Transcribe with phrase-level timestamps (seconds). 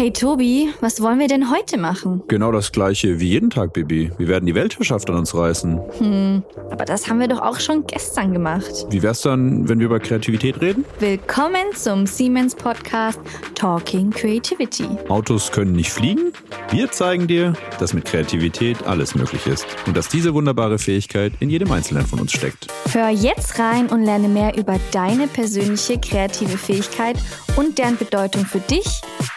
[0.00, 2.22] Hey Tobi, was wollen wir denn heute machen?
[2.26, 4.10] Genau das gleiche wie jeden Tag, Bibi.
[4.16, 5.78] Wir werden die Weltherrschaft an uns reißen.
[5.98, 8.86] Hm, aber das haben wir doch auch schon gestern gemacht.
[8.88, 10.86] Wie wär's dann, wenn wir über Kreativität reden?
[11.00, 13.20] Willkommen zum Siemens Podcast
[13.54, 14.88] Talking Creativity.
[15.10, 16.32] Autos können nicht fliegen?
[16.72, 21.50] Wir zeigen dir, dass mit Kreativität alles möglich ist und dass diese wunderbare Fähigkeit in
[21.50, 22.68] jedem Einzelnen von uns steckt.
[22.92, 27.16] Hör jetzt rein und lerne mehr über deine persönliche kreative Fähigkeit
[27.56, 28.86] und deren Bedeutung für dich,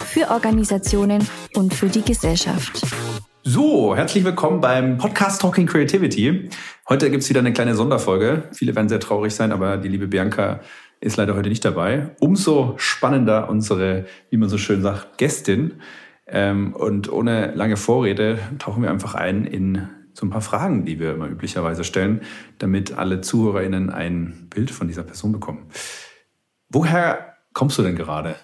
[0.06, 2.86] für Organisationen und für die Gesellschaft.
[3.42, 6.52] So, herzlich willkommen beim Podcast Talking Creativity.
[6.88, 8.44] Heute gibt's wieder eine kleine Sonderfolge.
[8.54, 10.60] Viele werden sehr traurig sein, aber die liebe Bianca
[11.02, 12.12] ist leider heute nicht dabei.
[12.20, 15.82] Umso spannender unsere, wie man so schön sagt, Gästin.
[16.34, 21.00] Ähm, und ohne lange Vorrede tauchen wir einfach ein in so ein paar Fragen, die
[21.00, 22.22] wir immer üblicherweise stellen,
[22.58, 25.68] damit alle ZuhörerInnen ein Bild von dieser Person bekommen.
[26.70, 28.36] Woher kommst du denn gerade?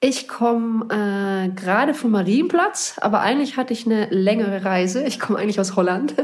[0.00, 5.02] Ich komme äh, gerade vom Marienplatz, aber eigentlich hatte ich eine längere Reise.
[5.04, 6.14] Ich komme eigentlich aus Holland,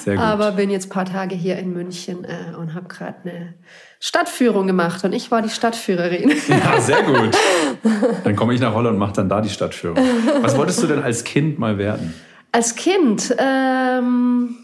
[0.00, 0.24] Sehr gut.
[0.24, 3.54] aber bin jetzt paar Tage hier in München äh, und habe gerade eine
[4.00, 6.34] Stadtführung gemacht und ich war die Stadtführerin.
[6.48, 7.36] Ja, sehr gut.
[8.24, 9.96] Dann komme ich nach Holland und mache dann da die Stadtführung.
[10.40, 12.14] Was wolltest du denn als Kind mal werden?
[12.52, 14.56] Als Kind, ähm,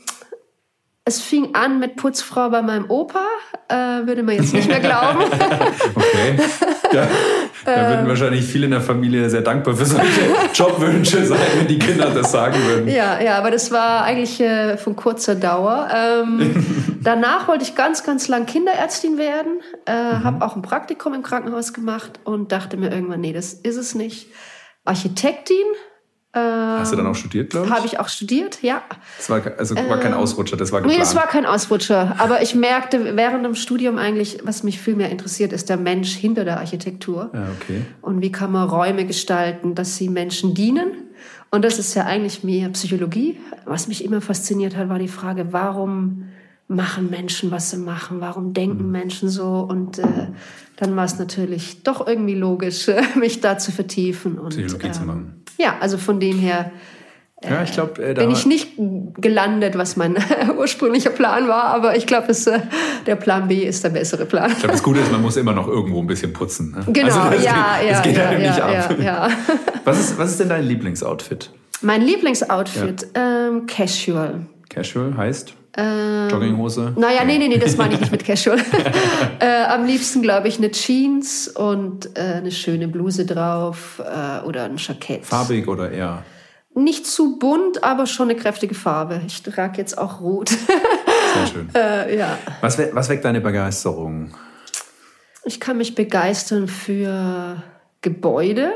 [1.05, 3.27] es fing an mit Putzfrau bei meinem Opa,
[3.69, 3.75] äh,
[4.07, 5.21] würde man jetzt nicht mehr glauben.
[5.95, 6.39] Okay.
[6.93, 7.09] Ja,
[7.65, 10.21] da würden wahrscheinlich viele in der Familie sehr dankbar für solche
[10.55, 12.89] Jobwünsche sein, wenn die Kinder das sagen würden.
[12.89, 15.89] Ja, ja, aber das war eigentlich äh, von kurzer Dauer.
[15.95, 16.65] Ähm,
[17.03, 20.25] danach wollte ich ganz, ganz lang Kinderärztin werden, äh, Mhm.
[20.25, 23.95] habe auch ein Praktikum im Krankenhaus gemacht und dachte mir irgendwann, nee, das ist es
[23.95, 24.29] nicht.
[24.85, 25.57] Architektin
[26.35, 27.73] Hast du dann auch studiert, glaube ich?
[27.73, 28.83] habe ich auch studiert, ja.
[29.19, 31.03] Das war, also war kein Ausrutscher, das war Nee, geplant.
[31.03, 32.15] das war kein Ausrutscher.
[32.19, 36.15] Aber ich merkte während dem Studium eigentlich, was mich viel mehr interessiert, ist der Mensch
[36.15, 37.31] hinter der Architektur.
[37.35, 37.83] ja, okay.
[38.01, 40.93] Und wie kann man Räume gestalten, dass sie Menschen dienen?
[41.51, 43.39] Und das ist ja eigentlich mehr Psychologie.
[43.67, 46.29] Was mich immer fasziniert hat, war die Frage, warum
[46.67, 48.23] machen Menschen, was sie machen?
[48.23, 49.67] Warum denken Menschen so?
[49.69, 50.05] Und äh,
[50.83, 54.39] dann war es natürlich doch irgendwie logisch, mich da zu vertiefen.
[54.39, 55.45] Und, zu ähm, machen.
[55.59, 56.73] Ja, also von dem her
[57.45, 58.73] Ja, ich äh, da bin ich nicht
[59.17, 60.17] gelandet, was mein
[60.59, 61.67] ursprünglicher Plan war.
[61.67, 62.61] Aber ich glaube, äh,
[63.07, 64.51] der Plan B ist der bessere Plan.
[64.51, 66.73] Ich glaube, das Gute ist, man muss immer noch irgendwo ein bisschen putzen.
[66.73, 66.93] Ne?
[66.93, 68.97] Genau, also das ja, geht, ja, das geht ja, ja, nicht ab.
[68.99, 69.29] ja, ja.
[69.85, 71.51] Was, ist, was ist denn dein Lieblingsoutfit?
[71.81, 74.47] Mein Lieblingsoutfit, ähm, Casual.
[74.69, 75.55] Casual heißt?
[75.77, 76.93] Ähm, Jogginghose?
[76.97, 78.59] Naja, nee, nee, nee, das meine ich nicht mit Casual.
[79.41, 84.65] äh, am liebsten, glaube ich, eine Jeans und äh, eine schöne Bluse drauf äh, oder
[84.65, 85.25] ein Jackett.
[85.25, 86.25] Farbig oder eher?
[86.75, 89.23] Nicht zu bunt, aber schon eine kräftige Farbe.
[89.27, 90.51] Ich trage jetzt auch rot.
[90.51, 91.69] Sehr schön.
[91.75, 92.39] äh, ja.
[92.61, 94.35] Was, we was weckt deine Begeisterung?
[95.45, 97.63] Ich kann mich begeistern für
[98.01, 98.73] Gebäude.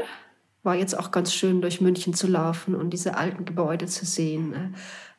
[0.63, 4.75] War jetzt auch ganz schön, durch München zu laufen und diese alten Gebäude zu sehen.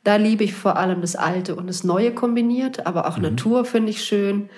[0.08, 3.90] Da liebe ich vor allem das Alte und das Neue kombiniert, aber auch Natur finde
[3.90, 4.50] ich schön.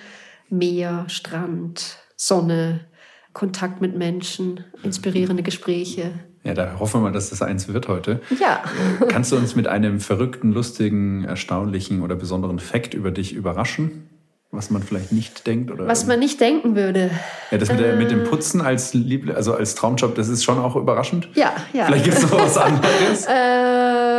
[0.48, 2.86] Meer, Strand, Sonne,
[3.32, 6.12] Kontakt mit Menschen, inspirierende Gespräche.
[6.44, 8.20] Ja, da hoffen wir mal, dass das eins wird heute.
[8.38, 8.62] Ja.
[9.08, 14.08] Kannst du uns mit einem verrückten, lustigen, erstaunlichen oder besonderen Fakt über dich überraschen?
[14.52, 15.70] Was man vielleicht nicht denkt?
[15.70, 17.12] Oder Was man nicht denken würde.
[17.52, 20.58] ja, das mit, der, mit dem Putzen als, Liebl also als Traumjob, das ist schon
[20.58, 21.28] auch überraschend.
[21.34, 21.86] Ja, ja.
[21.86, 23.28] Vielleicht gibt es noch was anderes.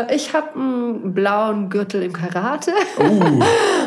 [0.01, 2.71] Äh, ich habe einen blauen Gürtel im Karate.
[2.97, 3.43] Uh, Und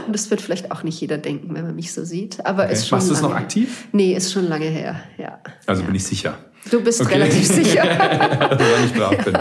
[0.12, 2.44] das wird vielleicht auch nicht jeder denken, wenn man mich so sieht.
[2.44, 2.74] Aber okay.
[2.74, 3.88] ist schon Machst du es noch aktiv?
[3.92, 5.38] Nee, ist schon lange her, ja.
[5.66, 5.86] Also ja.
[5.86, 6.36] bin ich sicher.
[6.70, 7.14] Du bist Okay.
[7.14, 7.82] relativ sicher.
[7.84, 9.38] Weil ich brav bin.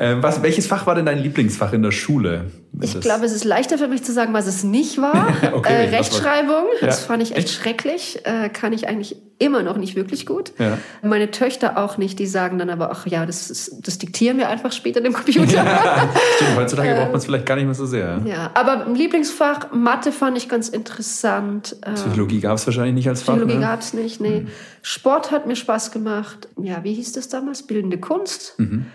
[0.00, 2.46] Ähm, was, welches Fach war denn dein Lieblingsfach in der Schule?
[2.80, 5.28] Ich Das- glaube, es ist leichter für mich zu sagen, was es nicht war.
[5.52, 7.06] Okay, äh, Rechtschreibung, das Ja.
[7.08, 7.50] fand ich echt, Echt?
[7.62, 8.20] schrecklich.
[8.24, 10.52] Äh, kann ich eigentlich immer noch nicht wirklich gut.
[10.58, 10.78] Ja.
[11.02, 14.48] Meine Töchter auch nicht, die sagen dann aber, ach ja, das, ist, das diktieren wir
[14.48, 15.64] einfach später dem Computer.
[15.64, 18.20] Ja, stimmt, heutzutage braucht man es vielleicht gar nicht mehr so sehr.
[18.24, 21.76] Ja, aber im Lieblingsfach Mathe fand ich ganz interessant.
[21.82, 23.34] Äh, Psychologie gab es wahrscheinlich nicht als Fach.
[23.34, 23.66] Psychologie ne?
[23.66, 24.46] gab's nicht, nee.
[24.80, 26.48] Sport hat mir Spaß gemacht.
[26.60, 27.66] Ja, wie hieß das damals?
[27.66, 28.54] Bildende Kunst.
[28.58, 28.86] Mhm.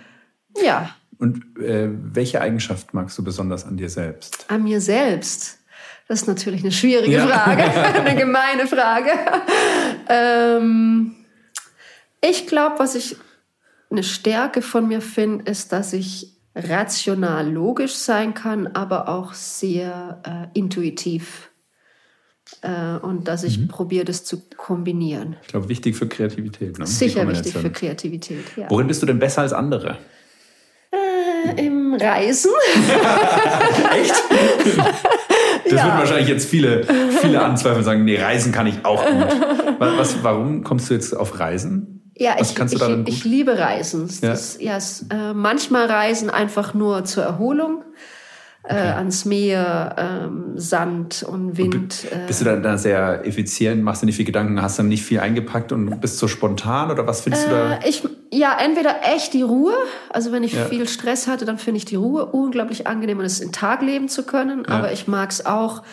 [0.63, 4.45] Ja, Und äh, welche Eigenschaft magst du besonders an dir selbst?
[4.49, 5.59] an mir selbst.
[6.07, 7.27] Das ist natürlich eine schwierige Ja.
[7.27, 7.63] Frage,
[8.03, 9.09] eine gemeine Frage.
[10.09, 11.15] ähm,
[12.21, 13.17] ich glaube, was ich
[13.89, 20.21] eine Stärke von mir finde, ist, dass ich rational logisch sein kann, aber auch sehr
[20.53, 21.51] äh, intuitiv.
[22.61, 23.47] Äh, und dass Mhm.
[23.49, 25.35] ich probiere, das zu kombinieren.
[25.43, 26.79] Ich glaube, wichtig für Kreativität.
[26.79, 26.87] Ne?
[26.87, 28.45] Sicher wichtig für Kreativität.
[28.55, 28.65] Ja.
[28.69, 29.97] Worin bist du denn besser als andere?
[30.91, 32.51] Äh, Im Reisen.
[34.01, 34.13] Echt?
[35.69, 35.85] Das Ja.
[35.87, 36.85] würden wahrscheinlich jetzt viele,
[37.21, 39.25] viele anzweifeln und sagen, nee, Reisen kann ich auch gut.
[39.79, 42.09] Was, warum kommst du jetzt auf Reisen?
[42.15, 44.07] Ja, Was ich, kannst du ich, ich liebe Reisen.
[44.21, 44.29] Ja.
[44.29, 47.83] Das, ja, es, äh, manchmal Reisen einfach nur zur Erholung.
[48.69, 52.05] Äh, ans Meer, ähm, Sand und Wind.
[52.11, 55.03] äh, Bist du dann da sehr effizient, machst dir nicht viel Gedanken, hast dann nicht
[55.03, 57.73] viel eingepackt und bist so spontan oder was findest du da?
[57.75, 59.73] Äh, ich, ja, entweder echt die Ruhe.
[60.09, 60.65] Also wenn ich Ja.
[60.65, 64.09] viel Stress hatte, dann finde ich die Ruhe unglaublich angenehm und es in Tag leben
[64.09, 64.65] zu können.
[64.65, 65.83] Aber ich mag es auch,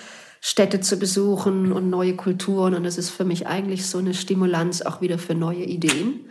[0.47, 2.75] Städte zu besuchen und neue Kulturen.
[2.75, 6.27] Und das ist für mich eigentlich so eine Stimulanz auch wieder für neue Ideen.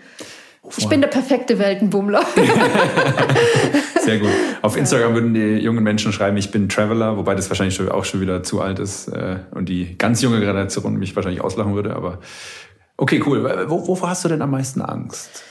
[0.78, 2.26] Ich bin der perfekte Weltenbummler.
[4.02, 4.30] Sehr gut.
[4.62, 8.22] Auf Instagram würden die jungen Menschen schreiben, ich bin Traveler, wobei das wahrscheinlich auch schon
[8.22, 11.96] wieder zu alt ist äh, und die ganz junge Generation mich wahrscheinlich auslachen würde.
[11.96, 12.20] Aber
[12.96, 13.66] okay, cool.
[13.68, 15.44] Wo, wovor hast du denn am meisten Angst?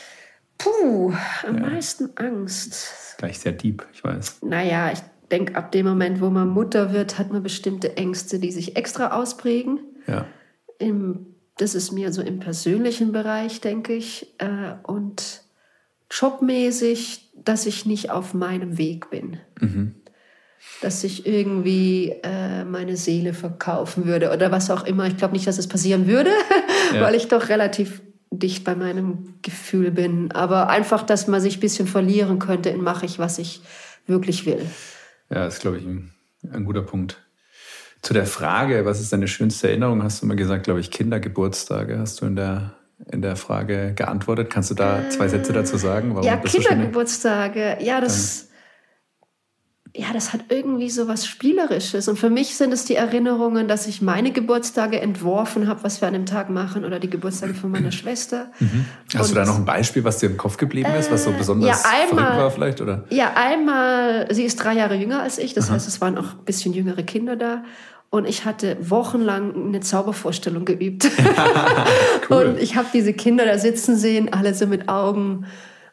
[0.57, 1.13] Puh,
[1.47, 3.17] am meisten Angst.
[3.19, 4.39] Gleich sehr deep, ich weiß.
[4.43, 5.01] Naja, ich
[5.31, 9.13] denke, ab dem Moment, wo man Mutter wird, hat man bestimmte Ängste, die sich extra
[9.13, 9.81] ausprägen.
[10.07, 10.27] Ja.
[10.79, 11.32] Im,
[11.63, 14.27] das ist mir so im persönlichen Bereich, denke ich.
[14.39, 15.43] Äh, und
[16.11, 19.39] jobmäßig, dass ich nicht auf meinem Weg bin.
[20.81, 25.07] Dass ich irgendwie äh, meine Seele verkaufen würde oder was auch immer.
[25.07, 26.31] Ich glaube nicht, dass es passieren würde,
[26.95, 27.01] Ja.
[27.03, 30.33] weil ich doch relativ dicht bei meinem Gefühl bin.
[30.33, 33.63] Aber einfach, dass man sich ein bisschen verlieren könnte in mache ich, was ich
[34.07, 34.67] wirklich will.
[35.31, 36.13] Ja, ist, glaube ich, ein,
[36.53, 37.22] ein guter Punkt.
[38.03, 41.99] Zu der Frage, was ist deine schönste Erinnerung, hast du mal gesagt, glaube ich, Kindergeburtstage,
[42.01, 42.73] hast du in der,
[43.13, 44.51] in der Frage geantwortet.
[44.51, 46.21] Kannst du da zwei Sätze dazu sagen?
[46.23, 47.77] Ja, Kindergeburtstage.
[47.81, 48.49] Ja, das,
[49.95, 52.09] ja, das hat irgendwie so was Spielerisches.
[52.09, 56.09] Und für mich sind es die Erinnerungen, dass ich meine Geburtstage entworfen habe, was wir
[56.09, 58.51] an dem Tag machen, oder die Geburtstage von meiner Schwester.
[59.15, 61.31] Hast du Und- da noch ein Beispiel, was dir im Kopf geblieben ist, was so
[61.31, 62.81] besonders ja, einmal- verrückt war vielleicht?
[62.81, 63.05] Oder?
[63.11, 66.45] Ja, einmal, sie ist drei Jahre jünger als ich, das heißt, es waren auch ein
[66.47, 67.63] bisschen jüngere Kinder da.
[68.13, 71.11] Und ich hatte wochenlang eine Zaubervorstellung geübt.
[72.31, 72.45] Cool.
[72.45, 75.47] Und ich habe diese Kinder da sitzen sehen, alle so mit Augen,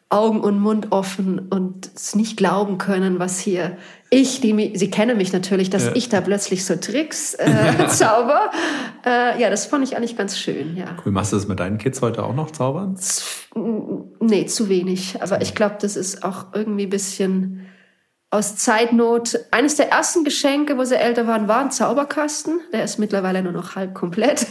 [0.08, 3.76] Augen und Mund offen und es nicht glauben können, was hier
[4.10, 5.92] ich, die, sie kennen mich natürlich, dass Ja.
[5.94, 8.50] ich da plötzlich so Tricks äh, zauber.
[9.04, 10.96] Äh, ja, das fand ich eigentlich ganz schön, ja.
[11.04, 12.96] Cool, machst du das mit deinen Kids heute auch noch zaubern?
[14.20, 15.16] Nee, zu wenig.
[15.22, 17.66] Aber ich glaube, das ist auch irgendwie ein bisschen
[18.30, 19.38] aus Zeitnot.
[19.50, 22.60] Eines der ersten Geschenke, wo sie älter waren, war ein Zauberkasten.
[22.72, 24.46] Der ist mittlerweile nur noch halb komplett.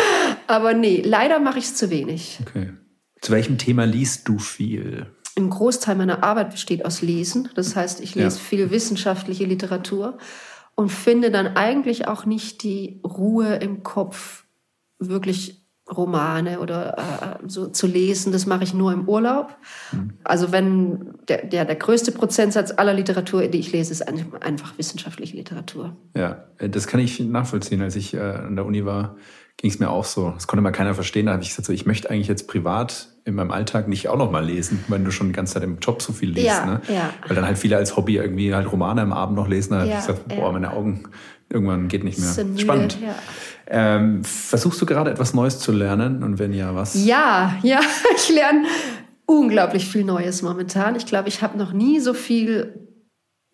[0.46, 2.38] Aber nee, leider mache ich es zu wenig.
[2.46, 2.72] Okay.
[3.20, 5.06] Zu welchem Thema liest du viel?
[5.36, 7.48] Ein Großteil meiner Arbeit besteht aus Lesen.
[7.56, 8.42] Das heißt, ich lese Ja.
[8.42, 10.18] viel wissenschaftliche Literatur
[10.76, 14.44] und finde dann eigentlich auch nicht die Ruhe im Kopf,
[14.98, 15.63] wirklich
[15.96, 16.98] Romane oder
[17.42, 18.32] äh, so zu lesen.
[18.32, 19.56] Das mache ich nur im Urlaub.
[20.24, 24.76] Also wenn der, der, der größte Prozentsatz aller Literatur, die ich lese, ist ein- einfach
[24.78, 25.96] wissenschaftliche Literatur.
[26.16, 27.80] Ja, äh, das kann ich nachvollziehen.
[27.82, 29.16] Als ich äh, an der Uni war,
[29.56, 30.30] ging es mir auch so.
[30.30, 31.26] Das konnte mal keiner verstehen.
[31.26, 34.18] Da habe ich gesagt, so, ich möchte eigentlich jetzt privat in meinem Alltag nicht auch
[34.18, 36.46] noch mal lesen, wenn du schon die ganze Zeit im Job so viel liest.
[36.46, 36.80] Ja, ne?
[36.88, 37.10] ja.
[37.26, 39.70] Weil dann halt viele als Hobby irgendwie halt Romane am Abend noch lesen.
[39.72, 41.04] Da habe Ja, ich gesagt, boah, meine Augen,
[41.50, 42.44] irgendwann geht nicht mehr.
[42.44, 42.98] Müde, Spannend.
[43.00, 43.14] Ja.
[43.66, 46.22] Ähm, versuchst du gerade etwas Neues zu lernen?
[46.22, 47.04] Und wenn ja, was?
[47.04, 47.80] Ja, ja,
[48.16, 48.64] ich lerne
[49.26, 50.96] unglaublich viel Neues momentan.
[50.96, 52.84] Ich glaube, ich habe noch nie so viel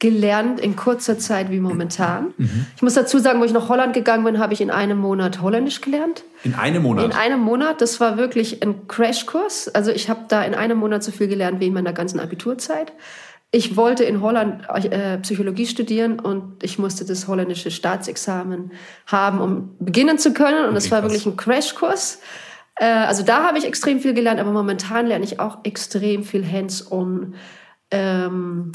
[0.00, 2.32] gelernt in kurzer Zeit wie momentan.
[2.74, 5.42] Ich muss dazu sagen, wo ich nach Holland gegangen bin, habe ich in einem Monat
[5.42, 6.24] Holländisch gelernt.
[6.42, 7.04] In einem Monat?
[7.04, 9.68] In einem Monat, das war wirklich ein Crashkurs.
[9.68, 12.92] Also ich habe da in einem Monat so viel gelernt wie in meiner ganzen Abiturzeit.
[13.52, 18.70] Ich wollte in Holland äh, Psychologie studieren und ich musste das holländische Staatsexamen
[19.06, 20.68] haben, um beginnen zu können.
[20.68, 21.10] Und es Okay, war krass.
[21.10, 22.20] wirklich ein Crashkurs.
[22.76, 26.46] Äh, also da habe ich extrem viel gelernt, aber momentan lerne ich auch extrem viel
[26.48, 27.34] hands-on.
[27.90, 28.70] Ähm,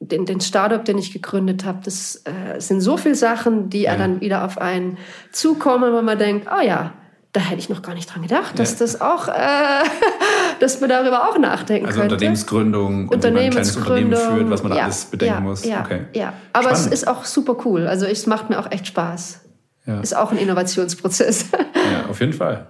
[0.00, 3.96] den, den Startup, den ich gegründet habe, das äh, sind so viele Sachen, die Ja.
[3.96, 4.96] dann wieder auf einen
[5.32, 6.92] zukommen, wo man denkt, oh ja,
[7.32, 8.78] da hätte ich noch gar nicht dran gedacht, dass Ja.
[8.78, 9.32] das auch, äh,
[10.60, 12.14] dass man darüber auch nachdenken also könnte.
[12.14, 15.64] Unternehmensgründung man ein kleines Unternehmen Unternehmensgründung, führt, was man ja, alles bedenken ja, muss.
[15.64, 16.06] Ja, okay.
[16.14, 16.32] ja.
[16.52, 16.86] aber Spannend.
[16.86, 17.86] es ist auch super cool.
[17.86, 19.40] Also es macht mir auch echt Spaß.
[19.86, 20.00] Ja.
[20.00, 21.46] Ist auch ein Innovationsprozess.
[21.90, 22.66] Ja, auf jeden Fall.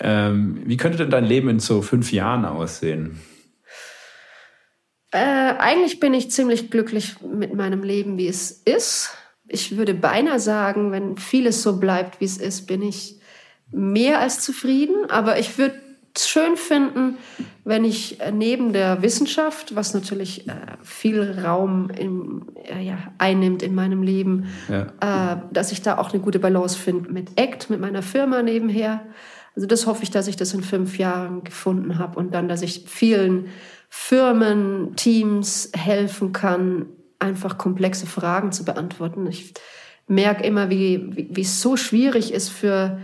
[0.00, 3.20] Ähm, wie könnte denn dein Leben in so fünf Jahren aussehen?
[5.12, 9.14] Äh, eigentlich bin ich ziemlich glücklich mit meinem Leben, wie es ist.
[9.46, 13.17] Ich würde beinahe sagen, wenn vieles so bleibt, wie es ist, bin ich
[13.70, 15.10] mehr als zufrieden.
[15.10, 15.74] Aber ich würde
[16.14, 17.18] es schön finden,
[17.64, 23.62] wenn ich äh, neben der Wissenschaft, was natürlich äh, viel Raum im, äh, ja, einnimmt
[23.62, 25.34] in meinem Leben, Ja.
[25.34, 29.02] äh, dass ich da auch eine gute Balance finde mit ACT, mit meiner Firma nebenher.
[29.54, 32.62] Also das hoffe ich, dass ich das in fünf Jahren gefunden habe und dann, dass
[32.62, 33.46] ich vielen
[33.88, 36.86] Firmen, Teams helfen kann,
[37.18, 39.26] einfach komplexe Fragen zu beantworten.
[39.26, 39.52] Ich
[40.06, 42.98] merke immer, wie, wie, wie es so schwierig ist für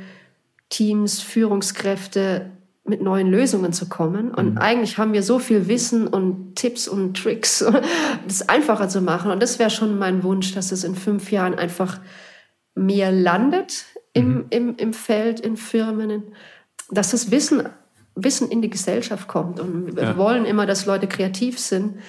[0.75, 2.51] Teams, Führungskräfte,
[2.85, 4.35] mit neuen Lösungen zu kommen.
[4.35, 4.59] Und mhm.
[4.59, 7.65] eigentlich haben wir so viel Wissen und Tipps und Tricks,
[8.27, 9.31] das einfacher zu machen.
[9.31, 12.01] Und das wäre schon mein Wunsch, dass es in fünf Jahren einfach
[12.75, 14.47] mehr landet im, mhm.
[14.51, 16.25] im, im Feld, in Firmen,
[16.91, 17.69] dass das Wissen,
[18.17, 19.61] Wissen in die Gesellschaft kommt.
[19.61, 20.17] Und wir ja.
[20.17, 22.01] wollen immer, dass Leute kreativ sind,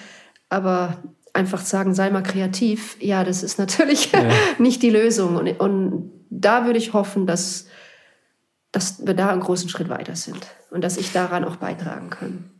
[0.48, 0.98] aber
[1.32, 4.24] einfach sagen, sei mal kreativ, ja, das ist natürlich ja.
[4.58, 5.36] nicht die Lösung.
[5.36, 7.68] Und, und da würde ich hoffen, dass
[8.76, 12.50] dass wir da einen großen Schritt weiter sind und dass ich daran auch beitragen kann.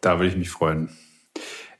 [0.00, 0.88] Da würde ich mich freuen.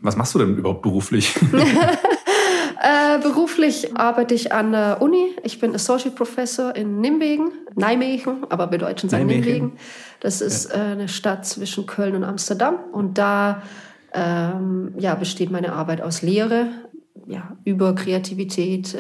[0.00, 1.34] Was machst du denn überhaupt beruflich?
[1.54, 5.34] äh, beruflich arbeite ich an der Uni.
[5.44, 9.54] Ich bin Associate Professor in Nimwegen, Nijmegen, aber wir Deutschen sagen Nijmegen.
[9.54, 9.78] Nimwegen.
[10.20, 10.76] Das ist ja.
[10.76, 12.74] äh, eine Stadt zwischen Köln und Amsterdam.
[12.92, 13.62] Und da
[14.12, 16.68] ähm, ja, besteht meine Arbeit aus Lehre,
[17.26, 18.98] ja, über Kreativität, äh,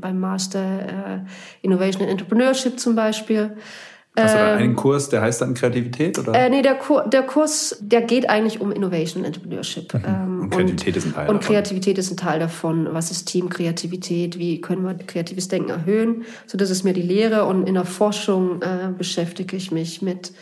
[0.00, 1.20] beim Master äh,
[1.62, 3.56] Innovation and Entrepreneurship zum Beispiel.
[4.14, 6.18] Hast du da einen ähm, Kurs, der heißt dann Kreativität?
[6.18, 6.34] Oder?
[6.34, 9.94] Äh, nee, der, Kur der Kurs, der geht eigentlich um Innovation and Entrepreneurship.
[9.94, 10.02] Mhm.
[10.06, 11.46] Ähm, und Kreativität und, ist ein Teil Und davon.
[11.48, 12.88] Kreativität ist ein Teil davon.
[12.92, 14.38] Was ist Teamkreativität?
[14.38, 16.24] Wie können wir kreatives Denken erhöhen?
[16.46, 17.46] So, das ist mir die Lehre.
[17.46, 20.32] Und in der Forschung äh, beschäftige ich mich mit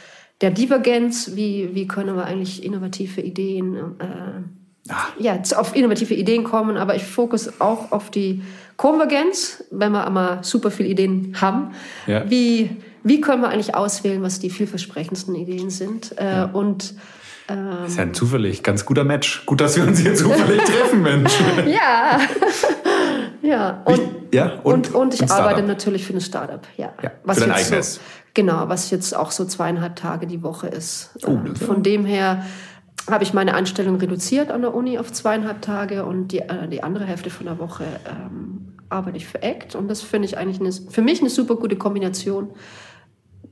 [0.41, 1.37] der Divergenz.
[1.37, 5.07] Wie, wie können wir eigentlich innovative Ideen, äh, ah.
[5.17, 6.77] ja, auf innovative Ideen kommen?
[6.77, 8.43] Aber ich fokus auch auf die
[8.77, 11.71] Konvergenz, wenn wir einmal super viele Ideen haben.
[12.09, 12.29] Ja.
[12.29, 12.71] Wie
[13.03, 16.19] wie können wir eigentlich auswählen, was die vielversprechendsten Ideen sind.
[16.19, 16.45] Äh, ja.
[16.45, 16.95] Und
[17.49, 19.45] ähm, das ist ja ein zufällig, ganz guter Match.
[19.47, 21.33] Gut, dass wir uns hier zufällig treffen, Mensch.
[21.67, 22.21] ja.
[23.43, 23.83] ja.
[23.85, 24.01] Und,
[24.33, 26.67] ja, und, und, und ich arbeite natürlich für ein Startup.
[26.77, 26.93] Ja.
[27.03, 27.95] ja was für dein eigenes.
[27.95, 28.01] So,
[28.35, 31.11] genau, was jetzt auch so zweieinhalb Tage die Woche ist.
[31.27, 32.45] Oh, äh, Von dem her
[33.11, 36.83] habe ich meine Anstellung reduziert an der Uni auf zweieinhalb Tage und die, äh, die
[36.83, 39.75] andere Hälfte von der Woche ähm, arbeite ich für ACT.
[39.75, 42.51] Und das finde ich eigentlich eine, für mich eine super gute Kombination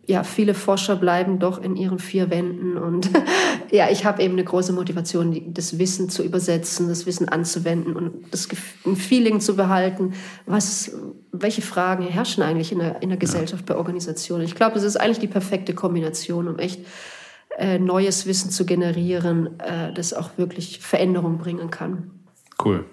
[0.09, 3.11] ja, viele Forscher bleiben doch in ihren vier Wänden und
[3.71, 8.33] ja, ich habe eben eine große Motivation, das Wissen zu übersetzen, das Wissen anzuwenden und
[8.33, 8.49] das
[8.87, 10.15] ein Feeling zu behalten,
[10.47, 10.93] was,
[11.31, 14.47] welche Fragen herrschen eigentlich in der, in der Gesellschaft bei Organisationen.
[14.47, 16.81] Ich glaube, es ist eigentlich die perfekte Kombination, um echt
[17.59, 22.25] äh, neues Wissen zu generieren, äh, das auch wirklich Veränderung bringen kann.
[22.65, 22.87] Cool.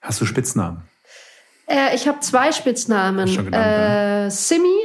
[0.00, 0.84] Hast du Spitznamen?
[1.66, 3.26] Äh, ich habe zwei Spitznamen.
[3.26, 4.78] Schon genannt, äh, Simi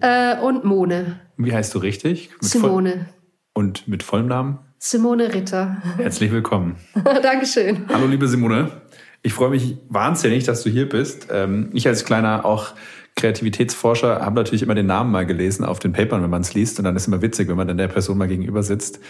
[0.00, 1.20] äh, und Mone.
[1.36, 2.30] Wie heißt du richtig?
[2.40, 3.06] Mit Simone.
[3.54, 4.58] und mit vollem Namen?
[4.78, 5.76] Simone Ritter.
[5.96, 6.76] Herzlich willkommen.
[7.22, 7.86] Dankeschön.
[7.88, 8.82] Hallo, liebe Simone.
[9.22, 11.28] Ich freue mich wahnsinnig, dass du hier bist.
[11.30, 12.74] Ähm, ich als kleiner auch
[13.14, 16.78] Kreativitätsforscher habe natürlich immer den Namen mal gelesen auf den Papern, wenn man es liest.
[16.78, 19.00] Und dann ist es immer witzig, wenn man dann der Person mal gegenüber sitzt.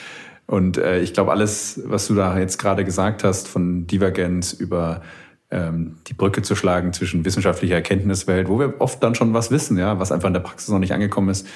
[0.46, 5.02] Und äh, ich glaube, alles, was du da jetzt gerade gesagt hast, von Divergenz über
[5.52, 9.78] ähm, die Brücke zu schlagen zwischen wissenschaftlicher Erkenntniswelt, wo wir oft dann schon was wissen,
[9.78, 11.46] ja, was einfach in der Praxis noch nicht angekommen ist.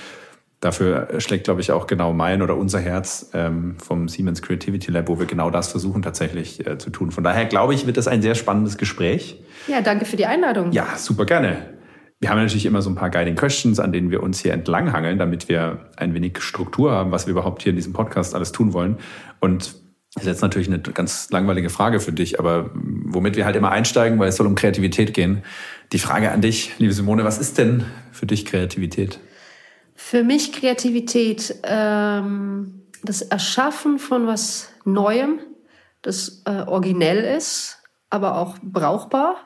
[0.61, 5.09] Dafür schlägt, glaube ich, auch genau mein oder unser Herz ähm, vom Siemens Creativity Lab,
[5.09, 7.11] wo wir genau das versuchen tatsächlich äh, zu tun.
[7.11, 9.43] Von daher glaube ich, wird das ein sehr spannendes Gespräch.
[9.67, 10.73] Ja, danke für die Einladung.
[10.73, 11.77] Ja, super gerne.
[12.21, 15.19] Wir haben natürlich immer so ein paar Guiding Questions, an denen wir uns hier entlanghangeln,
[15.19, 18.73] damit wir ein wenig Struktur haben, was wir überhaupt hier in diesem Podcast alles tun
[18.73, 18.97] wollen.
[19.41, 19.75] Und
[20.17, 23.71] das ist jetzt natürlich eine ganz langweilige Frage für dich, aber womit wir halt immer
[23.71, 25.43] einsteigen, weil es soll um Kreativität gehen.
[25.93, 29.21] Die Frage an dich, liebe Simone, was ist denn für dich Kreativität?
[29.95, 35.39] Für mich Kreativität, ähm, das Erschaffen von was Neuem,
[36.01, 39.37] das äh, originell ist, aber auch brauchbar.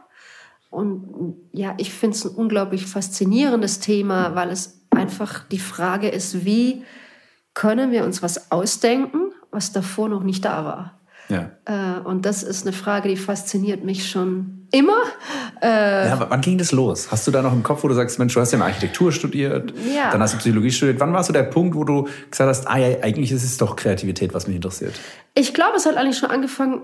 [0.70, 6.44] Und ja, ich finde es ein unglaublich faszinierendes Thema, weil es einfach die Frage ist,
[6.44, 6.84] wie
[7.54, 11.00] können wir uns was ausdenken was davor noch nicht da war.
[11.30, 11.50] Ja.
[11.64, 15.02] Äh, und das ist eine Frage, die fasziniert mich schon immer.
[15.62, 17.10] Äh, ja, wann ging das los?
[17.10, 19.72] Hast du da noch im Kopf, wo du sagst, Mensch, du hast ja Architektur studiert,
[19.94, 20.10] ja.
[20.10, 21.00] dann hast du Psychologie studiert.
[21.00, 23.76] Wann war so der Punkt, wo du gesagt hast, ah ja, eigentlich ist es doch
[23.76, 24.94] Kreativität, was mich interessiert?
[25.34, 26.82] Ich glaube, es hat eigentlich schon angefangen,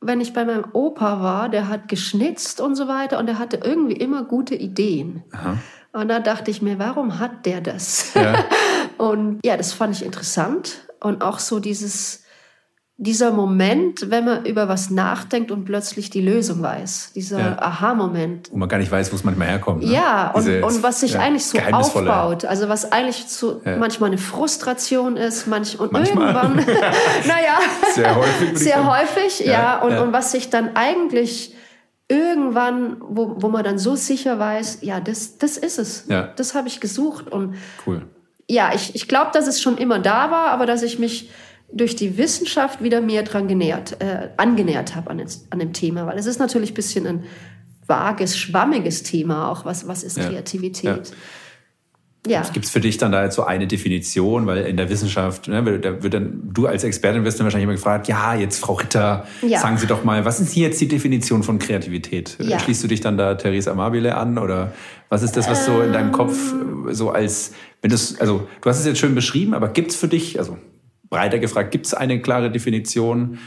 [0.00, 3.60] wenn ich bei meinem Opa war, der hat geschnitzt und so weiter und der hatte
[3.62, 5.24] irgendwie immer gute Ideen.
[5.32, 5.58] Aha.
[5.92, 8.14] Und da dachte ich mir, warum hat der das?
[8.14, 8.44] Ja.
[8.98, 12.24] und ja, das fand ich interessant und auch so dieses,
[13.02, 17.12] dieser Moment, wenn man über was nachdenkt und plötzlich die Lösung weiß.
[17.14, 17.58] Dieser ja.
[17.58, 18.50] Aha-Moment.
[18.52, 19.82] Wo man gar nicht weiß, wo es manchmal herkommt.
[19.82, 19.90] Ne?
[19.90, 22.44] Ja, und, und was sich ja, eigentlich so aufbaut.
[22.44, 23.78] Also was eigentlich so ja.
[23.78, 26.34] manchmal eine Frustration ist, manch, und manchmal.
[26.34, 26.56] irgendwann,
[27.26, 27.58] naja,
[27.94, 28.58] sehr häufig.
[28.58, 29.80] Sehr häufig, ja.
[29.80, 31.56] Und, und was sich dann eigentlich
[32.06, 36.04] irgendwann, wo, wo man dann so sicher weiß, ja, das, das ist es.
[36.08, 36.34] Ja.
[36.36, 37.28] Das habe ich gesucht.
[37.28, 37.54] Und
[37.86, 38.02] cool
[38.50, 41.30] ja, ich, ich glaube, dass es schon immer da war, aber dass ich mich
[41.72, 46.18] durch die Wissenschaft wieder mehr dran genähert, äh, angenähert habe an, an dem Thema, weil
[46.18, 47.24] es ist natürlich ein bisschen ein
[47.86, 50.28] vages, schwammiges Thema auch, was, was ist ja.
[50.28, 51.08] Kreativität.
[51.08, 51.16] Ja.
[52.26, 52.42] Ja.
[52.52, 54.46] Gibt es für dich dann da jetzt so eine Definition?
[54.46, 57.72] Weil in der Wissenschaft, ne, da wird dann, du als Expertin wirst dann wahrscheinlich immer
[57.72, 59.58] gefragt, ja, jetzt Frau Ritter, Ja.
[59.60, 62.36] sagen Sie doch mal, was ist hier jetzt die Definition von Kreativität?
[62.40, 62.58] Ja.
[62.58, 64.72] Schließt du dich dann da Theresa Amabile an oder
[65.08, 66.88] was ist das, was so in deinem Kopf Ähm.
[66.90, 69.96] äh, so als, wenn das, also du hast es jetzt schön beschrieben, aber gibt es
[69.96, 70.58] für dich, also
[71.08, 73.38] breiter gefragt, gibt es eine klare Definition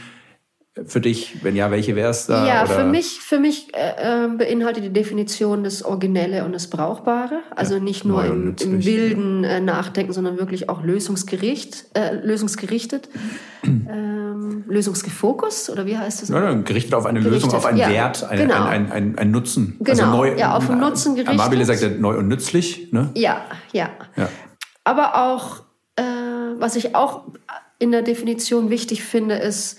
[0.86, 1.36] für dich?
[1.42, 2.46] Wenn ja, welche wäre es da?
[2.46, 2.74] Ja, oder?
[2.74, 7.40] für mich, für mich äh, äh, beinhaltet die Definition das Originelle und das Brauchbare.
[7.54, 13.08] Also nicht nur neu im, im wilden äh, Nachdenken, sondern wirklich auch lösungsgericht, äh, lösungsgerichtet,
[13.62, 16.28] ähm, lösungsgefokust oder wie heißt das?
[16.30, 18.64] Ja, ja, gerichtet auf eine Gerichtet, Lösung, auf einen ja, Wert, eine, genau.
[18.64, 19.76] ein, ein, ein, Nutzen.
[19.78, 21.38] Genau, ja, auf einen Nutzen gerichtet.
[21.38, 22.92] Amabile sagt ja neu und nützlich.
[22.92, 23.10] Ne?
[23.14, 23.90] Ja, ja.
[24.16, 24.28] Ja.
[24.82, 25.60] Aber auch,
[25.94, 26.02] äh,
[26.58, 27.22] was ich auch
[27.78, 29.78] in der Definition wichtig finde, ist,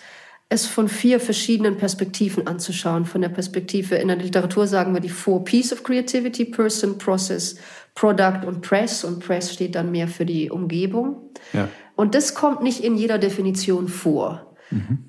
[0.55, 3.05] es von vier verschiedenen Perspektiven anzuschauen.
[3.05, 7.57] Von der Perspektive, in der Literatur sagen wir die Four P's of Creativity, Person, Process,
[7.93, 9.03] Product und Press.
[9.03, 11.29] Und Press steht dann mehr für die Umgebung.
[11.53, 11.69] Ja.
[11.95, 14.55] Und das kommt nicht in jeder Definition vor.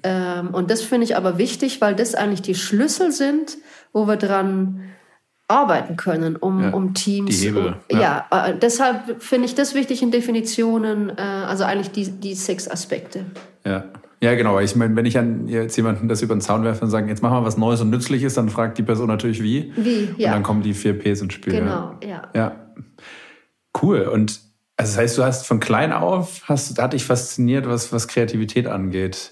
[0.02, 3.56] Ähm, und das finde ich aber wichtig, weil das eigentlich die Schlüssel sind,
[3.92, 4.82] wo wir dran
[5.48, 7.40] arbeiten können, um, Ja, um Teams.
[7.40, 8.26] die Hebel, Um, ja.
[8.30, 12.68] ja, äh, deshalb finde ich das wichtig in Definitionen, äh, also eigentlich die, die sechs
[12.68, 13.24] Aspekte.
[13.64, 13.84] Ja.
[14.26, 14.58] Ja, genau.
[14.58, 17.22] Ich meine, wenn ich an jetzt jemanden das über den Zaun werfe und sage, jetzt
[17.22, 19.72] machen wir was Neues und Nützliches, dann fragt die Person natürlich wie.
[19.76, 20.32] Wie, Und ja.
[20.32, 21.52] dann kommen die vier Ps ins Spiel.
[21.52, 22.22] Genau, ja.
[22.34, 22.72] Ja.
[23.80, 24.00] Cool.
[24.00, 24.40] Und
[24.76, 28.08] also das heißt, du hast von klein auf, hast, da hat dich fasziniert, was, was
[28.08, 29.30] Kreativität angeht.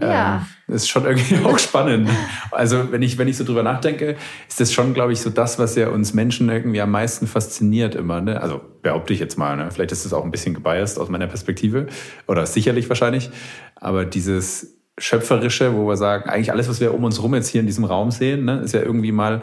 [0.00, 0.44] Ja.
[0.68, 2.08] Ähm, ist schon irgendwie auch spannend.
[2.50, 4.16] Also wenn ich, wenn ich so drüber nachdenke,
[4.48, 7.94] ist das schon, glaube ich, so das, was ja uns Menschen irgendwie am meisten fasziniert
[7.94, 8.20] immer.
[8.20, 8.40] Ne?
[8.42, 9.56] Also behaupte ich jetzt mal.
[9.56, 9.70] Ne?
[9.70, 11.86] Vielleicht ist es auch ein bisschen gebiased aus meiner Perspektive
[12.26, 13.30] oder sicherlich wahrscheinlich.
[13.76, 17.60] Aber dieses Schöpferische, wo wir sagen, eigentlich alles, was wir um uns rum jetzt hier
[17.60, 19.42] in diesem Raum sehen, ne, ist ja irgendwie mal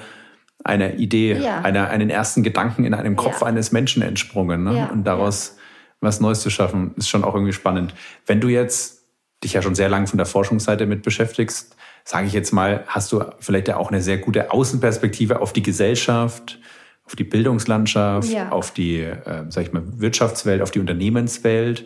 [0.64, 1.62] eine Idee, Ja.
[1.62, 3.48] einer, einen ersten Gedanken in einem Kopf Ja.
[3.48, 4.64] eines Menschen entsprungen.
[4.64, 4.78] Ne?
[4.78, 5.58] Ja, Und daraus
[6.02, 7.94] was Neues zu schaffen, ist schon auch irgendwie spannend.
[8.26, 9.01] Wenn du jetzt
[9.44, 13.12] dich ja schon sehr lange von der Forschungsseite mit beschäftigst, sage ich jetzt mal, hast
[13.12, 16.60] du vielleicht ja auch eine sehr gute Außenperspektive auf die Gesellschaft,
[17.06, 18.50] auf die Bildungslandschaft, Ja.
[18.50, 21.86] auf die, äh, sag ich mal, Wirtschaftswelt, auf die Unternehmenswelt.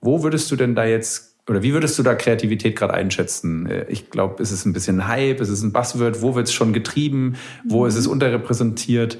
[0.00, 3.66] Wo würdest du denn da jetzt, oder wie würdest du da Kreativität gerade einschätzen?
[3.66, 6.52] Äh, Ich glaube, ist es ein bisschen Hype, ist es ein Buzzword, wo wird es
[6.52, 9.18] schon getrieben, wo ist es unterrepräsentiert?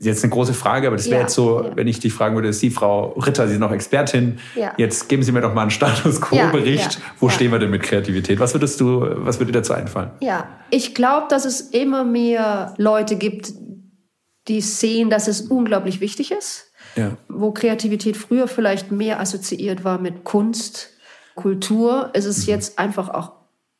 [0.00, 1.74] Jetzt eine große Frage, aber das wäre Ja, jetzt so, ja.
[1.76, 4.38] wenn ich dich fragen würde, Sie, Frau Ritter, Sie sind noch Expertin.
[4.54, 4.72] Ja.
[4.76, 7.00] Jetzt geben Sie mir doch mal einen Status Quo-Bericht.
[7.18, 8.38] Wo stehen wir denn mit Kreativität?
[8.38, 10.10] Was würdest du, was würde dir dazu einfallen?
[10.20, 13.52] Ja, ich glaube, dass es immer mehr Leute gibt,
[14.46, 16.66] die sehen, dass es unglaublich wichtig ist.
[17.28, 20.90] Wo Kreativität früher vielleicht mehr assoziiert war mit Kunst,
[21.34, 22.30] Kultur, ist Mhm.
[22.30, 23.32] es jetzt einfach auch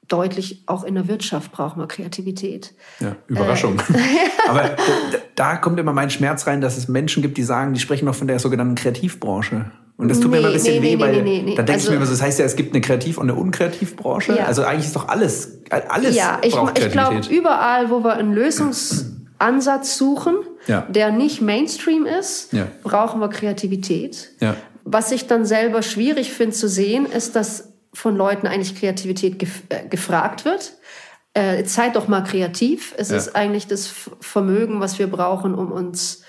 [0.09, 2.75] deutlich, auch in der Wirtschaft brauchen wir Kreativität.
[3.01, 3.79] Ja, Überraschung.
[3.79, 3.99] Äh.
[4.49, 4.63] Aber
[5.13, 8.07] da, da kommt immer mein Schmerz rein, dass es Menschen gibt, die sagen, die sprechen
[8.07, 9.71] noch von der sogenannten Kreativbranche.
[9.97, 11.55] Und das tut mir Nee, immer ein bisschen nee, weh, nee, weil nee, nee, nee.
[11.57, 13.29] dann denke ich Also- mir immer so, das heißt ja, es gibt eine Kreativ- und
[13.31, 14.37] eine Unkreativbranche.
[14.37, 14.45] Ja.
[14.45, 17.37] Also eigentlich ist doch alles, alles ja, ich, braucht ich glaube, Kreativität.
[17.39, 20.83] überall, wo wir einen Lösungsansatz suchen, Ja.
[20.83, 22.67] der nicht Mainstream ist, Ja.
[22.83, 24.31] brauchen wir Kreativität.
[24.41, 24.55] ja.
[24.91, 29.63] Was ich dann selber schwierig finde zu sehen, ist, dass von Leuten eigentlich Kreativität gef
[29.71, 30.75] äh, gefragt wird.
[31.35, 32.95] Äh, seid doch mal kreativ.
[32.97, 33.17] Es Ja.
[33.17, 36.23] ist eigentlich das Vermögen, was wir brauchen, um uns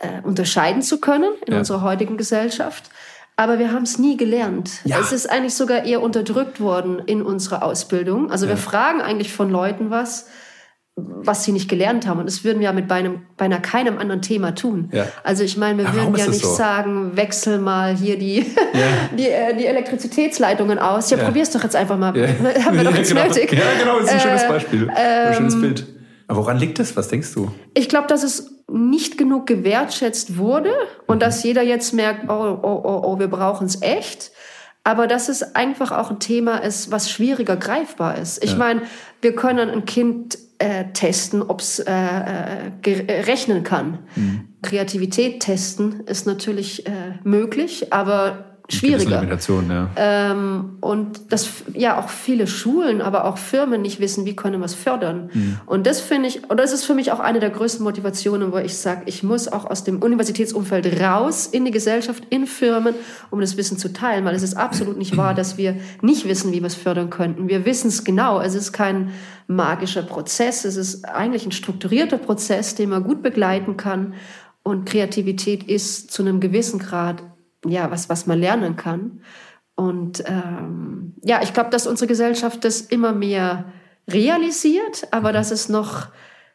[0.00, 1.58] äh, unterscheiden zu können in Ja.
[1.60, 2.90] unserer heutigen Gesellschaft.
[3.36, 4.70] Aber wir haben es nie gelernt.
[4.84, 4.98] Ja.
[4.98, 8.30] Es ist eigentlich sogar eher unterdrückt worden in unserer Ausbildung.
[8.30, 10.26] Also wir fragen eigentlich von Leuten was,
[10.96, 12.18] was sie nicht gelernt haben.
[12.20, 14.90] Und das würden wir ja mit beinahe, beinahe keinem anderen Thema tun.
[14.92, 15.06] Ja.
[15.24, 16.54] Also ich meine, wir Ja, würden ja nicht so?
[16.54, 18.44] sagen, wechsel mal hier die,
[19.16, 21.10] die, äh, die Elektrizitätsleitungen aus.
[21.10, 21.24] Ja, Ja.
[21.24, 22.14] probier's doch jetzt einfach mal.
[22.16, 22.26] Ja.
[22.64, 23.24] Haben wir doch jetzt genau.
[23.26, 23.52] nötig.
[23.52, 24.90] Ja, genau, das ist ein schönes Äh, Beispiel.
[24.90, 25.86] ein schönes Bild.
[26.28, 26.96] Aber woran liegt das?
[26.96, 27.50] Was denkst du?
[27.74, 30.70] Ich glaube, dass es nicht genug gewertschätzt wurde
[31.06, 31.20] und Mhm.
[31.20, 34.30] dass jeder jetzt merkt, oh, oh, oh, oh wir brauchen es echt.
[34.90, 38.42] Aber dass es einfach auch ein Thema ist, was schwieriger greifbar ist.
[38.42, 38.56] Ich Ja.
[38.56, 38.82] meine,
[39.22, 44.00] wir können ein Kind äh, testen, ob es äh, äh, äh, rechnen kann.
[44.16, 44.48] Mhm.
[44.62, 46.90] Kreativität testen ist natürlich äh,
[47.22, 49.22] möglich, aber schwieriger.
[49.68, 49.90] Ja.
[49.96, 54.66] Ähm, und dass ja auch viele Schulen, aber auch Firmen nicht wissen, wie können wir
[54.66, 55.30] es fördern.
[55.66, 58.58] Und das finde ich, und das ist für mich auch eine der größten Motivationen, wo
[58.58, 62.94] ich sage, ich muss auch aus dem Universitätsumfeld raus in die Gesellschaft, in Firmen,
[63.30, 66.52] um das Wissen zu teilen, weil es ist absolut nicht wahr, dass wir nicht wissen,
[66.52, 67.48] wie wir es fördern könnten.
[67.48, 68.40] Wir wissen es genau.
[68.40, 69.10] Es ist kein
[69.46, 70.64] magischer Prozess.
[70.64, 74.14] Es ist eigentlich ein strukturierter Prozess, den man gut begleiten kann.
[74.62, 77.22] Und Kreativität ist zu einem gewissen Grad
[77.66, 79.20] ja, was, was man lernen kann.
[79.74, 83.64] Und ähm, ja, ich glaube, dass unsere Gesellschaft das immer mehr
[84.08, 86.08] realisiert, aber dass es noch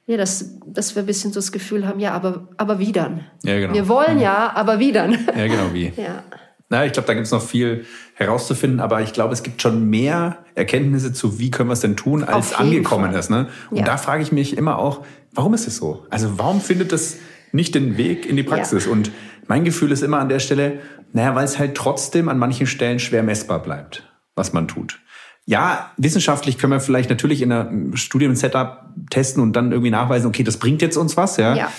[0.07, 3.25] ja, dass, dass wir ein bisschen so das Gefühl haben, ja, aber, aber wie dann?
[3.43, 3.73] Ja, genau.
[3.73, 5.13] Wir wollen ja, aber wie dann?
[5.35, 5.91] Ja, genau, wie.
[5.97, 6.23] Ja.
[6.67, 9.87] Na, ich glaube, da gibt es noch viel herauszufinden, aber ich glaube, es gibt schon
[9.87, 13.19] mehr Erkenntnisse zu, wie können wir es denn tun, als angekommen Fall.
[13.19, 13.29] ist.
[13.29, 13.49] Ne?
[13.69, 13.83] Und Ja.
[13.85, 16.05] da frage ich mich immer auch, warum ist es so?
[16.09, 17.17] Also warum findet das
[17.51, 18.85] nicht den Weg in die Praxis?
[18.85, 18.91] Ja.
[18.91, 19.11] Und
[19.47, 20.79] mein Gefühl ist immer an der Stelle,
[21.13, 24.03] naja, weil es halt trotzdem an manchen Stellen schwer messbar bleibt,
[24.35, 24.99] was man tut.
[25.45, 30.43] Ja, wissenschaftlich können wir vielleicht natürlich in einem Studium-Setup testen und dann irgendwie nachweisen, okay,
[30.43, 31.55] das bringt jetzt uns was, ja.
[31.55, 31.71] Ja.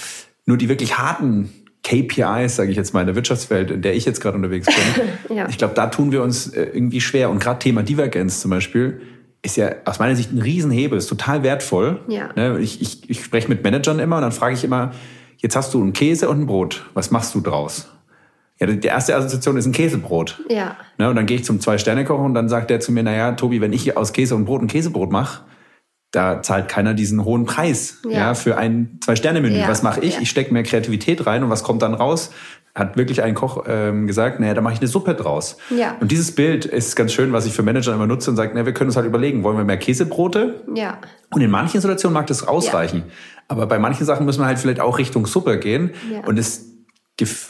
[0.44, 1.50] Nur die wirklich harten
[1.83, 5.37] KPIs, sage ich jetzt mal, in der Wirtschaftswelt, in der ich jetzt gerade unterwegs bin,
[5.37, 5.48] Ja.
[5.48, 7.31] ich glaube, da tun wir uns äh, irgendwie schwer.
[7.31, 9.00] Und gerade Thema Divergenz zum Beispiel
[9.42, 12.00] ist ja aus meiner Sicht ein Riesenhebel, ist total wertvoll.
[12.09, 12.31] Ja.
[12.35, 14.92] Ne, Ich, ich, ich spreche mit Managern immer und dann frage ich immer,
[15.38, 17.88] jetzt hast du einen Käse und ein Brot, was machst du draus?
[18.59, 20.42] Ja, die erste Assoziation ist ein Käsebrot.
[20.49, 20.77] Ja.
[20.96, 23.61] Ne, und dann gehe ich zum Zwei-Sterne-Koch und dann sagt der zu mir, naja, Tobi,
[23.61, 25.42] wenn ich aus Käse und Brot ein Käsebrot mache,
[26.11, 28.11] da zahlt keiner diesen hohen Preis ja.
[28.11, 28.35] Ja.
[28.35, 29.59] für ein Zwei-Sterne-Menü.
[29.59, 30.14] Ja, Was mache ich?
[30.14, 30.20] ja.
[30.22, 32.31] Ich stecke mehr Kreativität rein und was kommt dann raus?
[32.77, 35.57] Hat wirklich ein Koch ähm, gesagt, naja, da mache ich eine Suppe draus.
[35.71, 35.97] Ja.
[35.99, 38.67] Und dieses Bild ist ganz schön, was ich für Manager immer nutze und sage, na,
[38.67, 40.62] wir können uns halt überlegen, wollen wir mehr Käsebrote?
[40.75, 40.99] Ja.
[41.31, 43.05] Und in manchen Situationen mag das ausreichen.
[43.49, 45.93] Aber bei manchen Sachen müssen wir halt vielleicht auch Richtung Suppe gehen.
[46.12, 46.21] Ja.
[46.27, 46.67] Und das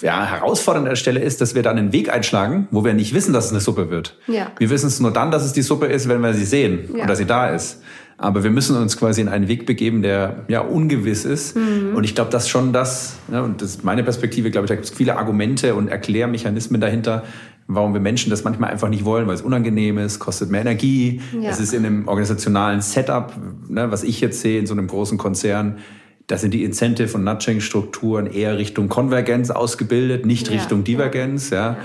[0.00, 3.12] ja, herausfordernde an der Stelle ist, dass wir dann einen Weg einschlagen, wo wir nicht
[3.12, 4.16] wissen, dass es eine Suppe wird.
[4.28, 4.52] Ja.
[4.58, 7.02] Wir wissen es nur dann, dass es die Suppe ist, wenn wir sie sehen Ja.
[7.02, 7.82] oder sie da ist.
[8.18, 11.54] Aber wir müssen uns quasi in einen Weg begeben, der ja ungewiss ist.
[11.56, 11.94] Mhm.
[11.94, 14.68] Und ich glaube, das ist schon das, ne, und das ist meine Perspektive, glaube ich,
[14.68, 17.24] da gibt es viele Argumente und Erklärmechanismen dahinter,
[17.68, 21.20] warum wir Menschen das manchmal einfach nicht wollen, weil es unangenehm ist, kostet mehr Energie.
[21.38, 21.50] Ja.
[21.50, 23.34] Es ist in einem organisationalen Setup,
[23.68, 25.78] ne, was ich jetzt sehe in so einem großen Konzern,
[26.26, 30.54] da sind die Incentive- und Nudging-Strukturen eher Richtung Konvergenz ausgebildet, nicht Ja.
[30.54, 31.50] Richtung Divergenz.
[31.50, 31.76] Ja.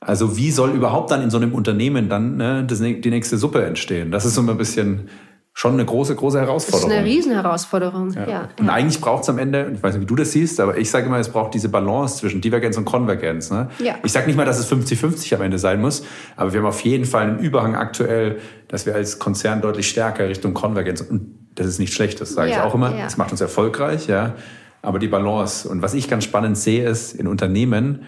[0.00, 3.64] Also wie soll überhaupt dann in so einem Unternehmen dann ne, das, die nächste Suppe
[3.64, 4.10] entstehen?
[4.10, 5.08] Das ist so ein bisschen
[5.52, 6.92] schon eine große, große Das ist Herausforderung.
[6.92, 8.10] eine Riesenherausforderung.
[8.12, 8.28] Ja.
[8.28, 8.48] Ja.
[8.58, 10.90] Und eigentlich braucht es am Ende, ich weiß nicht, wie du das siehst, aber ich
[10.90, 13.50] sage immer, es braucht diese Balance zwischen Divergenz und Konvergenz.
[13.50, 13.68] Ne?
[13.78, 13.96] Ja.
[14.04, 16.04] Ich sage nicht mal, dass es 50-50 am Ende sein muss,
[16.36, 20.28] aber wir haben auf jeden Fall einen Überhang aktuell, dass wir als Konzern deutlich stärker
[20.28, 23.32] Richtung Konvergenz, und das ist nicht schlecht, das sage ich Ja, auch immer, das macht
[23.32, 24.34] uns erfolgreich, ja.
[24.82, 25.68] Aber die Balance.
[25.68, 28.04] Und was ich ganz spannend sehe, ist in Unternehmen,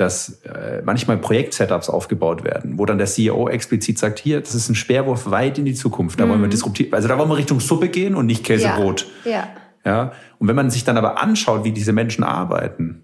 [0.00, 4.68] dass äh, manchmal Projekt-Setups aufgebaut werden, wo dann der CEO explizit sagt, hier, das ist
[4.68, 7.60] ein Speerwurf weit in die Zukunft, da wollen wir disruptiv, also da wollen wir Richtung
[7.60, 9.06] Suppe gehen und nicht Käsebrot.
[9.24, 9.48] Ja.
[9.84, 10.12] Ja.
[10.38, 13.02] Und wenn man sich dann aber anschaut, wie diese Menschen arbeiten,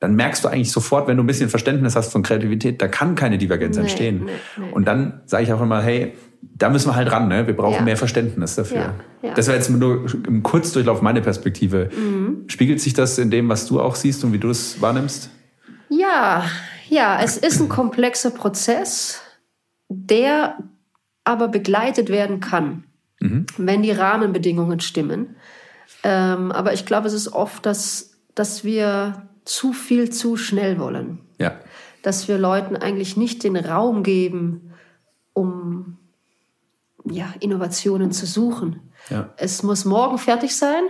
[0.00, 3.14] dann merkst du eigentlich sofort, wenn du ein bisschen Verständnis hast von Kreativität, da kann
[3.14, 4.22] keine Divergenz Nee, entstehen.
[4.24, 4.72] nee, nee.
[4.72, 7.46] Und dann sage ich auch immer, hey, da müssen wir halt ran, ne?
[7.46, 7.82] Wir brauchen Ja.
[7.82, 8.76] mehr Verständnis dafür.
[8.78, 9.30] Ja, ja.
[9.30, 9.34] Mhm.
[9.36, 11.88] Das war jetzt nur im Kurzdurchlauf meine Perspektive.
[12.48, 15.30] Spiegelt sich das in dem, was du auch siehst und wie du es wahrnimmst?
[15.98, 16.44] Ja,
[16.88, 19.20] ja, es ist ein komplexer Prozess,
[19.88, 20.56] der
[21.24, 22.84] aber begleitet werden kann,
[23.56, 25.36] wenn die Rahmenbedingungen stimmen.
[26.02, 31.20] Ähm, aber ich glaube, es ist oft, dass, dass wir zu viel zu schnell wollen.
[31.38, 31.60] Ja.
[32.02, 34.72] Dass wir Leuten eigentlich nicht den Raum geben,
[35.34, 35.98] um
[37.04, 38.92] ja, Innovationen zu suchen.
[39.10, 39.30] Ja.
[39.36, 40.82] Es muss morgen fertig sein.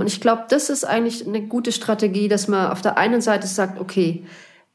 [0.00, 3.46] Und ich glaube, das ist eigentlich eine gute Strategie, dass man auf der einen Seite
[3.46, 4.24] sagt, okay,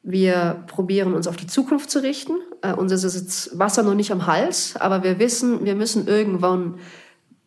[0.03, 2.33] wir probieren uns auf die Zukunft zu richten.
[2.61, 6.75] Äh, uns ist jetzt Wasser noch nicht am Hals, aber wir wissen, wir müssen irgendwann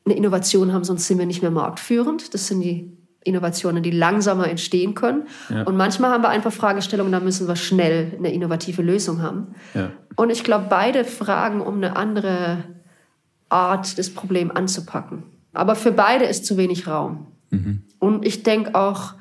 [0.04, 2.34] eine Innovation haben, sonst sind wir nicht mehr marktführend.
[2.34, 5.28] Das sind die Innovationen, die langsamer entstehen können.
[5.66, 9.54] Und manchmal haben wir einfach Fragestellungen, da müssen wir schnell eine innovative Lösung haben.
[9.74, 9.90] Ja.
[10.16, 12.64] Und ich glaube, beide fragen um eine andere
[13.50, 15.22] Art, das Problem anzupacken.
[15.52, 17.26] Aber für beide ist zu wenig Raum.
[17.98, 19.14] Und ich denke auch,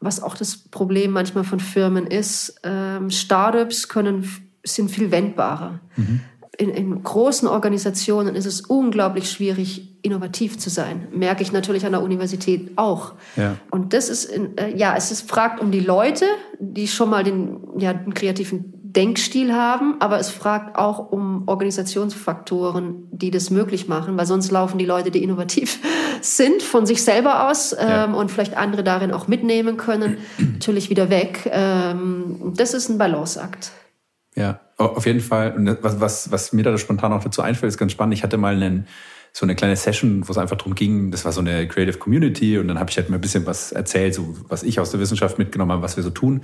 [0.00, 4.28] was auch das Problem manchmal von Firmen ist, ähm, Startups können,
[4.64, 5.80] sind viel wendbarer.
[6.58, 11.08] In, in großen Organisationen ist es unglaublich schwierig, innovativ zu sein.
[11.12, 13.14] Merke ich natürlich an der Universität auch.
[13.36, 13.56] Ja.
[13.70, 16.26] Und das ist, in, äh, ja, es ist fragt um die Leute,
[16.58, 23.08] die schon mal den, ja, den kreativen Denkstil haben, aber es fragt auch um Organisationsfaktoren,
[23.10, 25.78] die das möglich machen, weil sonst laufen die Leute, die innovativ
[26.20, 28.04] sind, von sich selber aus ähm, Ja.
[28.12, 31.48] und vielleicht andere darin auch mitnehmen können, natürlich wieder weg.
[31.52, 33.72] Ähm, das ist ein Balanceakt.
[34.34, 35.54] Ja, au- auf jeden Fall.
[35.56, 38.14] Und was, was, was mir da spontan auch dazu einfällt, ist ganz spannend.
[38.14, 38.86] Ich hatte mal einen,
[39.34, 42.58] so eine kleine Session, wo es einfach darum ging, das war so eine Creative Community
[42.58, 45.00] und dann habe ich halt mal ein bisschen was erzählt, so was ich aus der
[45.00, 46.42] Wissenschaft mitgenommen habe, was wir so tun.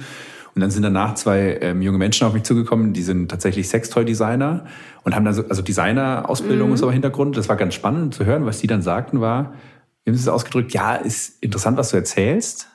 [0.54, 4.66] Und dann sind danach zwei ähm, junge Menschen auf mich zugekommen, die sind tatsächlich Sextoy-Designer
[5.04, 7.36] und haben dann so, also Designer-Ausbildung ist aber Hintergrund.
[7.36, 9.54] Das war ganz spannend zu hören, was die dann sagten war,
[10.04, 12.68] wie haben sie es ausgedrückt, ja, ist interessant, was du erzählst.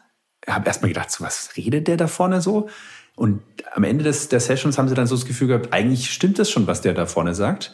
[0.45, 2.69] Ich habe erstmal gedacht, so, was redet der da vorne so?
[3.15, 3.41] Und
[3.73, 6.49] am Ende des, der Sessions haben sie dann so das Gefühl gehabt, eigentlich stimmt das
[6.49, 7.73] schon, was der da vorne sagt.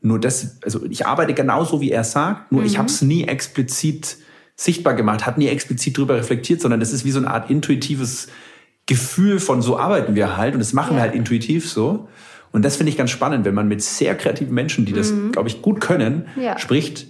[0.00, 4.16] Nur das, also ich arbeite genauso, wie er sagt, nur ich habe es nie explizit
[4.56, 8.28] sichtbar gemacht, hat nie explizit drüber reflektiert, sondern es ist wie so eine Art intuitives
[8.90, 10.96] Gefühl von so arbeiten wir halt und das machen ja.
[10.96, 12.08] wir halt intuitiv so.
[12.50, 15.30] Und das finde ich ganz spannend, wenn man mit sehr kreativen Menschen, die das, mhm.
[15.30, 16.58] glaube ich, gut können, ja.
[16.58, 17.06] spricht,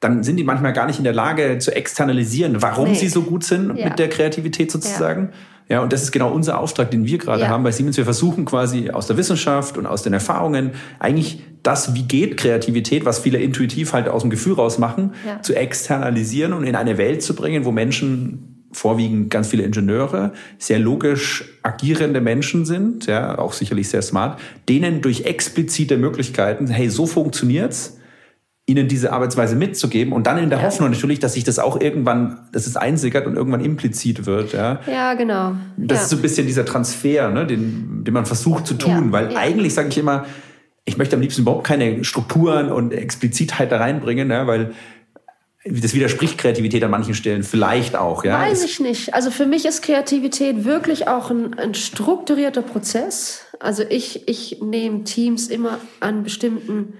[0.00, 2.96] dann sind die manchmal gar nicht in der Lage zu externalisieren, warum nee.
[2.96, 3.88] sie so gut sind ja.
[3.88, 5.30] mit der Kreativität sozusagen.
[5.68, 5.76] Ja.
[5.76, 7.48] ja, und das ist genau unser Auftrag, den wir gerade ja.
[7.50, 7.96] haben bei Siemens.
[7.96, 13.04] Wir versuchen quasi aus der Wissenschaft und aus den Erfahrungen eigentlich das, wie geht Kreativität,
[13.04, 17.22] was viele intuitiv halt aus dem Gefühl raus machen, zu externalisieren und in eine Welt
[17.22, 23.52] zu bringen, wo Menschen vorwiegend ganz viele Ingenieure, sehr logisch agierende Menschen sind, ja, auch
[23.52, 27.98] sicherlich sehr smart, denen durch explizite Möglichkeiten, hey, so funktioniert's,
[28.66, 30.64] ihnen diese Arbeitsweise mitzugeben und dann in der ja.
[30.64, 34.52] Hoffnung natürlich, dass sich das auch irgendwann, dass es einsickert und irgendwann implizit wird.
[34.52, 35.54] Ja, ja genau.
[35.76, 36.02] Das ja.
[36.02, 39.72] ist so ein bisschen dieser Transfer, ne, den, den man versucht zu tun, weil eigentlich
[39.72, 40.26] sage ich immer,
[40.84, 44.72] ich möchte am liebsten überhaupt keine Strukturen und Explizitheit da reinbringen, ja, weil
[45.68, 48.24] das widerspricht Kreativität an manchen Stellen vielleicht auch.
[48.24, 48.40] Ja?
[48.40, 49.14] Weiß ich nicht.
[49.14, 53.42] Also für mich ist Kreativität wirklich auch ein, ein strukturierter Prozess.
[53.58, 56.94] Also ich, ich nehme Teams immer an bestimmten,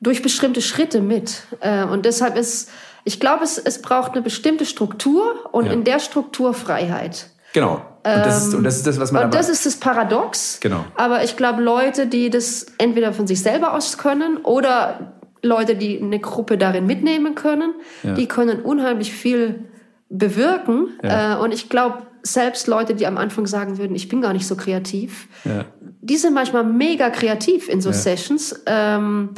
[0.00, 1.42] durch bestimmte Schritte mit.
[1.60, 2.70] Äh, und deshalb ist,
[3.04, 5.72] ich glaube, es, es braucht eine bestimmte Struktur und ja.
[5.72, 7.30] in der Struktur Freiheit.
[7.54, 7.74] Genau.
[7.74, 9.24] Und das, ist, und das ist das, was man.
[9.24, 10.58] Und das ist das Paradox.
[10.60, 10.84] Genau.
[10.94, 15.13] Aber ich glaube, Leute, die das entweder von sich selber aus können oder
[15.44, 18.14] Leute, die eine Gruppe darin mitnehmen können, ja.
[18.14, 19.66] die können unheimlich viel
[20.08, 20.88] bewirken.
[21.02, 21.36] Ja.
[21.36, 24.46] Äh, und ich glaube, selbst Leute, die am Anfang sagen würden, ich bin gar nicht
[24.46, 25.66] so kreativ, ja.
[26.00, 28.62] die sind manchmal mega kreativ in so Sessions.
[28.66, 29.30] Ähm,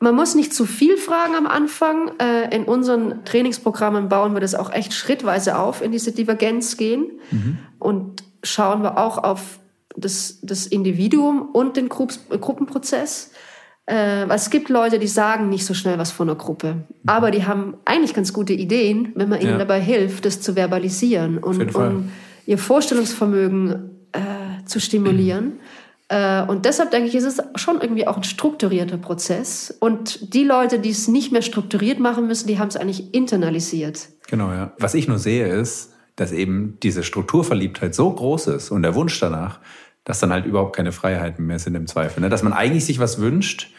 [0.00, 2.12] man muss nicht zu viel fragen am Anfang.
[2.18, 7.18] Äh, in unseren Trainingsprogrammen bauen wir das auch echt schrittweise auf, in diese Divergenz gehen.
[7.30, 7.58] Mhm.
[7.78, 9.58] Und schauen wir auch auf
[9.96, 13.32] das, das Individuum und den Gruppenprozess.
[13.88, 17.46] Äh, es gibt Leute, die sagen nicht so schnell was von einer Gruppe, aber die
[17.46, 19.58] haben eigentlich ganz gute Ideen, wenn man ihnen ja.
[19.58, 22.10] dabei hilft, das zu verbalisieren und um
[22.44, 25.54] ihr Vorstellungsvermögen äh, zu stimulieren.
[26.08, 29.74] Äh, und deshalb denke ich, ist es schon irgendwie auch ein strukturierter Prozess.
[29.80, 34.08] Und die Leute, die es nicht mehr strukturiert machen müssen, die haben es eigentlich internalisiert.
[34.28, 34.72] Genau, ja.
[34.78, 39.18] Was ich nur sehe, ist, dass eben diese Strukturverliebtheit so groß ist und der Wunsch
[39.20, 39.60] danach,
[40.04, 42.20] dass dann halt überhaupt keine Freiheiten mehr sind im Zweifel.
[42.20, 42.28] Ne?
[42.28, 43.70] Dass man eigentlich sich was wünscht.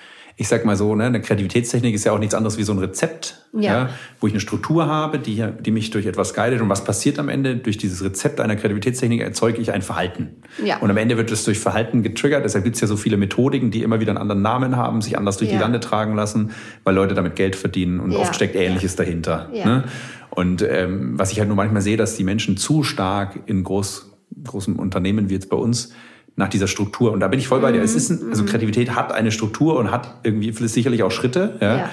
[0.41, 2.79] Ich sag mal so, ne, eine Kreativitätstechnik ist ja auch nichts anderes wie so ein
[2.79, 3.61] Rezept, ja.
[3.61, 3.89] ja.
[4.21, 6.61] wo ich eine Struktur habe, die, die mich durch etwas guidet.
[6.61, 7.57] Und was passiert am Ende?
[7.57, 10.37] Durch dieses Rezept einer Kreativitätstechnik erzeuge ich ein Verhalten.
[10.63, 10.77] Ja.
[10.77, 12.45] Und am Ende wird es durch Verhalten getriggert.
[12.45, 15.17] Deshalb gibt es ja so viele Methodiken, die immer wieder einen anderen Namen haben, sich
[15.17, 15.57] anders durch ja.
[15.57, 16.51] die Lande tragen lassen,
[16.85, 18.19] weil Leute damit Geld verdienen und ja.
[18.19, 19.49] oft steckt Ähnliches dahinter.
[19.51, 19.83] Ne?
[20.29, 24.09] Und ähm, was ich halt nur manchmal sehe, dass die Menschen zu stark in groß,
[24.45, 25.91] großen Unternehmen wie jetzt bei uns
[26.39, 27.11] nach dieser Struktur.
[27.11, 27.81] Und da bin ich voll bei dir.
[27.81, 28.47] Es ist ein, also mhm.
[28.47, 31.57] Kreativität hat eine Struktur und hat irgendwie sicherlich auch Schritte.
[31.59, 31.77] Ja.
[31.77, 31.89] ja.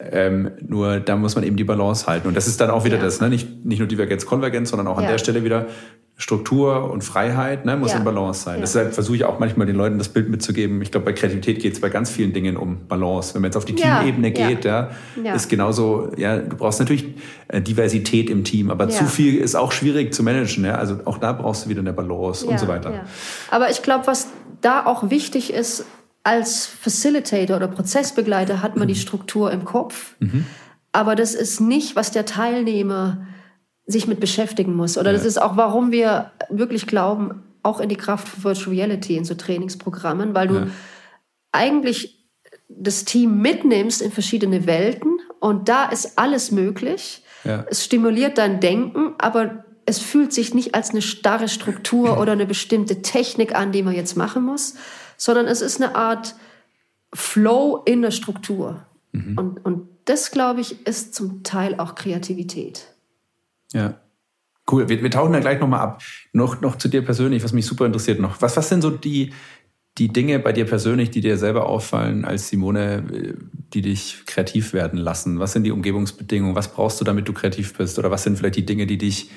[0.00, 2.26] Ähm, nur da muss man eben die Balance halten.
[2.26, 3.04] Und das ist dann auch wieder ja.
[3.04, 3.30] das, ne?
[3.30, 5.12] nicht, nicht nur Divergenz, Konvergenz, sondern auch an ja.
[5.12, 5.66] der Stelle wieder
[6.16, 7.98] Struktur und Freiheit ne, muss ja.
[7.98, 8.56] in Balance sein.
[8.56, 8.60] Ja.
[8.60, 10.80] Deshalb versuche ich auch manchmal den Leuten das Bild mitzugeben.
[10.80, 13.34] Ich glaube, bei Kreativität geht es bei ganz vielen Dingen um Balance.
[13.34, 13.98] Wenn man jetzt auf die ja.
[13.98, 14.90] Teamebene geht, ja.
[15.34, 17.14] ist genauso, ja, du brauchst natürlich
[17.48, 20.64] äh, Diversität im Team, aber zu viel ist auch schwierig zu managen.
[20.64, 20.76] Ja?
[20.76, 23.04] Also auch da brauchst du wieder eine Balance und so weiter.
[23.50, 24.28] Aber ich glaube, was
[24.60, 25.84] da auch wichtig ist,
[26.22, 28.92] als Facilitator oder Prozessbegleiter hat man mhm.
[28.92, 30.14] die Struktur im Kopf.
[30.20, 30.46] Mhm.
[30.92, 33.26] Aber das ist nicht, was der Teilnehmer
[33.86, 34.96] sich mit beschäftigen muss.
[34.96, 35.16] Oder ja.
[35.16, 39.24] das ist auch, warum wir wirklich glauben, auch in die Kraft von Virtual Reality in
[39.24, 40.66] so Trainingsprogrammen, weil du ja.
[41.52, 42.24] eigentlich
[42.68, 47.22] das Team mitnimmst in verschiedene Welten und da ist alles möglich.
[47.44, 47.66] Ja.
[47.68, 52.46] Es stimuliert dein Denken, aber es fühlt sich nicht als eine starre Struktur oder eine
[52.46, 54.74] bestimmte Technik an, die man jetzt machen muss,
[55.16, 56.34] sondern es ist eine Art
[57.12, 58.86] Flow in der Struktur.
[59.12, 59.38] Mhm.
[59.38, 62.93] Und, und das, glaube ich, ist zum Teil auch Kreativität.
[63.74, 64.00] Ja.
[64.70, 64.88] Cool.
[64.88, 66.02] Wir, wir tauchen da gleich nochmal ab.
[66.32, 68.40] Noch, noch zu dir persönlich, was mich super interessiert noch.
[68.40, 69.32] Was, was sind so die,
[69.98, 73.36] die Dinge bei dir persönlich, die dir selber auffallen als Simone,
[73.74, 75.38] die dich kreativ werden lassen?
[75.38, 76.56] Was sind die Umgebungsbedingungen?
[76.56, 77.98] Was brauchst du, damit du kreativ bist?
[77.98, 79.30] Oder was sind vielleicht die Dinge, die dich,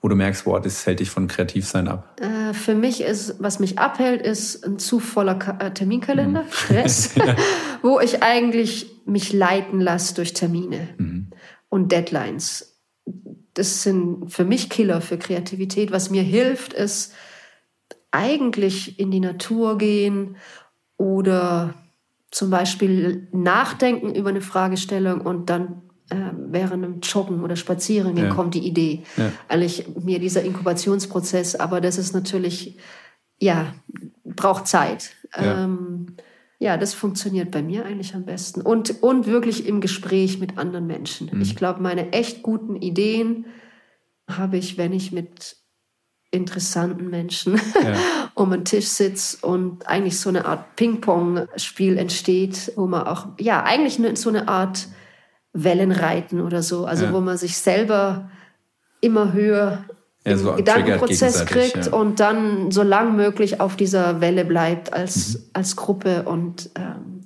[0.00, 2.20] wo du merkst, boah, das hält dich von Kreativsein ab?
[2.20, 6.50] Äh, für mich ist, was mich abhält, ist ein zu voller Ka äh, Terminkalender, mhm.
[6.50, 7.36] Stress, ja.
[7.82, 11.28] wo ich eigentlich mich leiten lasse durch Termine mhm.
[11.68, 12.71] und Deadlines
[13.54, 15.92] das sind für mich Killer für Kreativität.
[15.92, 17.12] Was mir hilft, ist
[18.10, 20.36] eigentlich in die Natur gehen
[20.96, 21.74] oder
[22.30, 28.28] zum Beispiel nachdenken über eine Fragestellung und dann äh, während einem Joggen oder Spazieren ja.
[28.28, 29.02] kommt die Idee.
[29.16, 29.32] Ja.
[29.48, 32.78] Eigentlich mir dieser Inkubationsprozess, aber das ist natürlich,
[33.38, 33.74] ja,
[34.24, 35.10] braucht Zeit.
[35.36, 35.64] Ja.
[35.64, 36.16] Ähm,
[36.62, 38.60] Ja, das funktioniert bei mir eigentlich am besten.
[38.60, 41.28] Und, und wirklich im Gespräch mit anderen Menschen.
[41.32, 41.42] Mhm.
[41.42, 43.46] Ich glaube, meine echt guten Ideen
[44.30, 45.56] habe ich, wenn ich mit
[46.30, 47.96] interessanten Menschen ja.
[48.34, 53.64] um einen Tisch sitze und eigentlich so eine Art Ping-Pong-Spiel entsteht, wo man auch, ja,
[53.64, 54.86] eigentlich so eine Art
[55.52, 57.12] Wellenreiten oder so, also ja.
[57.12, 58.30] wo man sich selber
[59.00, 59.84] immer höher
[60.26, 61.92] ja, so Gedankenprozess kriegt ja.
[61.92, 65.40] und dann so lang möglich auf dieser Welle bleibt als, mhm.
[65.52, 67.22] als Gruppe und ähm,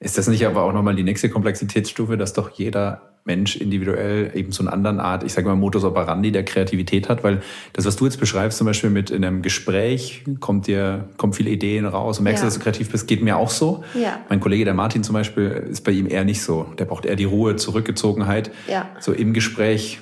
[0.00, 4.50] ist das nicht aber auch nochmal die nächste Komplexitätsstufe, dass doch jeder Mensch individuell eben
[4.50, 7.22] so eine andere Art, ich sage mal Modus operandi der Kreativität hat?
[7.22, 11.32] Weil das, was du jetzt beschreibst, zum Beispiel mit in einem Gespräch, kommt dir, kommen
[11.32, 12.48] viele Ideen raus und merkst, ja.
[12.48, 13.84] dass du kreativ bist, geht mir auch so.
[13.94, 14.18] Ja.
[14.28, 16.66] Mein Kollege, der Martin zum Beispiel, ist bei ihm eher nicht so.
[16.76, 18.50] Der braucht eher die Ruhe, Zurückgezogenheit.
[18.66, 18.88] Ja.
[18.98, 20.00] So im Gespräch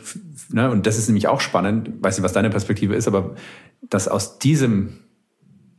[0.50, 3.34] ne, und das ist nämlich auch spannend, weiß nicht, was deine Perspektive ist, aber
[3.82, 4.98] dass aus diesem,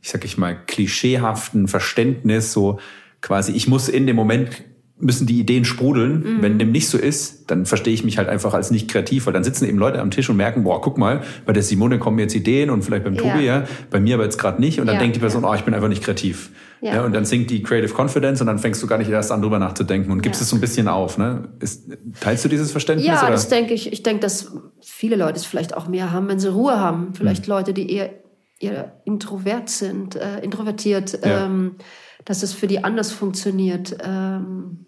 [0.00, 2.78] ich sag ich mal, klischeehaften Verständnis so
[3.20, 4.64] quasi, ich muss in dem Moment
[5.00, 6.20] müssen die Ideen sprudeln.
[6.20, 6.42] Mhm.
[6.42, 9.32] Wenn dem nicht so ist, dann verstehe ich mich halt einfach als nicht kreativ, weil
[9.32, 12.18] dann sitzen eben Leute am Tisch und merken, boah, guck mal, bei der Simone kommen
[12.18, 13.22] jetzt Ideen und vielleicht beim ja.
[13.22, 14.80] Tobi, ja, bei mir aber jetzt gerade nicht.
[14.80, 15.50] Und dann ja, denkt die Person, ja.
[15.50, 16.50] oh, ich bin einfach nicht kreativ.
[16.80, 16.94] Ja.
[16.94, 17.04] ja.
[17.04, 19.58] und dann sinkt die Creative Confidence und dann fängst du gar nicht erst an, drüber
[19.58, 21.18] nachzudenken und gibst es so ein bisschen auf.
[21.18, 21.48] Ne?
[21.60, 23.06] Ist, teilst du dieses Verständnis?
[23.06, 23.32] Ja, oder?
[23.32, 23.92] das denke ich.
[23.92, 27.14] Ich denke, dass viele Leute es vielleicht auch mehr haben, wenn sie Ruhe haben.
[27.14, 27.52] Vielleicht mhm.
[27.52, 28.10] Leute, die eher,
[28.60, 31.76] eher introvert sind, äh, introvertiert, ähm,
[32.24, 33.96] dass es für die anders funktioniert.
[34.04, 34.86] Ähm,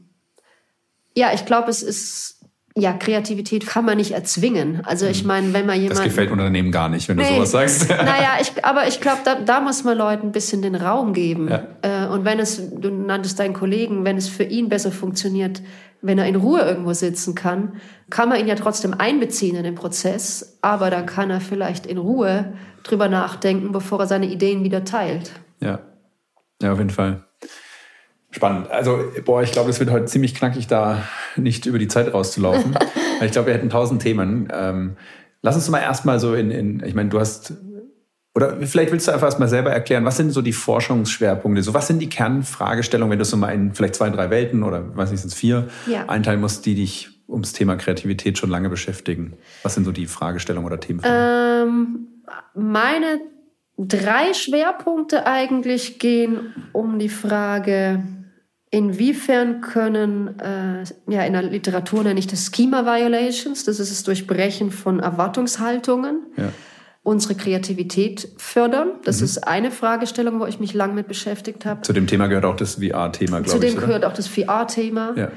[1.17, 2.41] ja, ich glaube, es ist
[2.77, 4.83] ja, Kreativität kann man nicht erzwingen.
[4.85, 5.29] Also ich mhm.
[5.29, 5.99] meine, wenn man jemand.
[5.99, 7.89] Das gefällt Unternehmen gar nicht, wenn nee, du sowas sagst.
[7.89, 11.49] naja, ich, aber ich glaube, da, da muss man Leuten ein bisschen den Raum geben.
[11.49, 11.65] Ja.
[11.83, 15.63] Äh, und wenn es, du nanntest deinen Kollegen, wenn es für ihn besser funktioniert,
[16.01, 17.75] wenn er in Ruhe irgendwo sitzen kann,
[18.09, 21.99] kann man ihn ja trotzdem einbeziehen in den Prozess, aber dann kann er vielleicht in
[21.99, 25.33] Ruhe drüber nachdenken, bevor er seine Ideen wieder teilt.
[25.61, 25.81] Ja,
[26.63, 27.25] ja, auf jeden Fall.
[28.31, 28.71] Spannend.
[28.71, 31.03] Also, boah, ich glaube, es wird heute ziemlich knackig, da
[31.37, 32.77] nicht über die Zeit rauszulaufen.
[33.25, 34.49] ich glaube, wir hätten tausend Themen.
[34.53, 34.97] Ähm,
[35.43, 37.55] lass uns mal erstmal so in, in, ich meine, du hast,
[38.35, 41.63] oder vielleicht willst du einfach erstmal selber erklären, was sind so die Forschungsschwerpunkte?
[41.63, 44.97] So, was sind die Kernfragestellungen, wenn du so mal in vielleicht zwei, drei Welten oder,
[44.97, 46.09] weiß nicht, sind es vier, ja.
[46.09, 49.35] einteilen musst, die dich ums Thema Kreativität schon lange beschäftigen?
[49.65, 51.01] Was sind so die Fragestellungen oder Themen?
[51.05, 52.07] Ähm,
[52.55, 53.21] meine
[53.77, 58.03] drei Schwerpunkte eigentlich gehen um die Frage,
[58.73, 64.05] Inwiefern können, äh, ja, in der Literatur nenne ich das Schema Violations, das ist das
[64.05, 66.53] Durchbrechen von Erwartungshaltungen, ja.
[67.03, 68.93] unsere Kreativität fördern.
[69.03, 69.25] Das mhm.
[69.25, 71.83] ist eine Fragestellung, wo ich mich lang mit beschäftigt habe.
[71.83, 73.51] Zu dem Thema gehört auch das VR-Thema, glaube ich.
[73.51, 75.15] Zu dem gehört auch das VR-Thema.
[75.17, 75.33] Ja.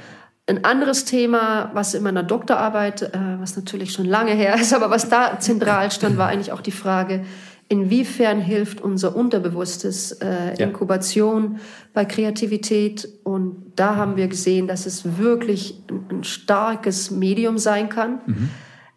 [0.45, 4.91] Ein anderes Thema, was in meiner Doktorarbeit, äh, was natürlich schon lange her ist, aber
[4.91, 7.25] was da zentral stand, war eigentlich auch die Frage,
[7.69, 11.59] inwiefern hilft unser unterbewusstes äh, Inkubation ja.
[11.93, 13.07] bei Kreativität.
[13.23, 18.21] Und da haben wir gesehen, dass es wirklich ein, ein starkes Medium sein kann.
[18.25, 18.49] Mhm.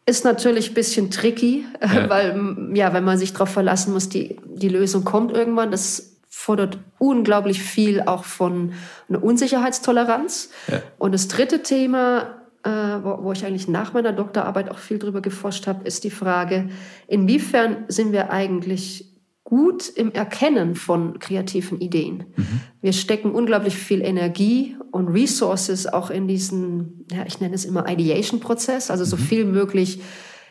[0.04, 2.08] Ist natürlich ein bisschen tricky, ja.
[2.08, 5.70] weil ja, wenn man sich darauf verlassen muss, die, die Lösung kommt irgendwann.
[5.70, 8.72] Das fordert unglaublich viel auch von
[9.08, 10.50] einer Unsicherheitstoleranz.
[10.68, 10.82] Ja.
[10.98, 12.35] Und das dritte Thema
[12.66, 16.10] äh, wo, wo, ich eigentlich nach meiner Doktorarbeit auch viel drüber geforscht habe, ist die
[16.10, 16.68] Frage,
[17.06, 19.12] inwiefern sind wir eigentlich
[19.44, 22.24] gut im Erkennen von kreativen Ideen.
[22.34, 22.60] Mhm.
[22.82, 27.88] Wir stecken unglaublich viel Energie und Resources auch in diesen, ja, ich nenne es immer
[27.88, 29.20] Ideation-Prozess, also so mhm.
[29.20, 30.00] viel möglich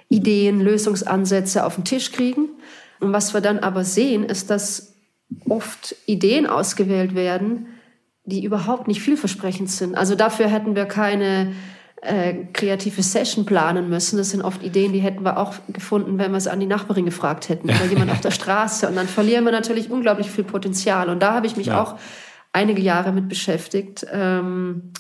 [0.07, 2.49] Ideen, Lösungsansätze auf den Tisch kriegen.
[3.01, 4.95] Und was wir dann aber sehen, ist, dass
[5.49, 7.67] oft Ideen ausgewählt werden,
[8.23, 9.95] die überhaupt nicht vielversprechend sind.
[9.95, 11.51] Also dafür hätten wir keine
[12.01, 14.17] äh, kreative Session planen müssen.
[14.17, 17.05] Das sind oft Ideen, die hätten wir auch gefunden, wenn wir es an die Nachbarin
[17.05, 18.87] gefragt hätten oder jemand auf der Straße.
[18.87, 21.09] Und dann verlieren wir natürlich unglaublich viel Potenzial.
[21.09, 21.81] Und da habe ich mich ja.
[21.81, 21.95] auch
[22.53, 24.05] einige Jahre mit beschäftigt.
[24.11, 24.91] Ähm,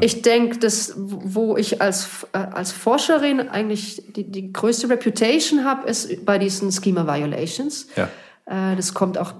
[0.00, 5.88] ich denke, dass wo ich als, äh, als Forscherin eigentlich die, die größte Reputation habe,
[5.88, 7.88] ist bei diesen Schema Violations.
[7.96, 8.08] Ja.
[8.46, 9.34] Äh, das kommt auch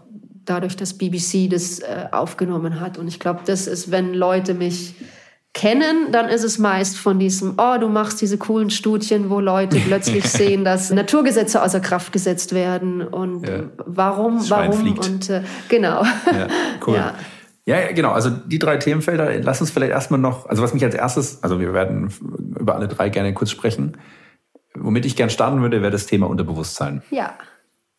[0.44, 2.98] dadurch, dass BBC das äh, aufgenommen hat.
[2.98, 4.94] Und ich glaube, das ist, wenn Leute mich
[5.52, 9.78] kennen, dann ist es meist von diesem, oh, du machst diese coolen Studien, wo Leute
[9.86, 13.64] plötzlich sehen, dass Naturgesetze außer Kraft gesetzt werden und ja.
[13.84, 15.06] warum, warum fliegt.
[15.06, 16.04] und äh, genau.
[16.04, 16.46] Ja,
[16.86, 16.94] cool.
[16.94, 17.14] Ja.
[17.66, 18.10] Ja, genau.
[18.10, 21.60] Also die drei Themenfelder, lass uns vielleicht erstmal noch, also was mich als erstes, also
[21.60, 22.12] wir werden
[22.58, 23.96] über alle drei gerne kurz sprechen.
[24.74, 27.02] Womit ich gern starten würde, wäre das Thema Unterbewusstsein.
[27.10, 27.34] Ja.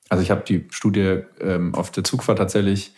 [0.09, 2.93] Also ich habe die Studie ähm, auf der Zugfahrt tatsächlich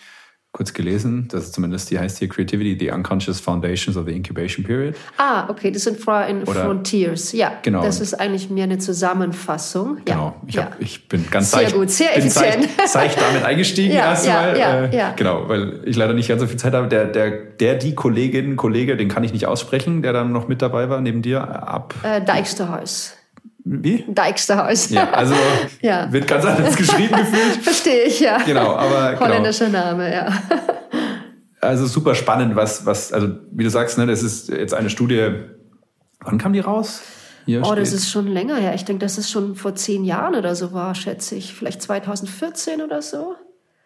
[0.53, 1.27] kurz gelesen.
[1.31, 4.95] Das ist zumindest, die heißt hier Creativity, the Unconscious Foundations of the Incubation Period.
[5.17, 7.31] Ah, okay, das sind Oder- Frontiers.
[7.33, 7.83] Ja, Genau.
[7.83, 9.97] das ist eigentlich mehr eine Zusammenfassung.
[10.05, 10.27] Genau.
[10.27, 10.61] Ja, Ich, ja.
[10.65, 12.69] hab, ich bin ganz Sehr seicht, gut, sehr effizient.
[12.85, 14.57] Seicht damit eingestiegen Ja, erstmal.
[14.57, 15.13] ja, äh, ja.
[15.15, 16.87] Genau, weil ich leider nicht ganz so viel Zeit habe.
[16.87, 20.61] Der, der, der die Kollegin, Kollege, den kann ich nicht aussprechen, der dann noch mit
[20.61, 21.41] dabei war, neben dir.
[21.41, 21.95] Ab.
[22.03, 23.17] Äh, Dijksterhuis.
[23.65, 24.03] Wie?
[24.07, 24.89] Dijksterhuis.
[24.89, 25.33] Ja, also
[25.81, 26.11] Ja.
[26.11, 27.55] wird ganz anders geschrieben gefühlt.
[27.63, 28.37] Verstehe ich, ja.
[28.39, 29.21] Genau, aber genau.
[29.25, 30.27] Holländischer Name, ja.
[31.61, 35.31] Also super spannend, was, was, also wie du sagst, ne, das ist jetzt eine Studie.
[36.19, 37.01] Wann kam die raus?
[37.45, 38.73] Hier Oh, das steht- ist schon länger her.
[38.75, 41.53] Ich denke, dass es schon vor zehn Jahren oder so war, schätze ich.
[41.53, 43.35] Vielleicht 2014 oder so.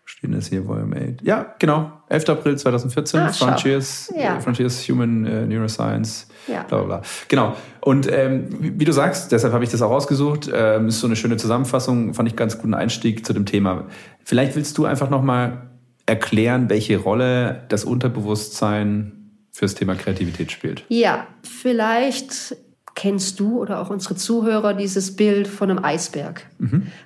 [0.09, 1.21] Stehen das hier, Volume 8.
[1.21, 1.91] Ja, genau.
[2.07, 2.29] 11.
[2.29, 3.19] April 2014.
[3.19, 3.27] Ah.
[3.33, 4.37] Frontiers, Ja.
[4.37, 6.29] äh, Frontiers Human äh, Neuroscience.
[6.47, 6.63] Ja.
[6.63, 7.01] Bla, bla, bla.
[7.27, 7.55] Genau.
[7.81, 11.07] Und ähm, wie, wie du sagst, deshalb habe ich das auch rausgesucht, ähm, ist so
[11.07, 13.87] eine schöne Zusammenfassung, fand ich ganz guten Einstieg zu dem Thema.
[14.23, 15.63] Vielleicht willst du einfach nochmal
[16.05, 19.11] erklären, welche Rolle das Unterbewusstsein
[19.51, 20.85] fürs Thema Kreativität spielt.
[20.87, 22.55] Ja, vielleicht
[22.97, 26.47] kennst du oder auch unsere Zuhörer dieses Bild von einem Eisberg,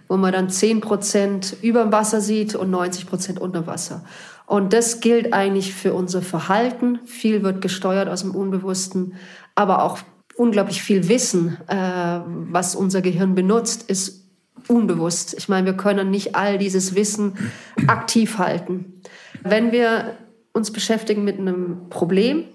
[0.08, 4.06] wo man dann 10% über dem Wasser sieht und 90% unter Wasser.
[4.46, 7.00] Und das gilt eigentlich für unser Verhalten.
[7.06, 9.16] Viel wird gesteuert aus dem Unbewussten,
[9.54, 10.00] aber auch
[10.38, 14.30] unglaublich viel Wissen, äh, was unser Gehirn benutzt, ist
[14.70, 15.36] unbewusst.
[15.38, 17.34] Ich meine, wir können nicht all dieses Wissen
[17.88, 19.02] aktiv halten.
[19.44, 20.16] Wenn wir
[20.54, 22.46] uns beschäftigen mit einem Problem,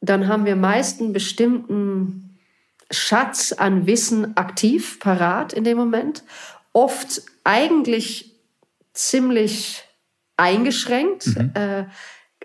[0.00, 2.24] dann haben wir meist einen bestimmten
[2.90, 6.22] Schatz an Wissen aktiv, parat in dem Moment.
[6.72, 8.34] Oft eigentlich
[8.92, 9.84] ziemlich
[10.36, 11.84] eingeschränkt, äh,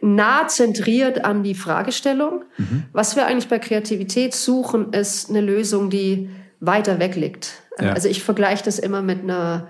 [0.02, 2.44] nah zentriert an die Fragestellung.
[2.94, 6.30] Was wir eigentlich bei Kreativität suchen, ist eine Lösung, die
[6.60, 7.64] weiter weg liegt.
[7.80, 7.94] Ja.
[7.94, 9.70] Also ich vergleiche das immer mit einer,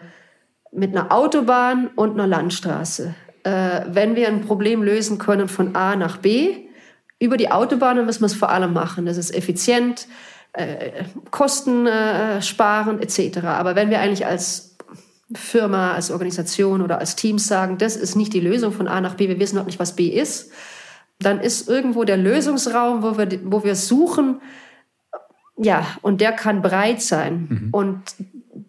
[0.71, 3.15] mit einer Autobahn und einer Landstraße.
[3.43, 6.65] Äh, wenn wir ein Problem lösen können von A nach B,
[7.19, 9.05] über die Autobahn, dann müssen wir es vor allem machen.
[9.05, 10.07] Das ist effizient,
[10.53, 13.39] äh, Kosten äh, sparen etc.
[13.43, 14.77] Aber wenn wir eigentlich als
[15.33, 19.15] Firma, als Organisation oder als Team sagen, das ist nicht die Lösung von A nach
[19.15, 20.51] B, wir wissen noch nicht, was B ist,
[21.19, 24.41] dann ist irgendwo der Lösungsraum, wo wir, wo wir suchen,
[25.57, 27.69] ja, und der kann breit sein.
[27.73, 28.01] Und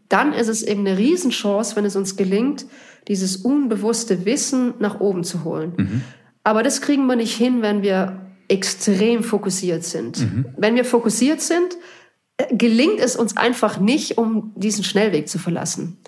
[0.09, 2.67] dann ist es eben eine Riesenchance, wenn es uns gelingt,
[3.07, 6.03] dieses unbewusste Wissen nach oben zu holen.
[6.43, 10.27] Aber das kriegen wir nicht hin, wenn wir extrem fokussiert sind.
[10.57, 11.77] Wenn wir fokussiert sind,
[12.37, 15.99] äh, gelingt es uns einfach nicht, um diesen Schnellweg zu verlassen.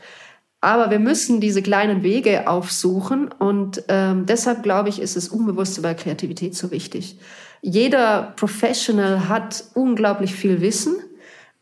[0.61, 5.82] Aber wir müssen diese kleinen Wege aufsuchen und ähm, deshalb glaube ich, ist das Unbewusste
[5.82, 7.18] bei Kreativität so wichtig.
[7.62, 10.97] Jeder Professional hat unglaublich viel Wissen.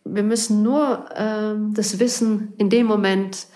[0.04, 3.46] Wir müssen nur ähm, das Wissen in dem Moment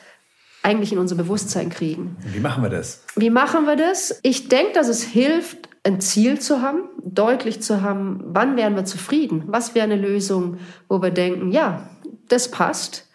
[0.63, 2.17] eigentlich in unser Bewusstsein kriegen.
[2.33, 3.03] Wie machen wir das?
[3.17, 4.19] Wie machen wir das?
[4.23, 8.85] Ich denke, dass es hilft, ein Ziel zu haben, deutlich zu haben, wann wären wir
[8.85, 9.45] zufrieden?
[9.47, 10.57] Was wäre eine Lösung,
[10.89, 11.89] wo wir denken, ja,
[12.29, 13.09] das passt.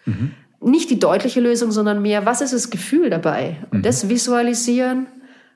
[0.60, 3.56] Nicht die deutliche Lösung, sondern mehr, was ist das Gefühl dabei?
[3.70, 5.06] Und das Visualisieren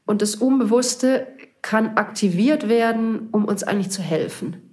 [0.06, 1.26] und das Unbewusste
[1.62, 4.63] kann aktiviert werden, um uns eigentlich zu helfen.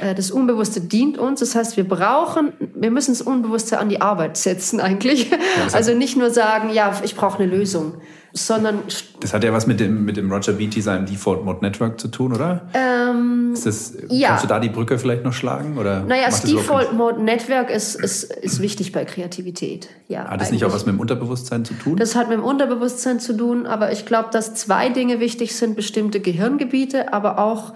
[0.00, 4.00] Äh, Das Unbewusste dient uns, das heißt, wir brauchen, wir müssen das Unbewusste an die
[4.00, 5.30] Arbeit setzen eigentlich.
[5.72, 7.94] Also nicht nur sagen, ja, ich brauche eine Lösung,
[8.32, 8.80] sondern
[9.20, 12.08] Das hat ja was mit dem, mit dem Roger Beatty, seinem Default Mode Network zu
[12.08, 12.68] tun, oder?
[12.74, 14.28] Ähm, ist das, ja.
[14.28, 15.78] Kannst du da die Brücke vielleicht noch schlagen?
[15.78, 19.88] Oder Naja, das Default Mode Netzwerk ist, ist, ist wichtig bei Kreativität.
[20.08, 21.96] Ja, Hat das nicht auch was mit dem Unterbewusstsein zu tun?
[21.96, 25.74] Das hat mit dem Unterbewusstsein zu tun, aber ich glaube, dass zwei Dinge wichtig sind:
[25.76, 27.72] bestimmte Gehirngebiete, aber auch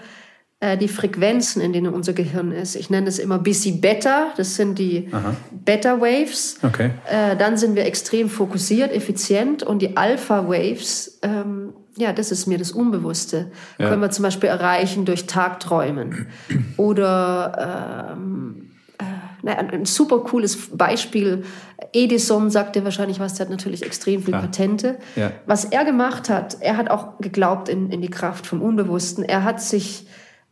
[0.79, 2.77] die Frequenzen, in denen unser Gehirn ist.
[2.77, 5.09] Ich nenne es immer busy Beta, das sind die
[5.53, 6.59] Beta Waves.
[6.63, 6.91] Okay.
[7.11, 12.47] Äh, dann sind wir extrem fokussiert, effizient und die Alpha Waves, ähm, ja, das ist
[12.47, 13.51] mir das Unbewusste.
[13.79, 13.89] Ja.
[13.89, 16.27] Können wir zum Beispiel erreichen durch Tagträumen
[16.77, 19.05] oder ähm, äh,
[19.43, 21.45] na, ein, super cooles Beispiel.
[21.93, 24.43] Edison sagt dir wahrscheinlich was, der hat natürlich extrem viele Klar.
[24.43, 24.99] Patente.
[25.17, 25.33] Ja.
[25.47, 29.25] Was er gemacht hat, er hat auch geglaubt in, in die Kraft vom Unbewussten.
[29.25, 30.07] Er hat sich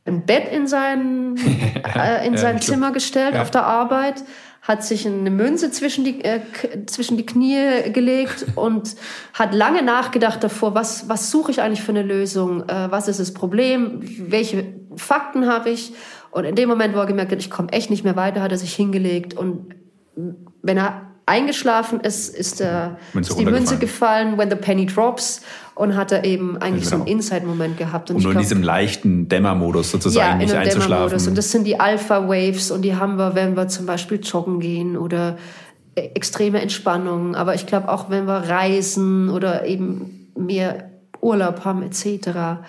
[0.09, 1.36] ein Bett in sein,
[1.96, 3.42] äh, in Ja, sein glaub- Zimmer gestellt ja.
[3.42, 4.24] auf der Arbeit,
[4.62, 6.40] hat sich eine Münze zwischen die, äh,
[6.86, 8.96] zwischen die Knie gelegt und
[9.34, 13.20] hat lange nachgedacht davor, was, was suche ich eigentlich für eine Lösung, äh, was ist
[13.20, 14.00] das Problem,
[14.30, 14.64] welche
[14.96, 15.92] Fakten habe ich.
[16.30, 18.52] Und in dem Moment, wo er gemerkt hat, ich komme echt nicht mehr weiter, hat
[18.52, 19.74] er sich hingelegt und
[20.62, 25.42] wenn er eingeschlafen ist, ist, der, Münze ist die Münze gefallen, when the penny drops
[25.74, 27.16] und hat er eben eigentlich so einen Genau.
[27.16, 28.10] Inside-Moment gehabt.
[28.10, 31.28] Und um nur in glaub- diesem leichten Dämmermodus sozusagen nicht einem einzuschlafen.
[31.28, 34.96] Und das sind die Alpha-Waves und die haben wir, wenn wir zum Beispiel joggen gehen
[34.96, 35.36] oder
[35.94, 37.36] äh, extreme Entspannung.
[37.36, 42.26] Aber ich glaube auch, wenn wir reisen oder eben mehr Urlaub haben etc.
[42.26, 42.60] Ja.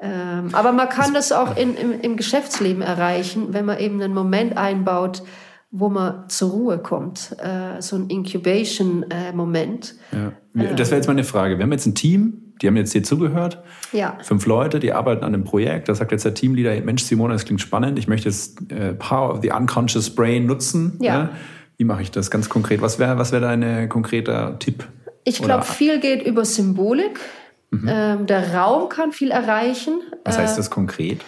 [0.00, 4.14] Ähm, aber man kann das auch in, im, im Geschäftsleben erreichen, wenn man eben einen
[4.14, 5.22] Moment einbaut,
[5.70, 7.36] wo man zur Ruhe kommt.
[7.38, 9.94] Äh, so ein Incubation-Moment.
[10.12, 10.16] Äh,
[10.62, 10.72] ja.
[10.74, 11.58] Das wäre jetzt meine Frage.
[11.58, 13.62] Wir haben jetzt ein Team, die haben jetzt hier zugehört.
[13.92, 14.16] Ja.
[14.22, 15.88] Fünf Leute, die arbeiten an einem Projekt.
[15.88, 17.98] Da sagt jetzt der Teamleader, Mensch, Simona, das klingt spannend.
[17.98, 20.96] Ich möchte jetzt äh, Power of the Unconscious Brain nutzen.
[21.00, 21.14] Ja.
[21.14, 21.30] ja?
[21.76, 22.80] Wie mache ich das ganz konkret?
[22.80, 24.88] Was wäre was wär dein konkreter Tipp?
[25.22, 27.20] Ich glaube, viel geht über Symbolik.
[27.70, 27.88] Mhm.
[27.88, 30.00] Ähm, der Raum kann viel erreichen.
[30.24, 31.20] Was heißt das konkret?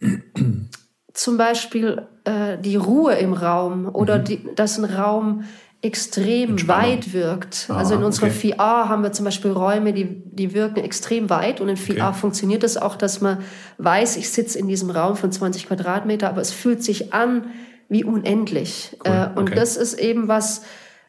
[1.14, 4.24] Zum Beispiel äh, die Ruhe im Raum oder mhm.
[4.24, 5.44] die, dass ein Raum
[5.82, 7.66] extrem weit wirkt.
[7.68, 8.54] Ah, also in unserer okay.
[8.56, 12.18] VR haben wir zum Beispiel Räume, die, die wirken extrem weit und in VR okay.
[12.18, 13.38] funktioniert es das auch, dass man
[13.78, 17.46] weiß, ich sitze in diesem Raum von 20 Quadratmeter, aber es fühlt sich an
[17.88, 18.96] wie unendlich.
[19.04, 19.12] Cool.
[19.12, 19.56] Äh, und okay.
[19.56, 20.62] das ist eben was,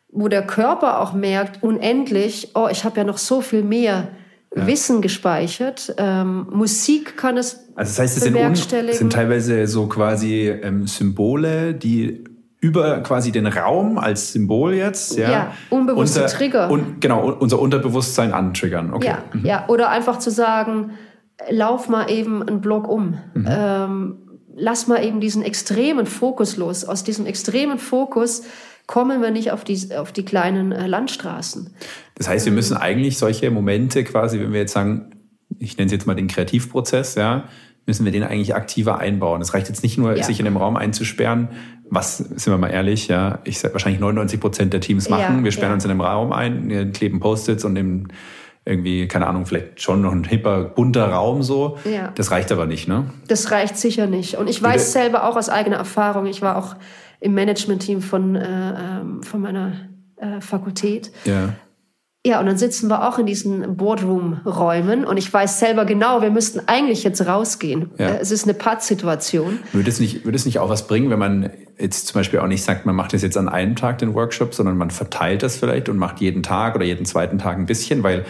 [0.10, 4.08] wo der Körper auch merkt, unendlich, oh, ich habe ja noch so viel mehr
[4.56, 4.68] ja.
[4.68, 5.94] Wissen gespeichert.
[5.98, 8.56] Ähm, Musik kann es Also das heißt, es sind, un,
[8.94, 12.24] sind teilweise so quasi ähm, Symbole, die
[12.64, 16.72] über quasi den Raum als Symbol jetzt, ja, ja unbewusste unser, Trigger.
[16.72, 18.94] Und, genau, unser Unterbewusstsein antriggern.
[18.94, 19.08] Okay.
[19.08, 19.46] Ja, mhm.
[19.46, 20.92] ja, oder einfach zu sagen,
[21.50, 23.18] lauf mal eben einen Block um.
[23.34, 23.48] Mhm.
[23.50, 24.18] Ähm,
[24.56, 26.86] lass mal eben diesen extremen Fokus los.
[26.86, 28.44] Aus diesem extremen Fokus
[28.88, 31.74] kommen wir nicht auf die, auf die kleinen äh, Landstraßen.
[32.16, 35.12] Das heißt, wir müssen eigentlich solche Momente quasi, wenn wir jetzt sagen,
[35.60, 37.46] ich nenne es jetzt mal den Kreativprozess, ja,
[37.86, 39.42] müssen wir den eigentlich aktiver einbauen.
[39.42, 40.24] Es reicht jetzt nicht nur, ja.
[40.24, 41.50] sich in einem Raum einzusperren,
[41.90, 45.38] was, sind wir mal ehrlich, ja, ich sag wahrscheinlich 99 Prozent der Teams machen.
[45.38, 45.74] Ja, wir sperren ja.
[45.76, 48.08] uns in einem Raum ein, wir kleben Post-its und im
[48.66, 51.78] irgendwie, keine Ahnung, vielleicht schon noch ein hipper, bunter Raum so.
[51.84, 52.14] Ja.
[52.16, 53.06] Das reicht aber nicht, ne?
[53.28, 54.36] Das reicht sicher nicht.
[54.36, 56.76] Und ich weiß selber auch aus eigener Erfahrung, ich war auch
[57.24, 59.72] im Management-Team von, äh, ähm, von meiner
[60.18, 61.12] äh, Fakultät.
[61.24, 61.54] Ja.
[62.26, 66.32] Ja, und dann sitzen wir auch in diesen Boardroom-Räumen und ich weiß selber genau, wir
[66.32, 67.92] müssten eigentlich jetzt rausgehen.
[67.98, 68.08] Ja.
[68.08, 69.60] Äh, es ist eine Pattsituation.
[69.74, 72.48] Würde es, nicht, würde es nicht auch was bringen, wenn man jetzt zum Beispiel auch
[72.48, 75.58] nicht sagt, man macht das jetzt an einem Tag den Workshop, sondern man verteilt das
[75.58, 78.26] vielleicht und macht jeden Tag oder jeden zweiten Tag ein bisschen, weil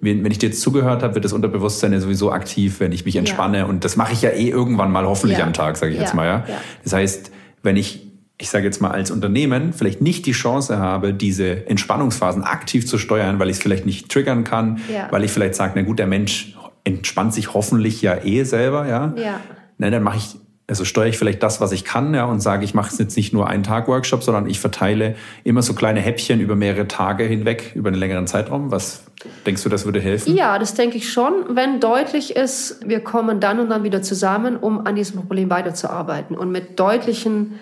[0.00, 3.16] wenn ich dir jetzt zugehört habe, wird das Unterbewusstsein ja sowieso aktiv, wenn ich mich
[3.16, 3.58] entspanne.
[3.58, 3.64] Ja.
[3.64, 5.44] Und das mache ich ja eh irgendwann mal hoffentlich ja.
[5.44, 6.26] am Tag, sage ich jetzt mal.
[6.26, 6.44] Ja?
[6.84, 7.32] Das heißt,
[7.62, 8.07] wenn ich
[8.40, 12.96] ich sage jetzt mal als Unternehmen vielleicht nicht die Chance habe, diese Entspannungsphasen aktiv zu
[12.96, 15.08] steuern, weil ich es vielleicht nicht triggern kann, ja.
[15.10, 19.12] weil ich vielleicht sage, na gut, der Mensch entspannt sich hoffentlich ja eh selber, ja.
[19.16, 19.40] ja.
[19.76, 20.36] Na, dann mache ich,
[20.68, 23.16] also steuere ich vielleicht das, was ich kann, ja, und sage, ich mache es jetzt
[23.16, 27.24] nicht nur einen Tag Workshop, sondern ich verteile immer so kleine Häppchen über mehrere Tage
[27.24, 28.70] hinweg, über einen längeren Zeitraum.
[28.70, 29.02] Was
[29.46, 30.36] denkst du, das würde helfen?
[30.36, 34.56] Ja, das denke ich schon, wenn deutlich ist, wir kommen dann und dann wieder zusammen,
[34.56, 37.58] um an diesem Problem weiterzuarbeiten und mit deutlichen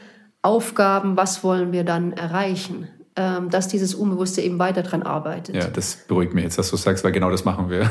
[0.47, 2.87] Aufgaben, was wollen wir dann erreichen,
[3.17, 5.57] ähm, dass dieses Unbewusste eben weiter dran arbeitet.
[5.57, 7.81] Ja, das beruhigt mich jetzt, dass du sagst, weil genau das machen wir.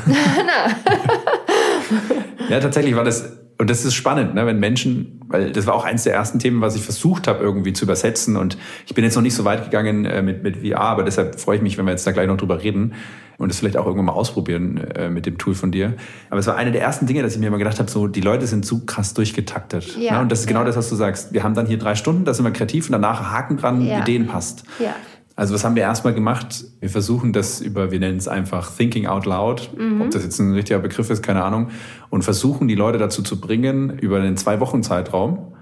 [2.48, 5.84] ja, tatsächlich war das, und das ist spannend, ne, wenn Menschen, weil das war auch
[5.84, 9.16] eines der ersten Themen, was ich versucht habe irgendwie zu übersetzen und ich bin jetzt
[9.16, 11.84] noch nicht so weit gegangen äh, mit, mit VR, aber deshalb freue ich mich, wenn
[11.84, 12.94] wir jetzt da gleich noch drüber reden
[13.38, 15.94] und das vielleicht auch irgendwann mal ausprobieren äh, mit dem Tool von dir.
[16.30, 18.20] Aber es war eine der ersten Dinge, dass ich mir immer gedacht habe, so die
[18.20, 19.96] Leute sind zu krass durchgetaktet.
[19.98, 20.20] Ja, ne?
[20.20, 20.66] Und das ist genau ja.
[20.66, 21.32] das, was du sagst.
[21.32, 24.00] Wir haben dann hier drei Stunden, da sind wir kreativ und danach Haken dran, ja.
[24.00, 24.64] Ideen passt.
[24.78, 24.94] Ja.
[25.34, 26.64] Also was haben wir erstmal gemacht?
[26.80, 30.00] Wir versuchen das über, wir nennen es einfach Thinking Out Loud, mhm.
[30.00, 31.68] ob das jetzt ein richtiger Begriff ist, keine Ahnung,
[32.08, 35.52] und versuchen die Leute dazu zu bringen, über einen zwei Wochen Zeitraum,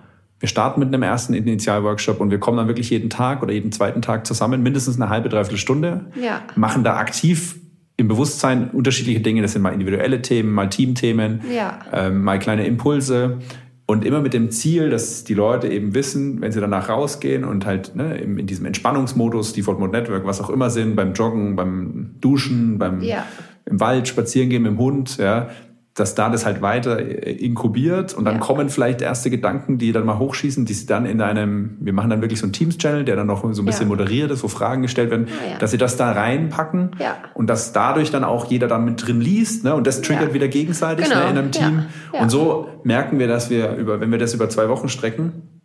[0.44, 3.72] wir starten mit einem ersten Initialworkshop und wir kommen dann wirklich jeden Tag oder jeden
[3.72, 6.42] zweiten Tag zusammen, mindestens eine halbe, dreiviertel Stunde, ja.
[6.54, 7.56] machen da aktiv
[7.96, 9.42] im Bewusstsein unterschiedliche Dinge.
[9.42, 11.78] Das sind mal individuelle Themen, mal Teamthemen, ja.
[11.92, 13.38] ähm, mal kleine Impulse.
[13.86, 17.66] Und immer mit dem Ziel, dass die Leute eben wissen, wenn sie danach rausgehen und
[17.66, 22.14] halt ne, in diesem Entspannungsmodus, Default Mode Network, was auch immer sind, beim Joggen, beim
[22.20, 23.26] Duschen, beim ja.
[23.66, 25.50] im Wald spazieren gehen mit dem Hund, ja,
[25.94, 28.40] dass da das halt weiter äh, inkubiert und dann ja.
[28.40, 32.10] kommen vielleicht erste Gedanken, die dann mal hochschießen, die sie dann in einem, wir machen
[32.10, 33.88] dann wirklich so einen Teams-Channel, der dann noch so ein bisschen ja.
[33.88, 36.96] moderiert ist, wo Fragen gestellt werden, ja, dass sie das da reinpacken
[37.34, 39.74] und dass dadurch dann auch jeder dann mit drin liest ne?
[39.74, 41.20] und das triggert wieder gegenseitig genau.
[41.20, 41.86] ne, in einem Team.
[42.12, 45.62] Und so merken wir, dass wir, über, wenn wir das über zwei Wochen strecken,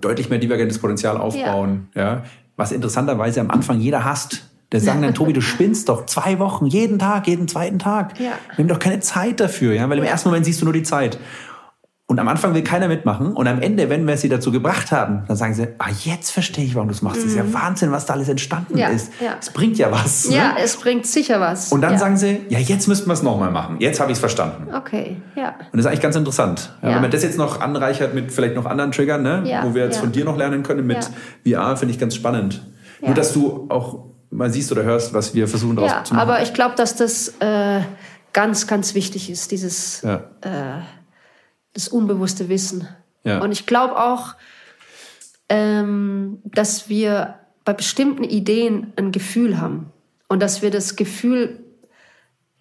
[0.00, 1.88] deutlich mehr divergentes Potenzial aufbauen.
[1.94, 2.24] Ja.
[2.56, 4.51] Was interessanterweise am Anfang jeder hasst.
[4.72, 8.18] Der sagen dann, Tobi, du spinnst doch zwei Wochen, jeden Tag, jeden zweiten Tag.
[8.18, 8.32] Ja.
[8.56, 10.82] Wir haben doch keine Zeit dafür, ja, weil im ersten Moment siehst du nur die
[10.82, 11.18] Zeit.
[12.12, 13.32] Und am Anfang will keiner mitmachen.
[13.32, 16.62] Und am Ende, wenn wir sie dazu gebracht haben, dann sagen sie, ah, jetzt verstehe
[16.62, 17.20] ich, warum du es machst.
[17.20, 17.22] Mhm.
[17.22, 17.54] Das ist ja mhm.
[17.54, 19.10] Wahnsinn, was da alles entstanden ja, ist.
[19.18, 19.36] Ja.
[19.40, 20.28] Es bringt ja was.
[20.28, 20.36] Ne?
[20.36, 21.72] Ja, es bringt sicher was.
[21.72, 21.98] Und dann ja.
[21.98, 23.76] sagen sie, ja, jetzt müssten wir es nochmal machen.
[23.78, 24.74] Jetzt habe ich es verstanden.
[24.74, 25.54] Okay, ja.
[25.72, 26.76] Und das ist eigentlich ganz interessant.
[26.82, 29.62] Ja, wenn man das jetzt noch anreichert mit vielleicht noch anderen Triggern, ne?
[29.62, 31.08] wo wir jetzt von dir noch lernen können mit
[31.46, 32.62] VR, finde ich ganz spannend.
[33.00, 36.28] Nur, dass du auch mal siehst oder hörst, was wir versuchen daraus ja, zu machen.
[36.28, 37.82] Aber ich glaube, dass das äh,
[38.32, 40.30] ganz, ganz wichtig ist, dieses Ja.
[40.40, 40.80] äh,
[41.74, 42.88] das unbewusste Wissen.
[43.24, 43.40] Ja.
[43.40, 44.34] Und ich glaube auch,
[45.48, 49.92] ähm, dass wir bei bestimmten Ideen ein Gefühl haben
[50.28, 51.61] und dass wir das Gefühl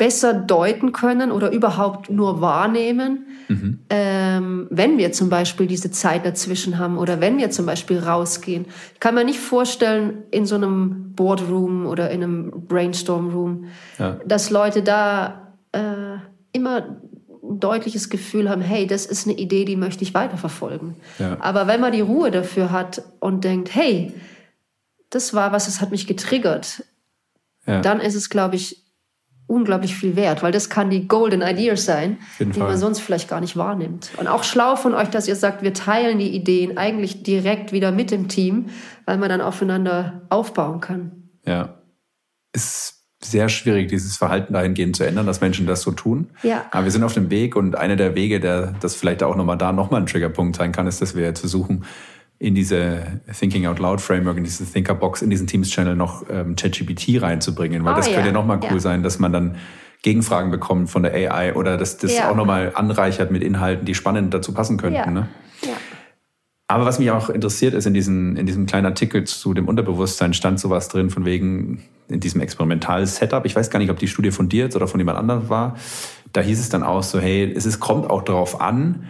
[0.02, 3.28] besser deuten können oder überhaupt nur wahrnehmen,
[3.92, 8.66] ähm, wenn wir zum Beispiel diese Zeit dazwischen haben oder wenn wir zum Beispiel rausgehen.
[8.96, 13.66] Ich kann mir nicht vorstellen, in so einem Boardroom oder in einem Brainstorm-Room,
[14.00, 14.18] Ja.
[14.26, 16.18] dass Leute da äh,
[16.52, 16.78] immer
[17.44, 20.96] ein deutliches Gefühl haben, hey, das ist eine Idee, die möchte ich weiterverfolgen.
[21.20, 21.38] Ja.
[21.42, 24.14] Aber wenn man die Ruhe dafür hat und denkt, hey,
[25.12, 26.84] das war was, das hat mich getriggert,
[27.68, 27.82] Ja.
[27.82, 28.82] dann ist es, glaube ich,
[29.52, 32.70] unglaublich viel wert, weil das kann die Golden Idea sein, die Fall.
[32.70, 34.12] man sonst vielleicht gar nicht wahrnimmt.
[34.18, 37.92] Und auch schlau von euch, dass ihr sagt, wir teilen die Ideen eigentlich direkt wieder
[37.92, 38.70] mit dem Team,
[39.06, 41.30] weil man dann aufeinander aufbauen kann.
[41.46, 41.76] Ja.
[42.54, 46.30] Ist sehr schwierig, dieses Verhalten dahingehend zu ändern, dass Menschen das so tun.
[46.42, 46.66] Ja.
[46.72, 49.58] Aber wir sind auf dem Weg und einer der Wege, der das vielleicht auch nochmal
[49.58, 51.86] da nochmal ein Triggerpunkt sein kann, ist, dass wir jetzt versuchen,
[52.42, 53.04] in diese
[53.40, 57.94] Thinking Out Loud Framework, in diese Thinkerbox, in diesen Teams-Channel noch ähm, ChatGPT reinzubringen, weil
[57.94, 58.26] Ah, das könnte ja.
[58.28, 58.80] ja nochmal cool Ja.
[58.80, 59.58] sein, dass man dann
[60.02, 62.32] Gegenfragen bekommt von der AI oder dass das Ja.
[62.32, 64.96] auch nochmal anreichert mit Inhalten, die spannend dazu passen könnten.
[64.98, 65.12] Ja.
[65.12, 65.28] Ne?
[65.64, 65.74] Ja.
[66.68, 70.34] Aber was mich auch interessiert ist, in, diesen, in diesem kleinen Artikel zu dem Unterbewusstsein
[70.34, 73.46] stand sowas drin von wegen in diesem Experimental-Setup.
[73.46, 75.76] Ich weiß gar nicht, ob die Studie von dir jetzt oder von jemand anderem war.
[76.34, 79.04] Da hieß es dann auch so, hey, es ist, kommt auch darauf an,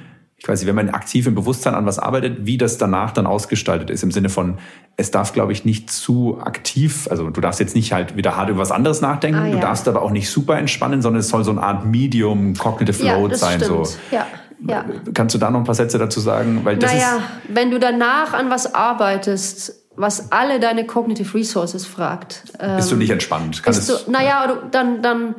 [0.44, 3.28] ich weiß nicht, wenn man aktiv im Bewusstsein an was arbeitet, wie das danach dann
[3.28, 4.02] ausgestaltet ist.
[4.02, 4.58] Im Sinne von,
[4.98, 8.50] es darf, glaube ich, nicht zu aktiv, also du darfst jetzt nicht halt wieder hart
[8.50, 9.60] über was anderes nachdenken, Ah, du ja.
[9.60, 13.18] darfst aber auch nicht super entspannen, sondern es soll so eine Art Medium Cognitive Ja,
[13.18, 13.60] Load das sein.
[13.62, 13.86] stimmt.
[13.88, 13.96] So.
[14.10, 14.26] Ja.
[14.68, 14.86] Ja.
[15.14, 16.62] Kannst du da noch ein paar Sätze dazu sagen?
[16.64, 17.24] Weil das naja, ist,
[17.56, 22.44] wenn du danach an was arbeitest, was alle deine Cognitive Resources fragt,
[22.78, 23.62] bist du nicht entspannt.
[23.62, 25.36] Kann bist es- du, naja, du, dann, dann,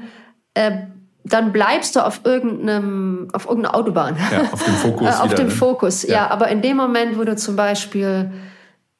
[0.55, 0.72] äh,
[1.25, 4.16] dann bleibst du auf irgendeinem, auf irgendeiner Autobahn.
[4.33, 5.53] Ja, auf dem Fokus Äh, auf dem ne?
[5.53, 6.14] Fokus, ja.
[6.14, 6.31] Ja.
[6.31, 8.33] Aber in dem Moment, wo du zum Beispiel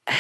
[0.07, 0.13] äh,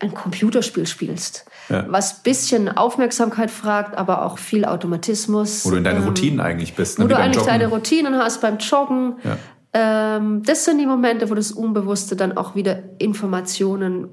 [0.00, 1.84] ein Computerspiel spielst, Ja.
[1.88, 5.64] was bisschen Aufmerksamkeit fragt, aber auch viel Automatismus.
[5.66, 6.98] Wo du in deinen ähm, Routinen eigentlich bist.
[6.98, 7.08] wo Ne?
[7.08, 7.48] du Wie beim eigentlich Joggen.
[7.58, 9.16] deine Routinen hast beim Joggen.
[9.24, 9.36] Ja.
[9.74, 14.08] Ähm, das sind die Momente, wo das Unbewusste dann auch wieder Informationen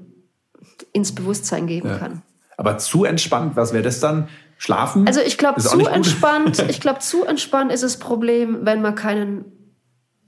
[0.92, 1.98] ins Bewusstsein geben Ja.
[1.98, 2.22] kann.
[2.58, 4.28] Aber zu entspannt, was wäre das dann?
[4.58, 5.06] Schlafen?
[5.06, 9.44] Also ich glaube, zu entspannt, ich glaube, zu entspannt ist das Problem, wenn man keinen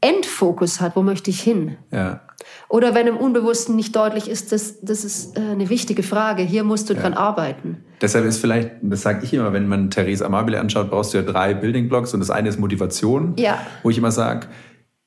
[0.00, 1.76] Endfokus hat, wo möchte ich hin?
[1.90, 2.20] Ja.
[2.68, 6.62] Oder wenn im Unbewussten nicht deutlich ist, das, das ist äh, eine wichtige Frage, hier
[6.62, 7.84] musst du dran arbeiten.
[8.00, 11.24] Deshalb ist vielleicht, das sage ich immer, wenn man Therese Amabile anschaut, brauchst du ja
[11.24, 13.34] drei Building Blocks und das eine ist Motivation.
[13.36, 13.58] Ja.
[13.82, 14.46] Wo ich immer sage,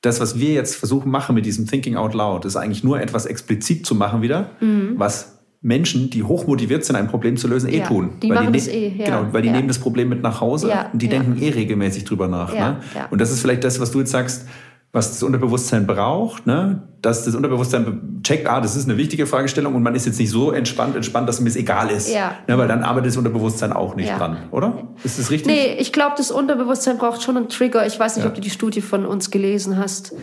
[0.02, 3.26] das, was wir jetzt versuchen machen mit diesem Thinking Out Loud, ist eigentlich nur etwas
[3.26, 4.50] explizit zu machen wieder,
[4.96, 7.80] was Menschen, die hochmotiviert sind, ein Problem zu lösen, eh.
[7.80, 8.12] Ja, tun.
[8.22, 9.54] die weil machen ne- das eh, ja, Genau, weil die ja.
[9.56, 12.52] nehmen das Problem mit nach Hause und die denken eh regelmäßig drüber nach.
[12.54, 12.78] Ne?
[13.12, 14.48] Und das ist vielleicht das, was du jetzt sagst,
[14.94, 16.82] was das Unterbewusstsein braucht, ne?
[17.02, 20.20] dass das Unterbewusstsein be- checkt, ah, das ist eine wichtige Fragestellung und man ist jetzt
[20.20, 22.12] nicht so entspannt, entspannt, dass mir es egal ist.
[22.14, 22.34] Ja.
[22.48, 22.58] Ne?
[22.58, 24.18] Weil dann arbeitet das Unterbewusstsein auch nicht Ja.
[24.18, 24.90] dran, oder?
[25.04, 25.48] Ist das richtig?
[25.54, 27.86] Nee, ich glaube, das Unterbewusstsein braucht schon einen Trigger.
[27.86, 30.14] Ich weiß nicht, ob du die Studie von uns gelesen hast.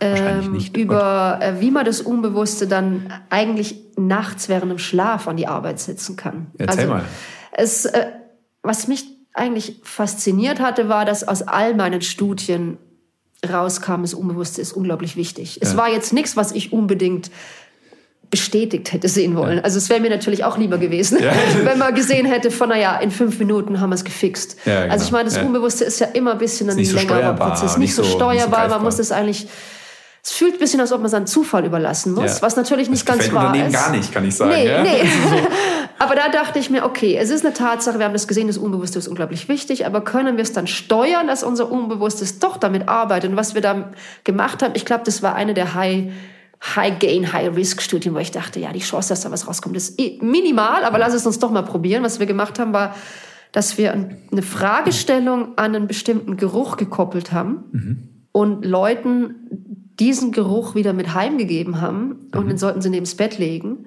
[0.00, 0.76] Ähm, nicht.
[0.76, 5.80] über äh, wie man das Unbewusste dann eigentlich nachts während dem Schlaf an die Arbeit
[5.80, 6.46] setzen kann.
[6.56, 7.02] Erzähl mal.
[7.50, 8.06] Es, äh,
[8.62, 12.78] was mich eigentlich fasziniert hatte, war, dass aus all meinen Studien
[13.48, 15.58] rauskam, das Unbewusste ist unglaublich wichtig.
[15.62, 15.78] Es Ja.
[15.78, 17.30] war jetzt nichts, was ich unbedingt
[18.30, 19.58] bestätigt hätte sehen wollen.
[19.64, 21.32] Also es wäre mir natürlich auch lieber gewesen, Ja.
[21.64, 24.56] wenn man gesehen hätte von, naja, in fünf Minuten haben wir es gefixt.
[24.66, 24.92] Ja, genau.
[24.92, 25.42] Also ich meine, das Ja.
[25.44, 27.78] Unbewusste ist ja immer ein bisschen ein so längerer steuerbar, Prozess.
[27.78, 29.48] nicht Nicht so so- nicht so steuerbar, man muss das eigentlich...
[30.28, 32.42] Es fühlt ein bisschen, als ob man es an Zufall überlassen muss, Ja.
[32.42, 33.72] was natürlich nicht das ganz wahr Unternehmen ist.
[33.82, 34.50] gar nicht, kann ich sagen.
[34.50, 34.82] Nee, ja?
[34.82, 35.00] nee.
[35.98, 38.58] aber da dachte ich mir, okay, es ist eine Tatsache, wir haben das gesehen, das
[38.58, 42.90] Unbewusste ist unglaublich wichtig, aber können wir es dann steuern, dass unser Unbewusstes doch damit
[42.90, 43.30] arbeitet?
[43.30, 43.90] Und was wir da
[44.24, 46.12] gemacht haben, ich glaube, das war eine der High,
[46.62, 50.98] High-Gain, High-Risk-Studien, wo ich dachte, ja, die Chance, dass da was rauskommt, ist minimal, aber
[50.98, 52.02] lass es uns doch mal probieren.
[52.02, 52.94] Was wir gemacht haben, war,
[53.52, 59.36] dass wir eine Fragestellung an einen bestimmten Geruch gekoppelt haben und Leuten
[60.00, 63.84] diesen Geruch wieder mit heimgegeben haben und dann sollten sie neben das Bett legen.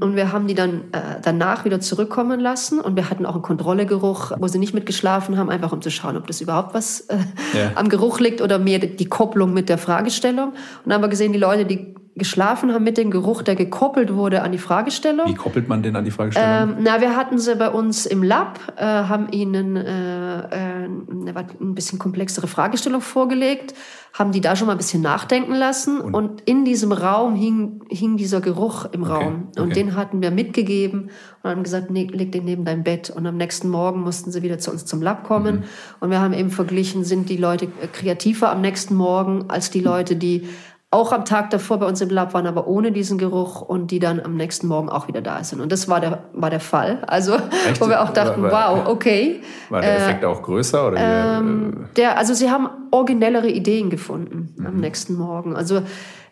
[0.00, 3.42] Und wir haben die dann äh, danach wieder zurückkommen lassen und wir hatten auch einen
[3.42, 7.16] Kontrollegeruch, wo sie nicht mitgeschlafen haben, einfach um zu schauen, ob das überhaupt was äh,
[7.52, 7.72] Ja.
[7.74, 10.48] am Geruch liegt oder mehr die Kopplung mit der Fragestellung.
[10.50, 10.56] Und
[10.86, 14.42] dann haben wir gesehen, die Leute, die geschlafen haben mit dem Geruch, der gekoppelt wurde
[14.42, 15.26] an die Fragestellung.
[15.26, 16.76] Wie koppelt man den an die Fragestellung?
[16.76, 21.74] Ähm, na, wir hatten sie bei uns im Lab, äh, haben ihnen äh, äh, ein
[21.74, 23.74] bisschen komplexere Fragestellung vorgelegt,
[24.12, 27.82] haben die da schon mal ein bisschen nachdenken lassen und, und in diesem Raum hing,
[27.88, 29.72] hing dieser Geruch im okay, Raum und okay.
[29.72, 31.10] den hatten wir mitgegeben
[31.42, 34.42] und haben gesagt, nee, leg den neben dein Bett und am nächsten Morgen mussten sie
[34.42, 35.64] wieder zu uns zum Lab kommen mhm.
[36.00, 40.16] und wir haben eben verglichen, sind die Leute kreativer am nächsten Morgen als die Leute,
[40.16, 40.48] die
[40.92, 44.00] auch am Tag davor bei uns im Lab waren, aber ohne diesen Geruch und die
[44.00, 45.60] dann am nächsten Morgen auch wieder da sind.
[45.60, 47.04] Und das war der, war der Fall.
[47.06, 47.36] Also,
[47.68, 47.80] Echt?
[47.80, 49.40] wo wir auch dachten, war, wow, okay.
[49.68, 50.88] War der Effekt äh, auch größer?
[50.88, 54.66] Oder ähm, der, also sie haben originellere Ideen gefunden mhm.
[54.66, 55.54] am nächsten Morgen.
[55.54, 55.82] Also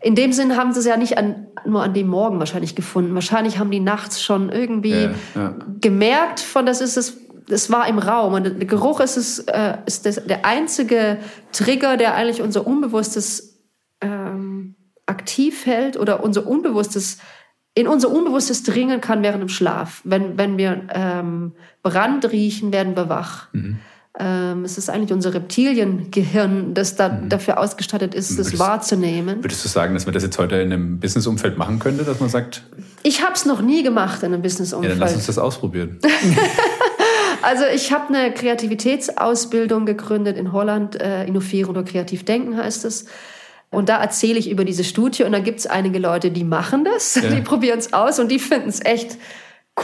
[0.01, 3.15] in dem Sinn haben sie es ja nicht an, nur an dem Morgen wahrscheinlich gefunden.
[3.15, 5.55] Wahrscheinlich haben die nachts schon irgendwie ja, ja.
[5.81, 7.17] gemerkt, von das ist es
[7.51, 11.17] es war im Raum und der Geruch ist, es, äh, ist das, der einzige
[11.53, 13.48] Trigger, der eigentlich unser Unbewusstes
[14.01, 14.75] ähm,
[15.07, 17.19] aktiv hält oder unser Unbewusstes
[17.75, 20.01] in unser Unbewusstes dringen kann während dem Schlaf.
[20.03, 21.53] Wenn, wenn wir ähm,
[21.85, 23.53] Brand riechen, werden wir wach.
[23.53, 23.79] Mhm.
[24.19, 27.29] Ähm, es ist eigentlich unser Reptiliengehirn, das da, mhm.
[27.29, 29.45] dafür ausgestattet ist, würdest, das wahrzunehmen.
[29.45, 32.29] Würdest du sagen, dass man das jetzt heute in einem Businessumfeld machen könnte, dass man
[32.29, 32.65] sagt?
[33.05, 34.95] Ich habe es noch nie gemacht in einem Businessumfeld.
[34.95, 36.01] Ja, dann lass uns das ausprobieren.
[37.43, 43.05] also ich habe eine Kreativitätsausbildung gegründet in Holland, äh, Innovieren oder Kreativ Denken heißt es.
[43.71, 46.85] Und da erzähle ich über diese Studie und da gibt es einige Leute, die machen
[46.85, 47.29] das, ja.
[47.29, 49.19] die probieren es aus und die finden es echt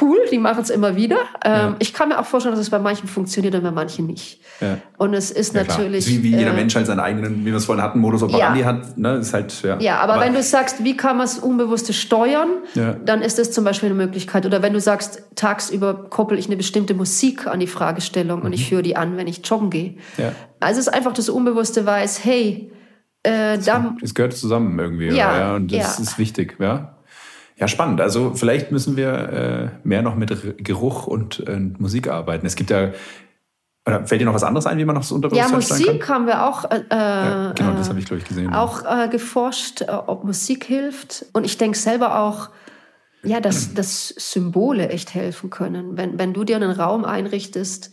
[0.00, 1.18] cool, die machen es immer wieder.
[1.44, 1.68] Ja.
[1.68, 4.40] Ähm, ich kann mir auch vorstellen, dass es bei manchen funktioniert und bei manchen nicht.
[4.60, 4.78] Ja.
[4.98, 6.08] Und es ist ja, natürlich.
[6.08, 8.60] Wie, wie jeder äh, Mensch halt seinen eigenen, wie wir es vorhin hatten, Modus operandi
[8.60, 8.66] ja.
[8.66, 8.98] hat.
[8.98, 9.16] Ne?
[9.16, 9.78] Ist halt, ja.
[9.78, 12.48] ja, aber, aber wenn du sagst, wie kann man es Unbewusste steuern,
[13.04, 14.46] dann ist das zum Beispiel eine Möglichkeit.
[14.46, 18.46] Oder wenn du sagst, tagsüber koppel ich eine bestimmte Musik an die Fragestellung mhm.
[18.46, 18.76] und ich mhm.
[18.76, 19.94] höre die an, wenn ich joggen gehe.
[20.60, 22.70] Also es ist einfach das Unbewusste weiß, hey,
[23.24, 26.96] äh, da, es gehört zusammen irgendwie, ja, ja und das ist wichtig, ja.
[27.56, 28.00] Ja, spannend.
[28.00, 32.46] Also vielleicht müssen wir äh, mehr noch mit Geruch und äh, Musik arbeiten.
[32.46, 32.90] Es gibt ja
[33.86, 36.14] oder fällt dir noch was anderes ein, wie man noch so Unterbewusstsein Ja, Musik kann?
[36.14, 36.64] haben wir auch.
[36.70, 38.52] Äh, ja, genau, das habe ich glaube ich gesehen.
[38.54, 41.26] Auch äh, geforscht, äh, ob Musik hilft.
[41.34, 42.48] Und ich denke selber auch,
[43.22, 45.96] ja, dass, dass Symbole echt helfen können.
[45.96, 47.90] Wenn, wenn du dir einen Raum einrichtest,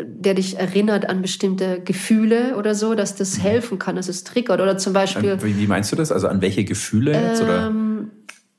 [0.00, 3.42] der dich erinnert an bestimmte Gefühle oder so, dass das mhm.
[3.42, 4.60] helfen kann, dass es triggert.
[4.60, 5.40] Oder zum Beispiel.
[5.42, 6.10] Wie, wie meinst du das?
[6.10, 7.42] Also an welche Gefühle jetzt?
[7.42, 7.68] Oder?
[7.68, 8.10] Ähm,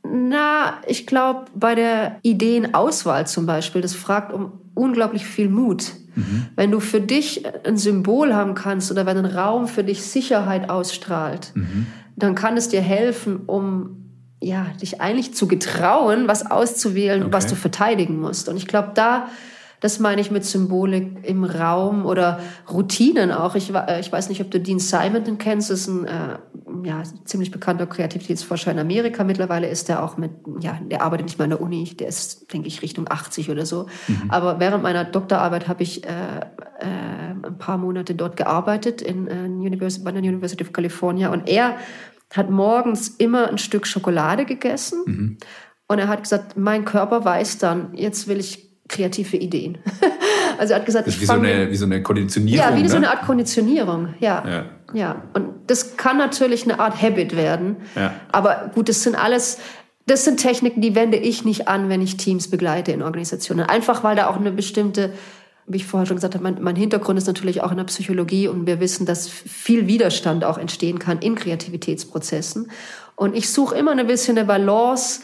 [0.04, 5.94] na, ich glaube, bei der Ideenauswahl zum Beispiel, das fragt um unglaublich viel Mut.
[6.16, 6.48] Mhm.
[6.56, 10.70] Wenn du für dich ein Symbol haben kannst oder wenn ein Raum für dich Sicherheit
[10.70, 11.88] ausstrahlt, mhm.
[12.16, 14.02] dann kann es dir helfen, um
[14.42, 17.34] ja, dich eigentlich zu getrauen, was auszuwählen, okay.
[17.34, 18.48] was du verteidigen musst.
[18.48, 19.28] Und ich glaube, da
[19.86, 23.54] das meine ich mit Symbolik im Raum oder Routinen auch.
[23.54, 25.70] Ich, äh, ich weiß nicht, ob du Dean Simon kennst.
[25.70, 26.40] Das ist ein äh,
[26.84, 29.24] ja, ziemlich bekannter Kreativitätsforscher in Amerika.
[29.24, 31.84] Mittlerweile ist er auch mit, ja, der arbeitet nicht mehr an der Uni.
[31.84, 33.86] Der ist, denke ich, Richtung 80 oder so.
[34.08, 34.24] Mhm.
[34.30, 39.44] Aber während meiner Doktorarbeit habe ich äh, äh, ein paar Monate dort gearbeitet in, äh,
[39.44, 41.32] University, bei der University of California.
[41.32, 41.78] Und er
[42.34, 45.04] hat morgens immer ein Stück Schokolade gegessen.
[45.06, 45.38] Mhm.
[45.88, 49.78] Und er hat gesagt, mein Körper weiß dann, jetzt will ich kreative Ideen.
[50.58, 52.70] also er hat gesagt, das ist wie so, eine, wie so eine Konditionierung.
[52.70, 52.90] Ja, wie ne?
[52.90, 54.44] so eine Art Konditionierung, ja.
[54.48, 54.66] ja.
[54.94, 55.24] ja.
[55.34, 57.78] Und das kann natürlich eine Art Habit werden.
[57.96, 58.14] Ja.
[58.32, 59.60] Aber gut, das sind alles,
[60.06, 63.62] das sind Techniken, die wende ich nicht an, wenn ich Teams begleite in Organisationen.
[63.66, 65.14] Einfach weil da auch eine bestimmte,
[65.66, 68.48] wie ich vorher schon gesagt habe, mein, mein Hintergrund ist natürlich auch in der Psychologie
[68.48, 72.70] und wir wissen, dass viel Widerstand auch entstehen kann in Kreativitätsprozessen.
[73.16, 75.22] Und ich suche immer ein bisschen eine Balance,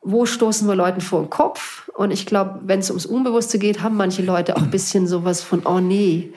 [0.00, 1.87] wo stoßen wir Leuten vor den Kopf?
[1.98, 5.42] Und ich glaube, wenn es ums Unbewusste geht, haben manche Leute auch ein bisschen sowas
[5.42, 6.32] von, oh nee,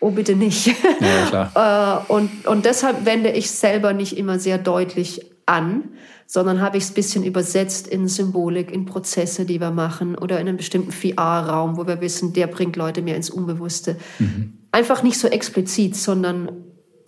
[0.00, 0.66] oh bitte nicht.
[0.66, 2.04] Ja, klar.
[2.08, 5.84] Äh, und, und deshalb wende ich selber nicht immer sehr deutlich an,
[6.26, 10.40] sondern habe ich es ein bisschen übersetzt in Symbolik, in Prozesse, die wir machen oder
[10.40, 13.94] in einem bestimmten VR-Raum, wo wir wissen, der bringt Leute mehr ins Unbewusste.
[14.18, 14.54] Mhm.
[14.72, 16.48] Einfach nicht so explizit, sondern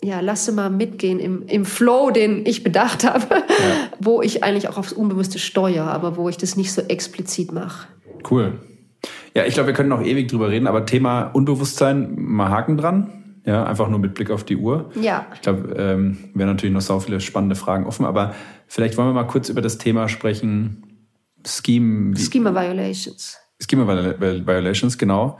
[0.03, 3.43] ja, lasse mal mitgehen im, im Flow, den ich bedacht habe, ja.
[3.99, 7.87] wo ich eigentlich auch aufs Unbewusste steuere, aber wo ich das nicht so explizit mache.
[8.29, 8.59] Cool.
[9.35, 13.17] Ja, ich glaube, wir können noch ewig drüber reden, aber Thema Unbewusstsein, mal Haken dran.
[13.45, 14.91] Ja, einfach nur mit Blick auf die Uhr.
[14.99, 15.25] Ja.
[15.33, 18.35] Ich glaube, ähm, wären natürlich noch so viele spannende Fragen offen, aber
[18.67, 21.07] vielleicht wollen wir mal kurz über das Thema sprechen.
[21.45, 22.15] Scheme.
[22.17, 23.39] Schema Violations.
[23.59, 25.39] Schema Violations, genau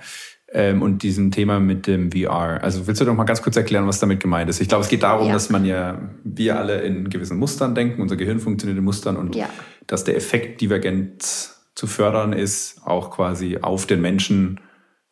[0.54, 2.62] ähm, und diesem Thema mit dem VR.
[2.62, 4.60] Also willst du doch mal ganz kurz erklären, was damit gemeint ist?
[4.60, 5.34] Ich glaube, es geht darum, ja.
[5.34, 9.36] dass man ja, wir alle in gewissen Mustern denken, unser Gehirn funktioniert in Mustern und
[9.36, 9.50] ja.
[9.88, 14.60] dass der Effekt Divergenz zu fördern ist, auch quasi auf den Menschen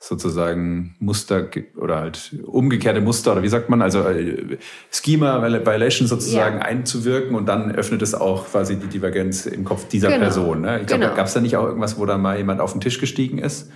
[0.01, 4.57] sozusagen Muster oder halt umgekehrte Muster oder wie sagt man, also äh,
[4.91, 6.63] Schema Violation sozusagen ja.
[6.63, 10.21] einzuwirken und dann öffnet es auch quasi die Divergenz im Kopf dieser genau.
[10.21, 10.61] Person.
[10.61, 10.79] Ne?
[10.81, 11.15] Ich glaube, genau.
[11.15, 13.69] gab es da nicht auch irgendwas, wo da mal jemand auf den Tisch gestiegen ist?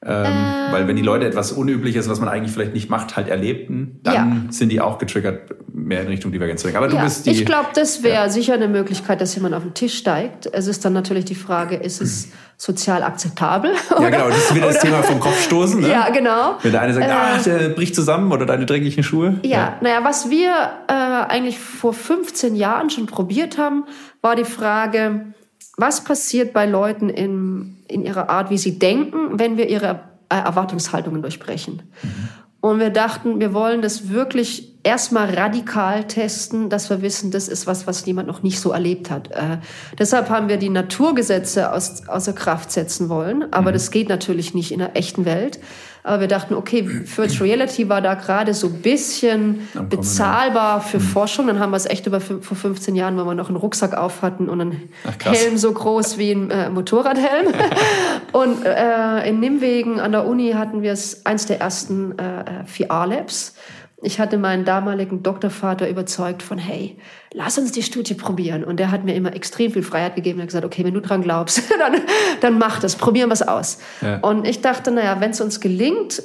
[0.00, 3.26] Ähm, ähm, weil wenn die Leute etwas Unübliches, was man eigentlich vielleicht nicht macht, halt
[3.26, 4.52] erlebten, dann ja.
[4.52, 6.84] sind die auch getriggert, mehr in Richtung Divergenz zu denken.
[6.84, 7.30] Aber ja, du bist die.
[7.30, 8.28] Ich glaube, das wäre ja.
[8.28, 10.46] sicher eine Möglichkeit, dass jemand auf den Tisch steigt.
[10.52, 13.72] Es ist dann natürlich die Frage, ist es sozial akzeptabel?
[13.90, 14.02] Oder?
[14.02, 15.80] Ja, genau, das ist wieder das Thema vom Kopf stoßen.
[15.80, 15.88] Ne?
[15.98, 16.58] Ja, genau.
[16.62, 19.40] Wenn der eine sagt, äh, ah, der bricht zusammen oder deine dreckigen Schuhe.
[19.42, 19.78] Ja, ja.
[19.80, 20.52] naja, was wir
[20.86, 23.84] äh, eigentlich vor 15 Jahren schon probiert haben,
[24.20, 25.32] war die Frage,
[25.78, 30.34] was passiert bei Leuten in, in ihrer Art, wie sie denken, wenn wir ihre äh,
[30.36, 31.82] Erwartungshaltungen durchbrechen.
[32.02, 32.28] Mhm.
[32.60, 37.68] Und wir dachten, wir wollen das wirklich erstmal radikal testen, dass wir wissen, das ist
[37.68, 39.30] was, was niemand noch nicht so erlebt hat.
[39.30, 39.58] Äh,
[39.96, 43.52] deshalb haben wir die Naturgesetze aus, außer Kraft setzen wollen.
[43.52, 43.74] Aber mhm.
[43.74, 45.60] das geht natürlich nicht in der echten Welt.
[46.02, 51.02] Aber wir dachten, okay, Virtual Reality war da gerade so ein bisschen bezahlbar für mhm.
[51.02, 51.46] Forschung.
[51.46, 54.22] Dann haben wir es echt über vor 15 Jahren, wenn wir noch einen Rucksack auf
[54.22, 57.48] hatten und einen Ach, Helm so groß wie ein äh, Motorradhelm.
[58.32, 63.54] und äh, in Nimwegen an der Uni hatten wir es eins der ersten äh, VR-Labs.
[64.00, 66.98] Ich hatte meinen damaligen Doktorvater überzeugt von, hey,
[67.32, 68.62] lass uns die Studie probieren.
[68.62, 70.38] Und der hat mir immer extrem viel Freiheit gegeben.
[70.38, 72.00] Er hat gesagt, okay, wenn du dran glaubst, dann,
[72.40, 73.78] dann mach das, probieren wir es aus.
[74.00, 74.18] Ja.
[74.18, 76.22] Und ich dachte, naja, wenn es uns gelingt,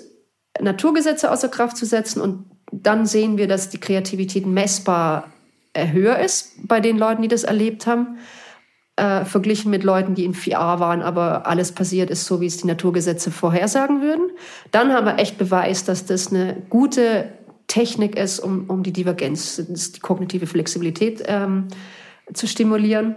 [0.62, 5.32] Naturgesetze außer Kraft zu setzen und dann sehen wir, dass die Kreativität messbar
[5.76, 8.20] höher ist bei den Leuten, die das erlebt haben,
[8.96, 12.58] äh, verglichen mit Leuten, die in VR waren, aber alles passiert ist so, wie es
[12.58, 14.30] die Naturgesetze vorhersagen würden.
[14.70, 17.30] Dann haben wir echt Beweis, dass das eine gute
[17.74, 21.70] Technik ist, um, um die Divergenz, die kognitive Flexibilität ähm,
[22.32, 23.16] zu stimulieren.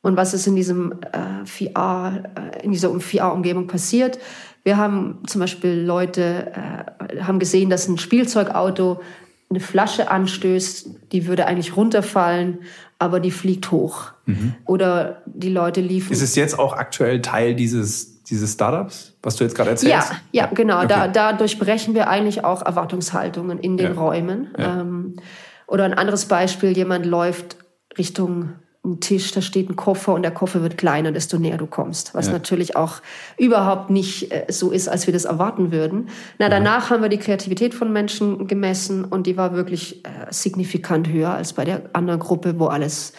[0.00, 4.18] Und was ist in diesem äh, VR, äh, in dieser VR-Umgebung passiert?
[4.64, 9.02] Wir haben zum Beispiel Leute äh, haben gesehen, dass ein Spielzeugauto
[9.50, 12.60] eine Flasche anstößt, die würde eigentlich runterfallen,
[12.98, 14.12] aber die fliegt hoch.
[14.24, 14.54] Mhm.
[14.64, 16.14] Oder die Leute liefen.
[16.14, 20.10] Ist es jetzt auch aktuell Teil dieses diese Startups, was du jetzt gerade erzählst?
[20.10, 20.78] Ja, ja, genau.
[20.78, 20.88] Okay.
[20.88, 24.00] Da, da durchbrechen wir eigentlich auch Erwartungshaltungen in den ja.
[24.00, 24.48] Räumen.
[24.58, 24.80] Ja.
[24.80, 25.16] Ähm,
[25.66, 27.56] oder ein anderes Beispiel, jemand läuft
[27.96, 28.54] Richtung
[28.84, 32.14] einen Tisch, da steht ein Koffer und der Koffer wird kleiner, desto näher du kommst.
[32.14, 32.32] Was ja.
[32.32, 33.02] natürlich auch
[33.36, 36.08] überhaupt nicht äh, so ist, als wir das erwarten würden.
[36.38, 41.08] Na, danach haben wir die Kreativität von Menschen gemessen und die war wirklich äh, signifikant
[41.08, 43.12] höher als bei der anderen Gruppe, wo alles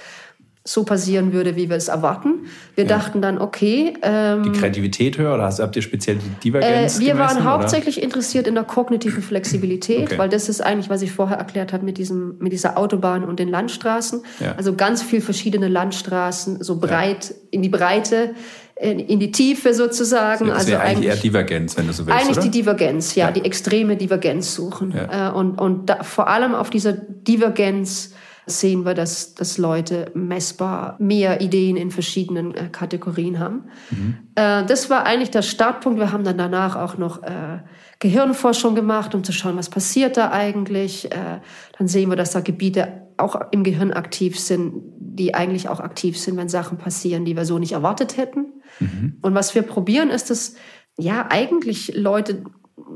[0.69, 2.45] so passieren würde, wie wir es erwarten.
[2.75, 2.89] Wir ja.
[2.89, 3.93] dachten dann, okay.
[4.03, 6.97] Ähm, die Kreativität höher oder habt ihr speziell die Divergenz?
[6.97, 8.05] Äh, wir gemessen, waren hauptsächlich oder?
[8.05, 10.19] interessiert in der kognitiven Flexibilität, okay.
[10.19, 13.39] weil das ist eigentlich, was ich vorher erklärt habe mit, diesem, mit dieser Autobahn und
[13.39, 14.21] den Landstraßen.
[14.41, 14.53] Ja.
[14.57, 17.35] Also ganz viel verschiedene Landstraßen, so breit, ja.
[17.49, 18.35] in die Breite
[18.81, 20.47] in die Tiefe sozusagen.
[20.47, 22.17] Das also eigentlich, eigentlich eher Divergenz, wenn du so willst.
[22.17, 22.45] Eigentlich oder?
[22.45, 24.93] die Divergenz, ja, die extreme Divergenz suchen.
[24.95, 25.31] Ja.
[25.31, 28.13] Äh, und und da, vor allem auf dieser Divergenz
[28.49, 33.63] sehen wir, dass, dass Leute messbar mehr Ideen in verschiedenen äh, Kategorien haben.
[33.91, 34.17] Mhm.
[34.35, 35.99] Äh, das war eigentlich der Startpunkt.
[35.99, 37.59] Wir haben dann danach auch noch äh,
[37.99, 41.11] Gehirnforschung gemacht, um zu schauen, was passiert da eigentlich.
[41.11, 41.39] Äh,
[41.77, 46.17] dann sehen wir, dass da Gebiete auch im Gehirn aktiv sind, die eigentlich auch aktiv
[46.17, 48.61] sind, wenn Sachen passieren, die wir so nicht erwartet hätten.
[48.79, 49.17] Mhm.
[49.21, 50.55] Und was wir probieren, ist es,
[50.97, 52.43] ja, eigentlich Leute,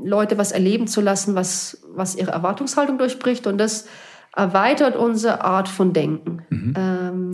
[0.02, 3.46] Leute was erleben zu lassen, was, was ihre Erwartungshaltung durchbricht.
[3.46, 3.86] Und das
[4.34, 6.42] erweitert unsere Art von Denken.
[6.50, 6.74] Mhm.
[6.76, 7.32] Ähm,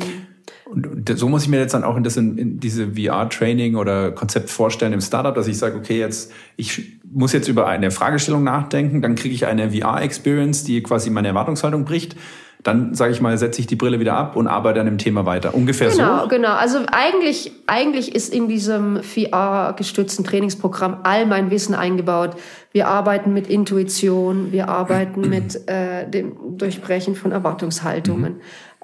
[0.65, 4.51] und so muss ich mir jetzt dann auch in, das, in diese VR-Training oder Konzept
[4.51, 9.03] vorstellen im Startup, dass ich sage, okay, jetzt ich muss jetzt über eine Fragestellung nachdenken,
[9.03, 12.17] dann kriege ich eine VR-Experience, die quasi meine Erwartungshaltung bricht
[12.63, 15.25] dann sage ich mal, setze ich die Brille wieder ab und arbeite an dem Thema
[15.25, 15.55] weiter.
[15.55, 16.29] Ungefähr genau, so.
[16.29, 16.53] Genau, genau.
[16.55, 22.37] Also eigentlich, eigentlich ist in diesem VR-gestützten Trainingsprogramm all mein Wissen eingebaut.
[22.73, 28.35] Wir arbeiten mit Intuition, wir arbeiten mit äh, dem Durchbrechen von Erwartungshaltungen.
[28.35, 28.41] Mhm.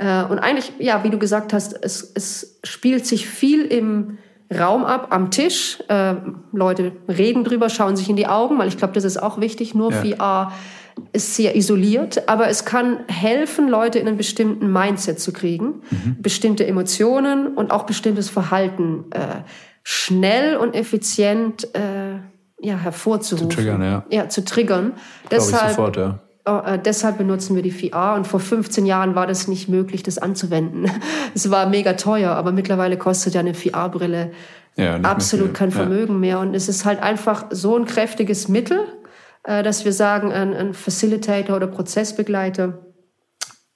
[0.07, 4.18] Äh, und eigentlich, ja, wie du gesagt hast, es, es spielt sich viel im
[4.57, 5.83] Raum ab, am Tisch.
[5.89, 6.14] Äh,
[6.53, 9.74] Leute reden drüber, schauen sich in die Augen, weil ich glaube, das ist auch wichtig.
[9.74, 10.49] Nur ja.
[10.49, 10.53] VR
[11.13, 16.17] ist sehr isoliert, aber es kann helfen, Leute in einen bestimmten Mindset zu kriegen, mhm.
[16.21, 19.43] bestimmte Emotionen und auch bestimmtes Verhalten äh,
[19.83, 22.19] schnell und effizient äh,
[22.61, 23.51] ja, hervorzurufen.
[23.51, 24.05] Zu triggern, ja.
[24.11, 24.93] Ja, zu triggern.
[25.31, 26.21] Deshalb, sofort, ja.
[26.47, 30.19] Äh, deshalb benutzen wir die VR und vor 15 Jahren war das nicht möglich, das
[30.19, 30.91] anzuwenden.
[31.35, 34.33] Es war mega teuer, aber mittlerweile kostet ja eine VR-Brille
[34.77, 38.81] ja, absolut kein Vermögen mehr und es ist halt einfach so ein kräftiges Mittel,
[39.47, 42.87] dass wir sagen, ein, ein Facilitator oder Prozessbegleiter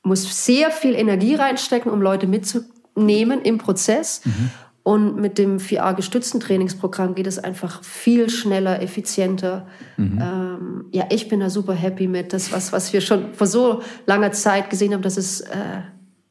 [0.02, 4.22] muss sehr viel Energie reinstecken, um Leute mitzunehmen im Prozess.
[4.24, 4.50] Mhm.
[4.82, 9.66] Und mit dem VR-gestützten Trainingsprogramm geht es einfach viel schneller, effizienter.
[9.96, 10.18] Mhm.
[10.20, 12.32] Ähm, ja, ich bin da super happy mit.
[12.32, 15.82] Das, was, was wir schon vor so langer Zeit gesehen haben, dass es äh,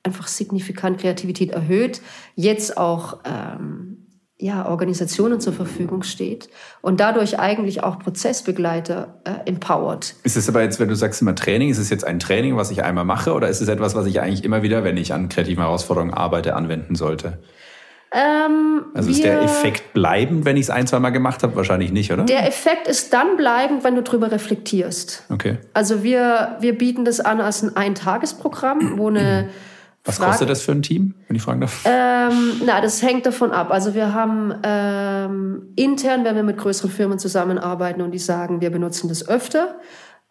[0.03, 2.01] einfach signifikant Kreativität erhöht.
[2.35, 3.88] Jetzt auch ähm,
[4.41, 6.49] ja, Organisationen zur Verfügung steht
[6.81, 10.15] und dadurch eigentlich auch Prozessbegleiter äh, empowert.
[10.23, 12.71] Ist es aber jetzt, wenn du sagst immer Training, ist es jetzt ein Training, was
[12.71, 15.27] ich einmal mache oder ist es etwas, was ich eigentlich immer wieder, wenn ich an
[15.27, 17.39] kreativen Herausforderungen arbeite, anwenden sollte?
[18.11, 21.55] Ähm, also ist der Effekt bleibend, wenn ich es ein, zwei Mal gemacht habe?
[21.57, 22.23] Wahrscheinlich nicht, oder?
[22.23, 25.25] Der Effekt ist dann bleibend, wenn du drüber reflektierst.
[25.29, 25.57] Okay.
[25.73, 29.49] Also wir, wir bieten das an als ein Eintagesprogramm, wo eine
[30.09, 31.83] Was Frage, kostet das für ein Team, wenn ich fragen darf?
[31.85, 33.71] Ähm, na, das hängt davon ab.
[33.71, 38.71] Also wir haben ähm, intern, wenn wir mit größeren Firmen zusammenarbeiten und die sagen, wir
[38.71, 39.75] benutzen das öfter,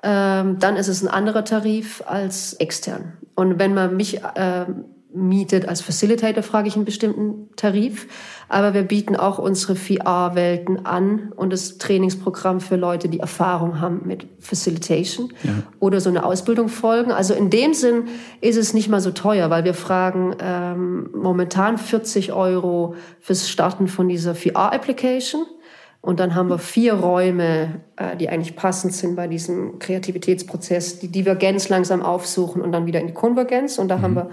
[0.03, 3.15] ähm, dann ist es ein anderer Tarif als extern.
[3.35, 8.07] Und wenn man mich ähm, mietet als Facilitator, frage ich einen bestimmten Tarif.
[8.49, 14.03] Aber wir bieten auch unsere VR-Welten an und das Trainingsprogramm für Leute, die Erfahrung haben
[14.05, 15.53] mit Facilitation ja.
[15.81, 17.11] oder so eine Ausbildung folgen.
[17.11, 18.09] Also in dem Sinn
[18.41, 23.89] ist es nicht mal so teuer, weil wir fragen ähm, momentan 40 Euro fürs Starten
[23.89, 25.47] von dieser VR-Application.
[26.01, 31.09] Und dann haben wir vier Räume, äh, die eigentlich passend sind bei diesem Kreativitätsprozess, die
[31.09, 33.79] Divergenz langsam aufsuchen und dann wieder in die Konvergenz.
[33.79, 34.03] Und da mhm.
[34.03, 34.31] haben wir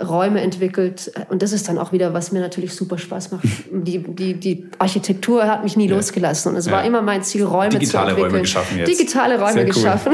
[0.00, 1.12] Räume entwickelt.
[1.28, 3.44] Und das ist dann auch wieder, was mir natürlich super Spaß macht.
[3.70, 5.94] Die, die, die Architektur hat mich nie ja.
[5.94, 6.52] losgelassen.
[6.52, 6.72] Und es ja.
[6.72, 8.30] war immer mein Ziel, Räume Digitale zu entwickeln.
[8.30, 8.88] Räume geschaffen jetzt.
[8.88, 10.12] Digitale Räume Sehr geschaffen.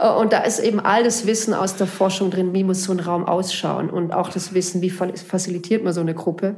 [0.00, 0.08] Cool.
[0.20, 3.00] Und da ist eben all das Wissen aus der Forschung drin, wie muss so ein
[3.00, 3.90] Raum ausschauen.
[3.90, 6.56] Und auch das Wissen, wie facilitiert man so eine Gruppe.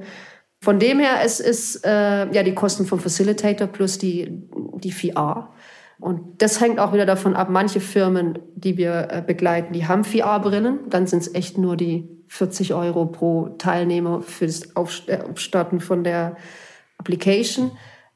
[0.63, 4.49] Von dem her, es ist äh, ja die Kosten vom Facilitator plus die,
[4.83, 5.53] die VR.
[5.99, 10.05] Und das hängt auch wieder davon ab, manche Firmen, die wir äh, begleiten, die haben
[10.05, 14.63] VR-Brillen, dann sind es echt nur die 40 Euro pro Teilnehmer für das
[15.07, 16.37] äh, Aufstarten von der
[16.99, 17.73] Application.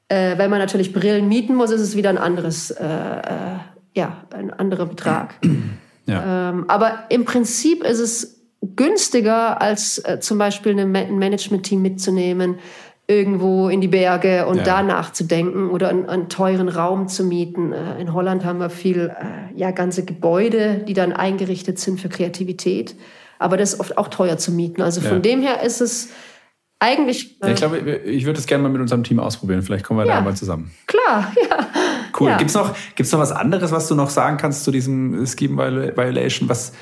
[0.08, 3.58] Äh, wenn man natürlich Brillen mieten muss, ist es wieder ein anderes, äh, äh,
[3.94, 5.34] ja, ein anderer Betrag.
[6.06, 6.50] Ja.
[6.50, 8.42] Ähm, aber im Prinzip ist es
[8.74, 12.58] günstiger, als äh, zum Beispiel ein Management-Team mitzunehmen,
[13.06, 14.64] irgendwo in die Berge und ja.
[14.64, 17.72] da nachzudenken oder einen, einen, teuren Raum zu mieten.
[17.72, 19.12] Äh, in Holland haben wir viel,
[19.54, 22.96] ja, ganze Gebäude, die dann eingerichtet sind für Kreativität
[23.40, 24.82] aber das ist oft auch teuer zu mieten.
[24.82, 25.18] Also von ja.
[25.18, 26.10] dem her ist es
[26.78, 27.38] eigentlich.
[27.42, 29.62] Ja, ich glaube, ich würde es gerne mal mit unserem Team ausprobieren.
[29.62, 30.70] Vielleicht kommen wir ja, da mal zusammen.
[30.86, 31.66] Klar, ja.
[32.18, 32.30] Cool.
[32.30, 32.36] Ja.
[32.36, 35.96] Gibt es noch, gibt's noch was anderes, was du noch sagen kannst zu diesem Scheme
[35.96, 36.48] Violation?
[36.48, 36.72] Was,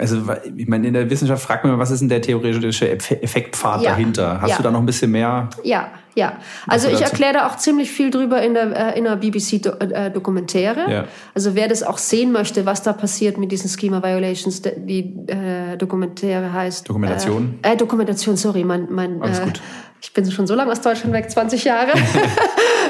[0.00, 0.22] also,
[0.56, 3.90] ich meine, in der Wissenschaft fragt man, was ist denn der theoretische Effektpfad ja.
[3.90, 4.40] dahinter?
[4.40, 4.56] Hast ja.
[4.56, 5.50] du da noch ein bisschen mehr?
[5.62, 6.38] Ja, ja.
[6.66, 10.86] Also ich erkläre da auch ziemlich viel drüber in der, äh, in der BBC-Dokumentäre.
[10.86, 11.04] Äh, ja.
[11.34, 15.76] Also wer das auch sehen möchte, was da passiert mit diesen Schema Violations, die äh,
[15.76, 16.88] Dokumentäre heißt...
[16.88, 17.58] Dokumentation?
[17.62, 18.64] Äh, äh Dokumentation, sorry.
[18.64, 19.60] Mein, mein, Alles gut.
[20.02, 21.92] Ich bin schon so lange aus Deutschland weg, 20 Jahre.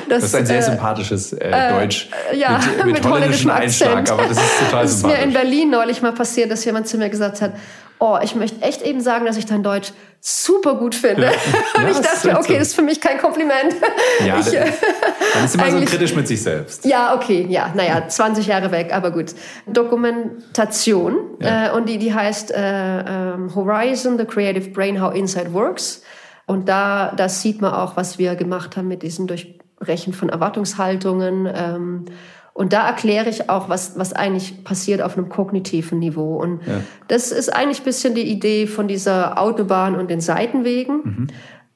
[0.09, 4.23] Das, das ist ein sehr sympathisches äh, Deutsch ja, mit, mit, mit holländischem Einschlag, aber
[4.23, 4.93] das ist total das sympathisch.
[4.93, 7.53] Das ist mir in Berlin neulich mal passiert, dass jemand zu mir gesagt hat,
[8.01, 11.25] oh, ich möchte echt eben sagen, dass ich dein Deutsch super gut finde.
[11.25, 11.31] Ja.
[11.77, 13.77] Und ja, ich dachte, okay, das ist für mich kein Kompliment.
[14.25, 16.85] Ja, ich, dann ist immer so kritisch mit sich selbst.
[16.85, 19.35] Ja, okay, ja, naja, 20 Jahre weg, aber gut.
[19.67, 21.69] Dokumentation, ja.
[21.69, 26.03] äh, und die, die heißt äh, ähm, Horizon, the Creative Brain, How Insight Works.
[26.51, 31.49] Und da, da sieht man auch, was wir gemacht haben mit diesem Durchbrechen von Erwartungshaltungen.
[31.55, 32.07] Ähm,
[32.55, 36.43] und da erkläre ich auch, was, was eigentlich passiert auf einem kognitiven Niveau.
[36.43, 36.81] Und ja.
[37.07, 40.97] das ist eigentlich ein bisschen die Idee von dieser Autobahn und den Seitenwegen.
[41.05, 41.27] Mhm.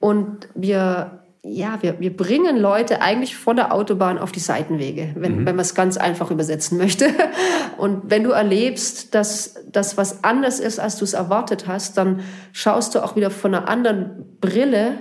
[0.00, 5.40] Und wir, ja, wir, wir bringen Leute eigentlich von der Autobahn auf die Seitenwege, wenn,
[5.40, 5.46] mhm.
[5.46, 7.08] wenn man es ganz einfach übersetzen möchte.
[7.76, 12.20] Und wenn du erlebst, dass das was anders ist, als du es erwartet hast, dann
[12.52, 15.00] schaust du auch wieder von einer anderen Brille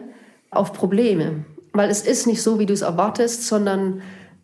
[0.51, 1.45] auf Probleme.
[1.71, 4.01] Weil es ist nicht so, wie du es erwartest, sondern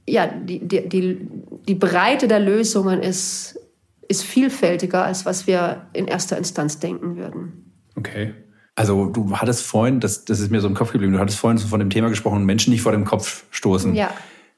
[0.08, 1.28] ja, die, die, die,
[1.68, 3.60] die Breite der Lösungen ist,
[4.08, 7.74] ist vielfältiger, als was wir in erster Instanz denken würden.
[7.98, 8.34] Okay.
[8.80, 11.58] Also du hattest vorhin, das, das ist mir so im Kopf geblieben, du hattest vorhin
[11.58, 13.94] so von dem Thema gesprochen, Menschen nicht vor dem Kopf stoßen.
[13.94, 14.10] Ja.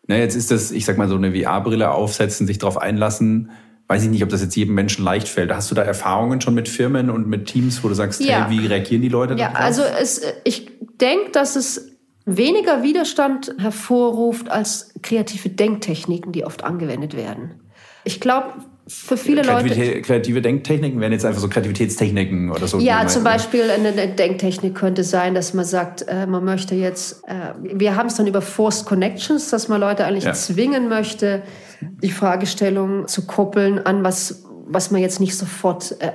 [0.05, 3.49] Na, jetzt ist das, ich sag mal, so eine VR-Brille aufsetzen, sich darauf einlassen.
[3.87, 5.51] Weiß ich nicht, ob das jetzt jedem Menschen leicht fällt.
[5.51, 8.47] Hast du da Erfahrungen schon mit Firmen und mit Teams, wo du sagst, ja.
[8.47, 9.55] hey, wie reagieren die Leute darauf?
[9.55, 11.89] Ja, also es, ich denke, dass es
[12.27, 17.59] weniger Widerstand hervorruft als kreative Denktechniken, die oft angewendet werden.
[18.03, 18.53] Ich glaube,
[18.91, 20.01] für viele Leute.
[20.01, 22.77] Kreative Denktechniken wären jetzt einfach so Kreativitätstechniken oder so.
[22.79, 27.53] Ja, zum Beispiel eine Denktechnik könnte sein, dass man sagt, äh, man möchte jetzt, äh,
[27.61, 30.33] wir haben es dann über Forced Connections, dass man Leute eigentlich ja.
[30.33, 31.41] zwingen möchte,
[31.79, 36.11] die Fragestellung zu koppeln an was, was man jetzt nicht sofort äh,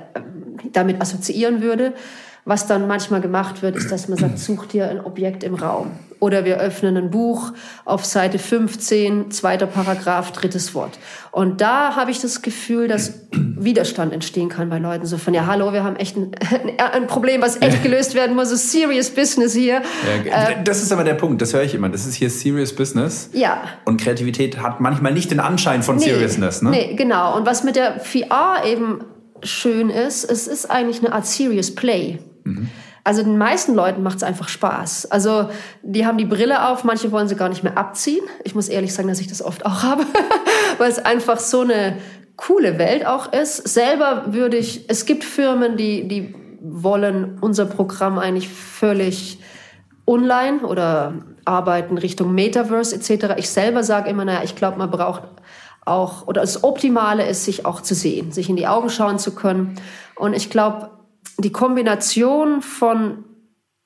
[0.71, 1.93] damit assoziieren würde.
[2.47, 5.91] Was dann manchmal gemacht wird, ist, dass man sagt, such dir ein Objekt im Raum.
[6.21, 7.51] Oder wir öffnen ein Buch
[7.83, 10.97] auf Seite 15, zweiter Paragraph, drittes Wort.
[11.31, 15.05] Und da habe ich das Gefühl, dass Widerstand entstehen kann bei Leuten.
[15.05, 16.31] So von, ja, hallo, wir haben echt ein,
[16.93, 18.49] ein Problem, was echt gelöst werden muss.
[18.49, 19.81] So serious business hier.
[20.25, 21.89] Ja, äh, das ist aber der Punkt, das höre ich immer.
[21.89, 23.29] Das ist hier serious business.
[23.33, 23.61] Ja.
[23.83, 26.61] Und Kreativität hat manchmal nicht den Anschein von nee, Seriousness.
[26.61, 26.69] Ne?
[26.69, 27.35] Nee, genau.
[27.35, 29.01] Und was mit der VR eben
[29.43, 32.19] schön ist, es ist eigentlich eine Art serious play.
[33.03, 35.11] Also den meisten Leuten macht es einfach Spaß.
[35.11, 35.49] Also
[35.81, 38.23] die haben die Brille auf, manche wollen sie gar nicht mehr abziehen.
[38.43, 40.05] Ich muss ehrlich sagen, dass ich das oft auch habe,
[40.77, 41.97] weil es einfach so eine
[42.35, 43.67] coole Welt auch ist.
[43.67, 49.39] Selber würde ich, es gibt Firmen, die, die wollen unser Programm eigentlich völlig
[50.05, 51.13] online oder
[51.45, 53.35] arbeiten Richtung Metaverse etc.
[53.37, 55.23] Ich selber sage immer, naja, ich glaube, man braucht
[55.85, 59.33] auch, oder das Optimale ist, sich auch zu sehen, sich in die Augen schauen zu
[59.33, 59.75] können.
[60.15, 60.89] Und ich glaube,
[61.37, 63.23] die Kombination von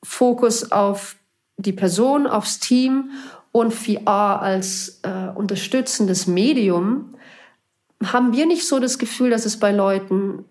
[0.04, 1.16] Fokus auf
[1.58, 3.12] die Person, aufs Team
[3.52, 7.16] und VR als äh, unterstützendes Medium,
[8.04, 10.46] haben wir nicht so das Gefühl, dass es bei Leuten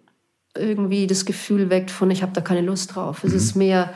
[0.56, 3.24] irgendwie das Gefühl weckt von, ich habe da keine Lust drauf.
[3.24, 3.36] Es mhm.
[3.36, 3.94] ist mehr,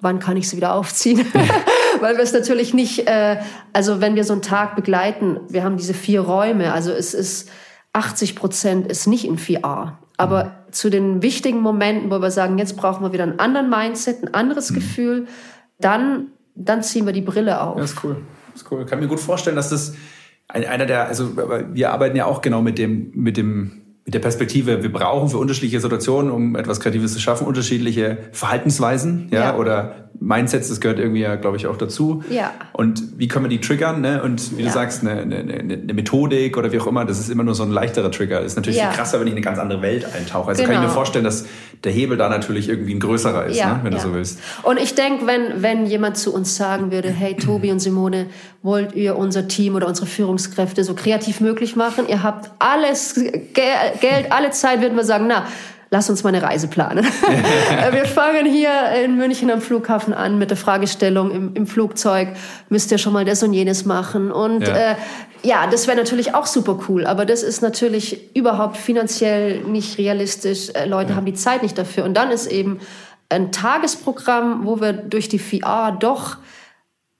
[0.00, 1.24] wann kann ich sie wieder aufziehen?
[2.00, 3.38] Weil wir es natürlich nicht, äh,
[3.72, 7.50] also wenn wir so einen Tag begleiten, wir haben diese vier Räume, also es ist
[7.92, 9.98] 80 Prozent ist nicht in VR.
[10.22, 10.72] Aber mhm.
[10.72, 14.34] zu den wichtigen Momenten, wo wir sagen, jetzt brauchen wir wieder einen anderen Mindset, ein
[14.34, 14.74] anderes mhm.
[14.76, 15.26] Gefühl,
[15.80, 17.76] dann, dann ziehen wir die Brille auf.
[17.76, 18.16] Das ist cool.
[18.52, 18.82] Das ist cool.
[18.82, 19.94] Ich kann mir gut vorstellen, dass das
[20.48, 21.36] einer der, also
[21.72, 25.38] wir arbeiten ja auch genau mit dem, mit dem mit der Perspektive, wir brauchen für
[25.38, 29.56] unterschiedliche Situationen, um etwas Kreatives zu schaffen, unterschiedliche Verhaltensweisen, ja, ja.
[29.56, 32.22] oder Mindsets, das gehört irgendwie ja, glaube ich, auch dazu.
[32.28, 32.52] Ja.
[32.72, 34.22] Und wie können wir die triggern, ne?
[34.22, 34.68] Und wie ja.
[34.68, 37.62] du sagst, eine, eine, eine Methodik oder wie auch immer, das ist immer nur so
[37.62, 38.38] ein leichterer Trigger.
[38.38, 38.90] Das ist natürlich ja.
[38.90, 40.50] krasser, wenn ich in eine ganz andere Welt eintauche.
[40.50, 40.74] Also genau.
[40.74, 40.94] kann ich mir genau.
[40.94, 41.46] vorstellen, dass
[41.84, 43.74] der Hebel da natürlich irgendwie ein größerer ist, ja.
[43.74, 43.80] ne?
[43.82, 44.38] wenn du so willst.
[44.62, 48.26] Und ich denke, wenn, wenn jemand zu uns sagen würde, hey, Tobi und Simone,
[48.62, 52.06] wollt ihr unser Team oder unsere Führungskräfte so kreativ möglich machen?
[52.08, 53.14] Ihr habt alles,
[53.54, 55.46] Geld, alle Zeit, würden wir sagen, na,
[55.90, 57.04] lass uns mal eine Reise planen.
[57.92, 58.70] wir fangen hier
[59.04, 62.28] in München am Flughafen an mit der Fragestellung im, im Flugzeug,
[62.70, 64.32] müsst ihr schon mal das und jenes machen.
[64.32, 64.94] Und ja, äh,
[65.42, 70.70] ja das wäre natürlich auch super cool, aber das ist natürlich überhaupt finanziell nicht realistisch.
[70.70, 71.16] Äh, Leute ja.
[71.16, 72.04] haben die Zeit nicht dafür.
[72.04, 72.80] Und dann ist eben
[73.28, 76.36] ein Tagesprogramm, wo wir durch die VR doch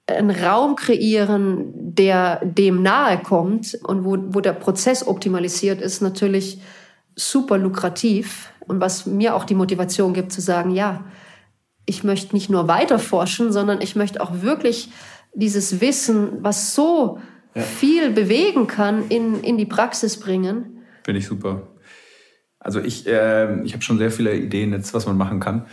[0.06, 6.60] einen Raum kreieren, der dem nahe kommt und wo, wo der Prozess optimalisiert ist, natürlich
[7.14, 11.04] super lukrativ und was mir auch die Motivation gibt zu sagen, ja,
[11.86, 14.90] ich möchte nicht nur weiter forschen, sondern ich möchte auch wirklich
[15.34, 17.18] dieses Wissen, was so
[17.54, 17.62] ja.
[17.62, 20.84] viel bewegen kann, in, in die Praxis bringen.
[21.04, 21.68] Finde ich super.
[22.58, 25.66] Also ich, äh, ich habe schon sehr viele Ideen jetzt, was man machen kann.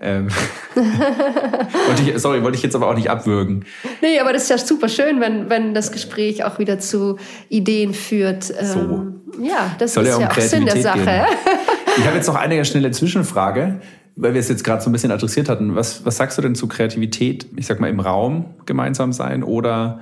[0.00, 0.28] Ähm,
[0.74, 3.64] wollte ich, sorry, wollte ich jetzt aber auch nicht abwürgen.
[4.00, 7.16] Nee, aber das ist ja super schön, wenn, wenn das Gespräch auch wieder zu
[7.48, 8.52] Ideen führt.
[8.60, 9.42] Ähm, so.
[9.42, 11.00] Ja, das Soll ist ja, um ja auch Sinn der Sache.
[11.00, 11.54] Gehen.
[11.96, 13.80] Ich habe jetzt noch eine schnelle Zwischenfrage,
[14.14, 15.74] weil wir es jetzt gerade so ein bisschen adressiert hatten.
[15.74, 20.00] Was, was sagst du denn zu Kreativität, ich sag mal, im Raum gemeinsam sein oder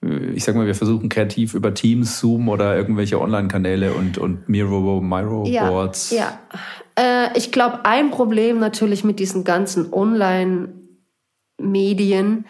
[0.00, 5.00] ich sag mal, wir versuchen kreativ über Teams, Zoom oder irgendwelche Online-Kanäle und, und Miro,
[5.00, 6.12] Miro-Boards.
[6.12, 6.38] Ja,
[6.96, 7.26] ja.
[7.26, 12.44] Äh, ich glaube, ein Problem natürlich mit diesen ganzen Online-Medien,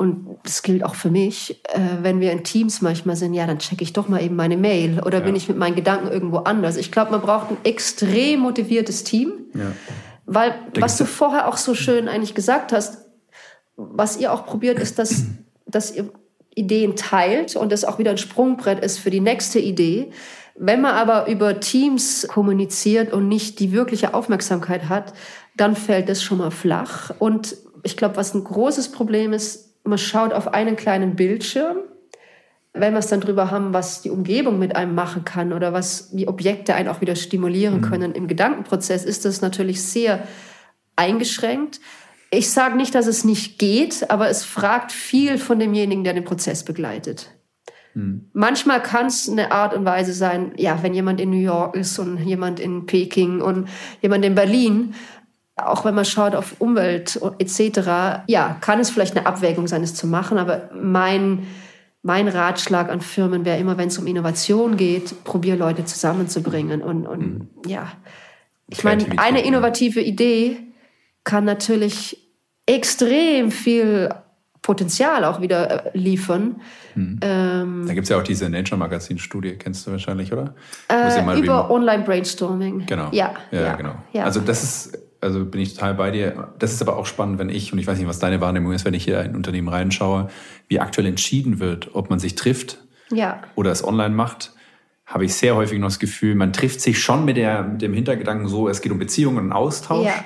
[0.00, 3.58] und das gilt auch für mich, äh, wenn wir in Teams manchmal sind, ja, dann
[3.58, 5.24] checke ich doch mal eben meine Mail oder ja.
[5.24, 6.76] bin ich mit meinen Gedanken irgendwo anders.
[6.76, 9.72] Ich glaube, man braucht ein extrem motiviertes Team, ja.
[10.24, 13.06] weil Denkst was du vorher auch so schön eigentlich gesagt hast,
[13.74, 15.24] was ihr auch probiert, ist, dass,
[15.66, 16.12] dass ihr
[16.58, 20.10] Ideen teilt und das auch wieder ein Sprungbrett ist für die nächste Idee.
[20.54, 25.12] Wenn man aber über Teams kommuniziert und nicht die wirkliche Aufmerksamkeit hat,
[25.56, 27.12] dann fällt das schon mal flach.
[27.18, 31.78] Und ich glaube, was ein großes Problem ist, man schaut auf einen kleinen Bildschirm.
[32.74, 36.10] Wenn wir es dann drüber haben, was die Umgebung mit einem machen kann oder was
[36.12, 37.82] wie Objekte einen auch wieder stimulieren mhm.
[37.82, 40.26] können im Gedankenprozess, ist das natürlich sehr
[40.96, 41.80] eingeschränkt.
[42.30, 46.24] Ich sage nicht, dass es nicht geht, aber es fragt viel von demjenigen, der den
[46.24, 47.30] Prozess begleitet.
[47.94, 48.28] Mhm.
[48.32, 51.98] Manchmal kann es eine Art und Weise sein, ja, wenn jemand in New York ist
[51.98, 53.68] und jemand in Peking und
[54.02, 54.94] jemand in Berlin,
[55.56, 59.94] auch wenn man schaut auf Umwelt etc., ja, kann es vielleicht eine Abwägung sein, es
[59.94, 60.38] zu machen.
[60.38, 61.46] Aber mein,
[62.02, 66.82] mein Ratschlag an Firmen wäre immer, wenn es um Innovation geht, probier Leute zusammenzubringen.
[66.82, 67.48] Und, und mhm.
[67.66, 67.90] ja,
[68.68, 70.67] ich meine, eine innovative Idee
[71.28, 72.16] kann natürlich
[72.64, 74.08] extrem viel
[74.62, 76.62] Potenzial auch wieder äh, liefern.
[76.94, 77.20] Hm.
[77.22, 80.54] Ähm, da gibt es ja auch diese Nature-Magazin-Studie, kennst du wahrscheinlich, oder?
[80.88, 82.86] Äh, über Online-Brainstorming.
[82.86, 83.10] Genau.
[83.12, 83.96] Ja, ja, ja genau.
[84.14, 84.24] Ja.
[84.24, 86.48] Also das ist Also bin ich total bei dir.
[86.58, 88.86] Das ist aber auch spannend, wenn ich, und ich weiß nicht, was deine Wahrnehmung ist,
[88.86, 90.28] wenn ich hier in ein Unternehmen reinschaue,
[90.68, 92.78] wie aktuell entschieden wird, ob man sich trifft
[93.10, 93.42] Ja.
[93.54, 94.52] oder es online macht,
[95.04, 97.92] habe ich sehr häufig noch das Gefühl, man trifft sich schon mit, der, mit dem
[97.94, 100.06] Hintergedanken so, es geht um Beziehungen und Austausch.
[100.06, 100.24] Ja.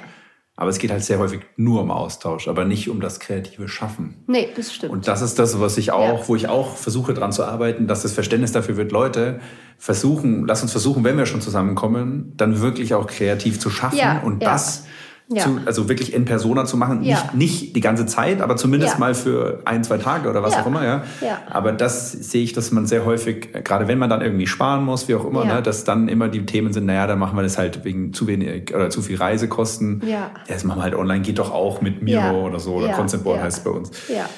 [0.62, 4.22] Aber es geht halt sehr häufig nur um Austausch, aber nicht um das kreative Schaffen.
[4.28, 4.93] Nee, das stimmt.
[4.93, 6.28] Und das ist das, was ich auch, Ja.
[6.28, 9.40] wo ich auch versuche dran zu arbeiten, dass das Verständnis dafür wird, Leute,
[9.76, 14.20] versuchen, lass uns versuchen, wenn wir schon zusammenkommen, dann wirklich auch kreativ zu schaffen Ja,
[14.20, 14.52] und ja.
[14.52, 14.84] das
[15.28, 15.44] Ja.
[15.44, 17.02] zu, also wirklich in Persona zu machen.
[17.04, 17.16] Ja.
[17.32, 18.98] Nicht, nicht die ganze Zeit, aber zumindest Ja.
[18.98, 21.02] mal für ein, zwei Tage oder was auch immer, ja.
[21.48, 25.08] Aber das sehe ich, dass man sehr häufig, gerade wenn man dann irgendwie sparen muss,
[25.08, 27.56] wie auch immer, ne, dass dann immer die Themen sind, naja, dann machen wir das
[27.56, 30.02] halt wegen zu wenig oder zu viel Reisekosten.
[30.06, 30.30] Ja.
[30.48, 32.92] Das machen wir halt online, geht doch auch mit Miro oder so, oder Ja.
[32.94, 33.90] Concept Board heißt es bei uns.
[34.08, 34.28] ja.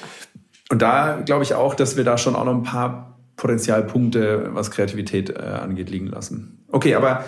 [0.71, 4.71] Und da glaube ich auch, dass wir da schon auch noch ein paar Potenzialpunkte, was
[4.71, 6.63] Kreativität äh, angeht, liegen lassen.
[6.71, 7.23] Okay, aber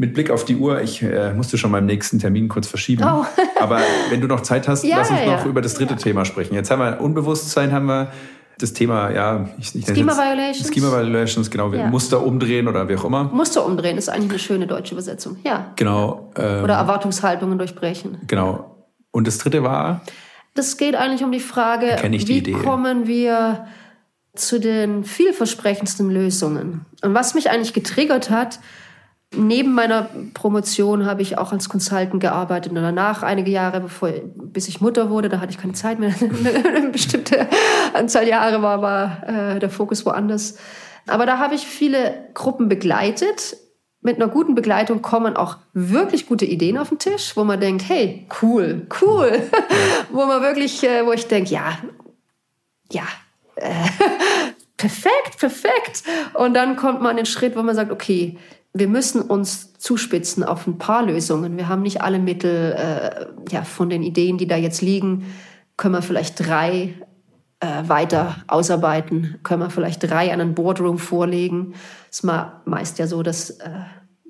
[0.00, 3.04] mit Blick auf die Uhr, ich äh, musste schon meinen nächsten Termin kurz verschieben.
[3.04, 3.26] Oh.
[3.60, 5.44] aber wenn du noch Zeit hast, Ja, lass uns noch ja.
[5.44, 6.54] über das dritte Thema sprechen.
[6.54, 8.10] Jetzt haben wir Unbewusstsein, haben wir
[8.58, 10.72] das Thema, ja, ich, ich Schema Violations?
[10.72, 11.88] Schema Violations, genau, Ja.
[11.88, 13.24] Muster umdrehen oder wie auch immer.
[13.24, 15.36] Muster umdrehen ist eigentlich eine schöne deutsche Übersetzung.
[15.44, 15.72] Ja.
[15.76, 16.32] Genau.
[16.34, 18.18] Ähm, Oder Erwartungshaltungen durchbrechen.
[18.26, 18.76] genau.
[19.12, 20.00] Und das dritte war,
[20.54, 22.52] Das geht eigentlich um die Frage, die wie Idee.
[22.52, 23.66] kommen wir
[24.34, 26.86] zu den vielversprechendsten Lösungen?
[27.02, 28.60] Und was mich eigentlich getriggert hat,
[29.34, 34.68] neben meiner Promotion habe ich auch als Consultant gearbeitet und danach einige Jahre, bevor, bis
[34.68, 36.12] ich Mutter wurde, da hatte ich keine Zeit mehr.
[36.20, 37.48] Eine bestimmte
[37.94, 40.58] Anzahl Jahre war, war äh, der Fokus woanders.
[41.06, 43.56] Aber da habe ich viele Gruppen begleitet.
[44.02, 47.88] Mit einer guten Begleitung kommen auch wirklich gute Ideen auf den Tisch, wo man denkt,
[47.88, 49.42] hey, cool, cool.
[50.10, 51.78] wo man wirklich, äh, wo ich denke, ja,
[52.90, 53.06] ja,
[53.56, 53.70] äh,
[54.76, 56.02] perfekt, perfekt.
[56.34, 58.38] Und dann kommt man an den Schritt, wo man sagt, okay,
[58.72, 61.56] wir müssen uns zuspitzen auf ein paar Lösungen.
[61.56, 65.26] Wir haben nicht alle Mittel, äh, ja, von den Ideen, die da jetzt liegen,
[65.76, 66.94] können wir vielleicht drei
[67.60, 71.74] äh, weiter ausarbeiten, können wir vielleicht drei an einen Boardroom vorlegen.
[72.10, 72.30] Es ist
[72.64, 73.70] meist ja so, dass äh,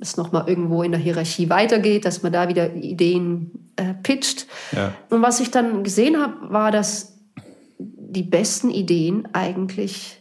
[0.00, 4.46] es nochmal irgendwo in der Hierarchie weitergeht, dass man da wieder Ideen äh, pitcht.
[4.72, 4.94] Ja.
[5.10, 7.18] Und was ich dann gesehen habe, war, dass
[7.78, 10.19] die besten Ideen eigentlich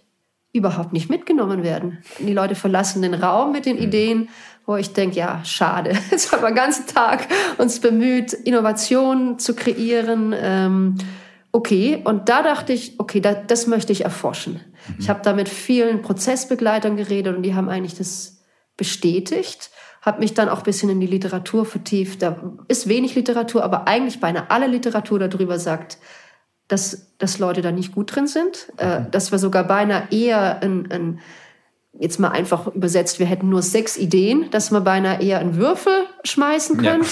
[0.51, 1.99] überhaupt nicht mitgenommen werden.
[2.19, 4.29] Die Leute verlassen den Raum mit den Ideen,
[4.65, 5.91] wo ich denke, ja, schade.
[6.11, 7.27] Jetzt haben wir den ganzen Tag
[7.57, 10.33] uns bemüht, Innovationen zu kreieren.
[10.37, 10.95] Ähm,
[11.51, 14.59] okay, und da dachte ich, okay, da, das möchte ich erforschen.
[14.97, 18.43] Ich habe da mit vielen Prozessbegleitern geredet und die haben eigentlich das
[18.77, 19.69] bestätigt.
[20.01, 22.21] Habe mich dann auch ein bisschen in die Literatur vertieft.
[22.21, 25.97] Da ist wenig Literatur, aber eigentlich beinahe alle Literatur darüber sagt,
[26.69, 28.71] dass, dass Leute da nicht gut drin sind.
[28.77, 31.19] Äh, dass wir sogar beinahe eher ein, ein,
[31.99, 35.93] jetzt mal einfach übersetzt, wir hätten nur sechs Ideen, dass wir beinahe eher einen Würfel
[36.23, 36.91] schmeißen Ja.
[36.91, 37.05] können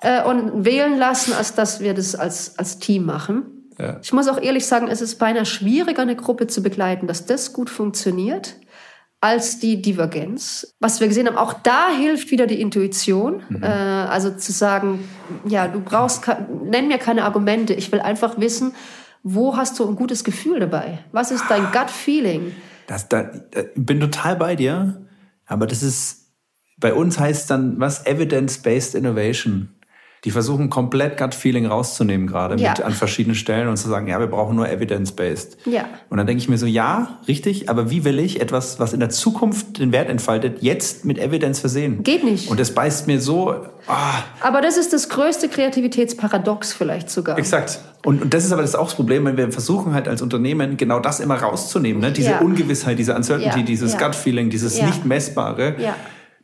[0.00, 3.68] äh, und wählen lassen, als dass wir das als, als Team machen.
[3.78, 3.98] Ja.
[4.02, 7.52] Ich muss auch ehrlich sagen, es ist beinahe schwieriger, eine Gruppe zu begleiten, dass das
[7.52, 8.54] gut funktioniert,
[9.22, 10.74] als die Divergenz.
[10.80, 13.42] Was wir gesehen haben, auch da hilft wieder die Intuition.
[13.62, 15.08] Äh, also zu sagen,
[15.46, 16.24] ja, du brauchst,
[16.64, 17.72] nenn mir keine Argumente.
[17.72, 18.74] Ich will einfach wissen,
[19.22, 20.98] wo hast du ein gutes Gefühl dabei?
[21.12, 22.52] Was ist dein Gut-Feeling?
[22.88, 25.06] Das, da, da, bin total bei dir,
[25.46, 26.32] aber das ist,
[26.78, 29.68] bei uns heißt dann was Evidence-Based Innovation.
[30.24, 32.74] Die versuchen komplett Gut-Feeling rauszunehmen gerade Ja.
[32.74, 35.56] an verschiedenen Stellen und zu sagen, ja, wir brauchen nur Evidence-Based.
[35.66, 35.86] Ja.
[36.10, 39.00] Und dann denke ich mir so, ja, richtig, aber wie will ich etwas, was in
[39.00, 42.04] der Zukunft den Wert entfaltet, jetzt mit Evidence versehen?
[42.04, 42.48] Geht nicht.
[42.50, 43.50] Und das beißt mir so,
[43.88, 47.36] ah, Aber das ist das größte Kreativitätsparadox vielleicht sogar.
[47.36, 47.80] Exakt.
[48.04, 50.76] Und, und das ist aber das auch das Problem, wenn wir versuchen halt als Unternehmen
[50.76, 52.12] genau das immer rauszunehmen, ne?
[52.12, 52.40] diese Ja.
[52.40, 53.98] Ungewissheit, diese Uncertainty, dieses.
[53.98, 54.86] Gut-Feeling, dieses Ja.
[54.86, 55.96] nicht messbare, Ja.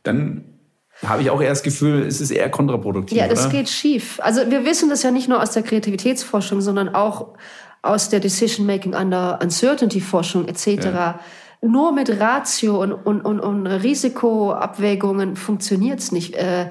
[0.03, 0.45] dann
[1.07, 3.17] habe ich auch eher das Gefühl, es ist eher kontraproduktiv.
[3.17, 3.51] Ja, das oder?
[3.51, 4.19] geht schief.
[4.23, 7.35] Also wir wissen das ja nicht nur aus der Kreativitätsforschung, sondern auch
[7.83, 11.21] aus der Decision-Making under Uncertainty-Forschung etc.
[11.61, 16.35] Nur mit Ratio und, und, und, und Risikoabwägungen funktioniert's nicht.
[16.35, 16.71] Äh,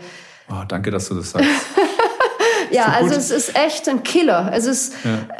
[0.49, 1.45] Oh, danke, dass du das sagst.
[2.71, 4.49] ja, so also es ist echt ein Killer.
[4.53, 4.93] Es ist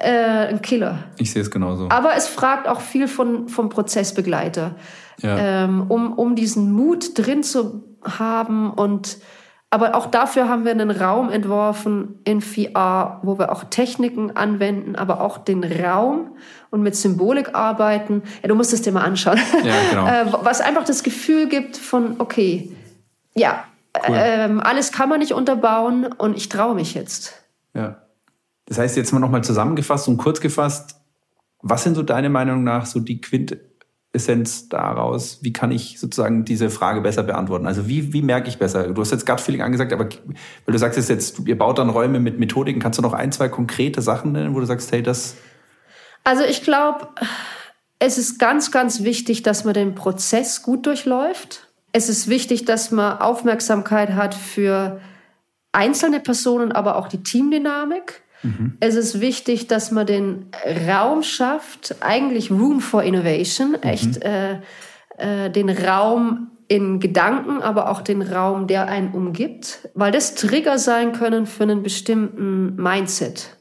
[0.04, 1.06] äh, ein Killer.
[1.18, 1.88] Ich sehe es genauso.
[1.90, 4.76] Aber es fragt auch viel von, vom Prozessbegleiter,
[5.22, 5.64] Ja.
[5.64, 7.87] ähm, um, um diesen Mut drin zu
[8.20, 8.72] haben.
[8.72, 9.18] Und,
[9.70, 14.96] aber auch dafür haben wir einen Raum entworfen in VR, wo wir auch Techniken anwenden,
[14.96, 16.38] aber auch den Raum
[16.70, 18.24] und mit Symbolik arbeiten.
[18.42, 19.40] Ja, du musst es dir mal anschauen.
[19.64, 20.08] Ja, genau.
[20.40, 22.72] äh, was einfach das Gefühl gibt von, okay,
[23.34, 23.64] ja,
[24.08, 24.16] Cool.
[24.18, 27.44] ähm, alles kann man nicht unterbauen und ich traue mich jetzt.
[27.74, 28.02] Ja.
[28.66, 31.00] Das heißt, jetzt mal nochmal zusammengefasst und kurz gefasst,
[31.62, 33.67] was sind so deine Meinung nach so die Quintessenz
[34.18, 37.66] Essenz daraus, wie kann ich sozusagen diese Frage besser beantworten?
[37.66, 38.90] Also wie, wie merke ich besser?
[38.90, 42.40] Du hast jetzt Gut-Feeling angesagt, aber weil du sagst jetzt, ihr baut dann Räume mit
[42.40, 45.36] Methodiken, kannst du noch ein, zwei konkrete Sachen nennen, wo du sagst, hey, das...
[46.24, 47.08] Also ich glaube,
[48.00, 51.68] es ist ganz, ganz wichtig, dass man den Prozess gut durchläuft.
[51.94, 55.00] Es ist wichtig, dass man Aufmerksamkeit hat für
[55.72, 58.22] einzelne Personen, aber auch die Teamdynamik.
[58.44, 58.78] Mhm.
[58.80, 60.48] Es ist wichtig, dass man den
[60.88, 63.84] Raum schafft, eigentlich Room for Innovation, mhm.
[63.84, 64.60] echt äh,
[65.18, 70.78] äh, den Raum in Gedanken, aber auch den Raum, der einen umgibt, weil das Trigger
[70.78, 73.58] sein können für einen bestimmten Mindset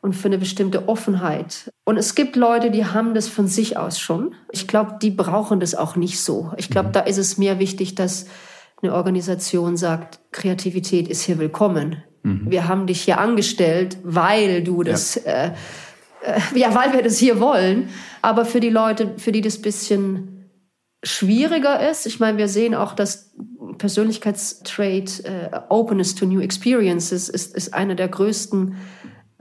[0.00, 1.72] und für eine bestimmte Offenheit.
[1.84, 4.34] Und es gibt Leute, die haben das von sich aus schon.
[4.50, 6.52] Ich glaube, die brauchen das auch nicht so.
[6.56, 6.92] Ich glaube, mhm.
[6.92, 8.26] da ist es mehr wichtig, dass
[8.80, 12.02] eine Organisation sagt, Kreativität ist hier willkommen.
[12.28, 12.50] Mhm.
[12.50, 15.32] Wir haben dich hier angestellt, weil du das, ja.
[15.32, 15.50] Äh,
[16.22, 17.88] äh, ja, weil wir das hier wollen.
[18.22, 20.50] Aber für die Leute, für die das bisschen
[21.02, 23.32] schwieriger ist, ich meine, wir sehen auch, dass
[23.78, 28.76] Persönlichkeitstrait äh, Openness to New Experiences ist, ist einer der größten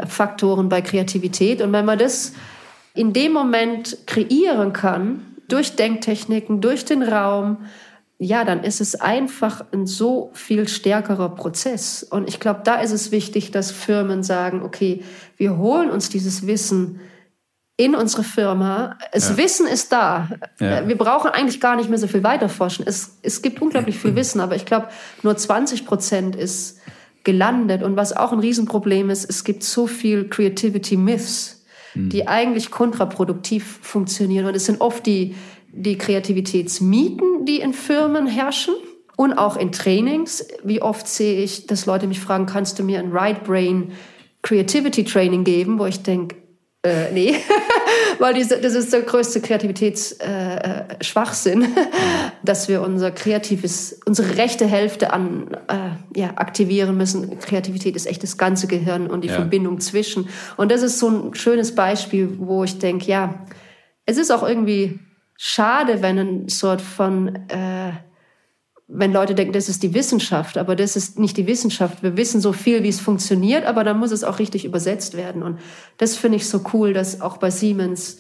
[0.06, 1.62] Faktoren bei Kreativität.
[1.62, 2.34] Und wenn man das
[2.94, 7.58] in dem Moment kreieren kann, durch Denktechniken, durch den Raum,
[8.20, 12.02] ja, dann ist es einfach ein so viel stärkerer Prozess.
[12.04, 15.04] Und ich glaube, da ist es wichtig, dass Firmen sagen, okay,
[15.38, 17.00] wir holen uns dieses Wissen
[17.78, 18.98] in unsere Firma.
[19.14, 19.38] Das ja.
[19.38, 20.30] Wissen ist da.
[20.60, 20.88] Ja.
[20.88, 22.86] Wir brauchen eigentlich gar nicht mehr so viel weiterforschen.
[22.88, 24.88] Es, es gibt unglaublich viel Wissen, aber ich glaube,
[25.22, 26.80] nur 20 Prozent ist
[27.24, 27.84] gelandet.
[27.84, 32.10] Und was auch ein Riesenproblem ist, es gibt so viel Creativity Myths, hm.
[32.10, 34.48] die eigentlich kontraproduktiv funktionieren.
[34.48, 35.36] Und es sind oft die,
[35.78, 38.76] die Kreativitätsmieten, die in Firmen herrschen
[39.16, 40.48] und auch in Trainings.
[40.64, 43.92] Wie oft sehe ich, dass Leute mich fragen, kannst du mir ein Right Brain
[44.42, 46.38] Creativity Training geben, wo ich denke,
[46.84, 47.36] äh, nee,
[48.20, 51.70] weil diese, das ist der größte Kreativitätsschwachsinn, äh, äh
[52.44, 57.40] dass wir unser kreatives, unsere rechte Hälfte an, äh, ja, aktivieren müssen.
[57.40, 59.36] Kreativität ist echt das ganze Gehirn und die ja.
[59.36, 60.30] Verbindung zwischen.
[60.56, 63.46] Und das ist so ein schönes Beispiel, wo ich denke, ja,
[64.06, 65.00] es ist auch irgendwie
[65.38, 67.92] schade, wenn ein Sort von, äh,
[68.88, 72.04] wenn Leute denken, das ist die Wissenschaft, aber das ist nicht die Wissenschaft.
[72.04, 75.44] Wir wissen so viel, wie es funktioniert, aber dann muss es auch richtig übersetzt werden.
[75.44, 75.60] Und
[75.98, 78.20] das finde ich so cool, dass auch bei Siemens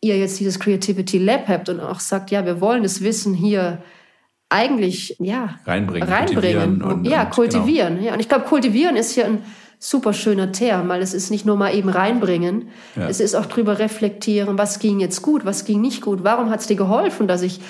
[0.00, 3.82] ihr jetzt dieses Creativity Lab habt und auch sagt, ja, wir wollen das Wissen hier
[4.48, 7.94] eigentlich ja reinbringen, reinbringen, kultivieren und, ja kultivieren.
[7.96, 8.06] Genau.
[8.06, 9.42] Ja, und ich glaube, kultivieren ist hier ein
[9.82, 13.08] super schöner Term, weil es ist nicht nur mal eben reinbringen, ja.
[13.08, 16.60] es ist auch drüber reflektieren, was ging jetzt gut, was ging nicht gut, warum hat
[16.60, 17.60] es dir geholfen, dass ich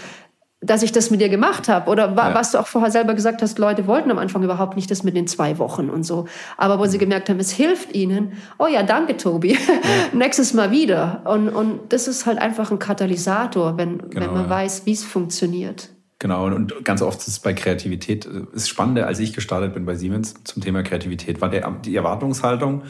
[0.63, 1.91] dass ich das mit dir gemacht habe.
[1.91, 2.35] Oder wa ja.
[2.35, 5.17] was du auch vorher selber gesagt hast, Leute wollten am Anfang überhaupt nicht das mit
[5.17, 6.27] den zwei Wochen und so.
[6.59, 7.01] Aber wo sie mhm.
[7.01, 9.59] gemerkt haben, es hilft ihnen, oh ja, danke, Tobi, ja.
[10.13, 11.23] nächstes Mal wieder.
[11.25, 15.03] Und, und das ist halt einfach ein Katalysator, wenn, genau, wenn man weiß, wie es
[15.03, 15.89] funktioniert.
[16.21, 19.95] Genau, und ganz oft ist es bei Kreativität, das Spannende, als ich gestartet bin bei
[19.95, 22.83] Siemens zum Thema Kreativität, war der, die Erwartungshaltung,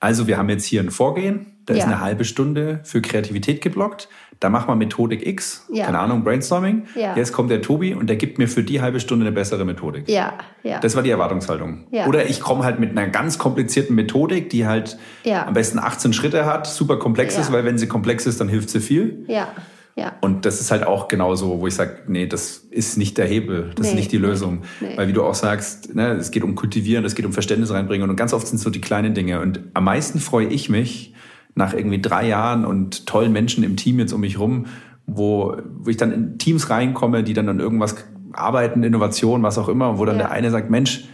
[0.00, 1.80] also wir haben jetzt hier ein Vorgehen, da ja.
[1.80, 4.08] ist eine halbe Stunde für Kreativität geblockt,
[4.40, 5.86] da machen wir Methodik X, ja.
[5.86, 6.86] keine Ahnung, Brainstorming.
[6.94, 7.16] Ja.
[7.16, 10.08] Jetzt kommt der Tobi und der gibt mir für die halbe Stunde eine bessere Methodik.
[10.08, 10.78] Ja, ja.
[10.80, 11.86] Das war die Erwartungshaltung.
[11.90, 12.06] Ja.
[12.06, 16.44] Oder ich komme halt mit einer ganz komplizierten Methodik, die halt am besten 18 Schritte
[16.44, 19.24] hat, super komplex ist, weil wenn sie komplex ist, dann hilft sie viel.
[19.28, 19.48] Ja.
[19.96, 20.12] Ja.
[20.20, 23.70] Und das ist halt auch genauso, wo ich sage, nee, das ist nicht der Hebel,
[23.74, 23.88] das nee.
[23.88, 24.62] ist nicht die Lösung.
[24.80, 24.96] Nee.
[24.96, 28.08] Weil wie du auch sagst, ne, es geht um Kultivieren, es geht um Verständnis reinbringen
[28.10, 29.40] und ganz oft sind es so die kleinen Dinge.
[29.40, 31.14] Und am meisten freue ich mich
[31.54, 34.66] nach irgendwie drei Jahren und tollen Menschen im Team jetzt um mich rum,
[35.06, 37.96] wo, wo ich dann in Teams reinkomme, die dann an irgendwas
[38.32, 40.24] arbeiten, Innovation, was auch immer, wo dann ja.
[40.24, 41.08] der eine sagt, Mensch,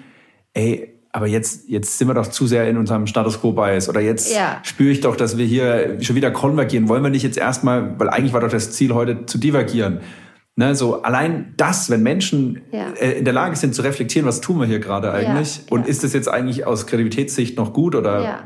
[0.55, 4.01] ey, aber jetzt, jetzt sind wir doch zu sehr in unserem Status quo Bias oder
[4.01, 4.61] jetzt ja.
[4.63, 6.89] spüre ich doch, dass wir hier schon wieder konvergieren.
[6.89, 10.01] Wollen wir nicht jetzt erstmal, weil eigentlich war doch das Ziel heute zu divergieren.
[10.55, 12.91] Ne, so allein das, wenn Menschen ja.
[13.01, 15.87] äh, in der Lage sind zu reflektieren, was tun wir hier gerade eigentlich ja, und
[15.87, 18.45] ist das jetzt eigentlich aus Kreativitätssicht noch gut oder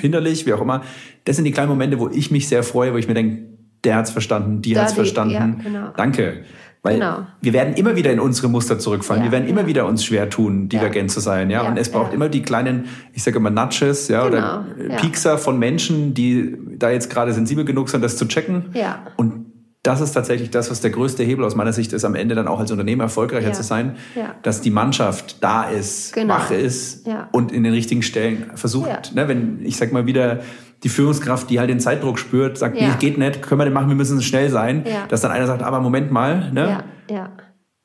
[0.00, 0.82] hinderlich, wie auch immer.
[1.24, 3.42] Das sind die kleinen Momente, wo ich mich sehr freue, wo ich mir denke,
[3.82, 5.60] der hat's verstanden, die da hat's die, verstanden.
[5.64, 5.88] Genau.
[5.96, 6.44] Danke.
[6.82, 7.26] Weil genau.
[7.40, 9.22] wir werden immer wieder in unsere Muster zurückfallen.
[9.22, 11.14] Ja, wir werden immer wieder uns schwer tun, divergent ja.
[11.14, 11.48] zu sein.
[11.48, 11.62] Ja?
[11.62, 14.64] und es braucht immer die kleinen, ich sage immer Nudges, ja, genau.
[14.84, 18.70] oder Piekser von Menschen, die da jetzt gerade sensibel genug sind, das zu checken.
[18.74, 18.98] Ja.
[19.16, 19.46] Und
[19.84, 22.46] das ist tatsächlich das, was der größte Hebel aus meiner Sicht ist, am Ende dann
[22.46, 23.52] auch als Unternehmer erfolgreicher ja.
[23.52, 24.34] zu sein, ja.
[24.42, 26.34] dass die Mannschaft da ist, genau.
[26.34, 27.28] wach ist ja.
[27.32, 29.12] und in den richtigen Stellen versucht.
[29.14, 30.40] Ne, wenn ich sag mal wieder
[30.82, 33.88] die Führungskraft, die halt den Zeitdruck spürt, sagt, nee, geht nicht, können wir den machen,
[33.88, 36.84] wir müssen schnell sein, dass dann einer sagt, aber Moment mal, ne?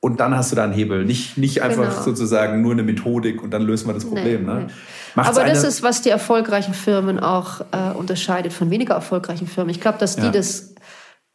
[0.00, 2.02] Und dann hast du da einen Hebel, nicht nicht einfach genau.
[2.02, 4.46] sozusagen nur eine Methodik und dann lösen wir das Problem.
[4.46, 4.66] Nee, ne?
[4.66, 5.22] Nee.
[5.22, 9.70] Aber das ist, was die erfolgreichen Firmen auch äh, unterscheidet von weniger erfolgreichen Firmen.
[9.70, 10.76] Ich glaube, dass die das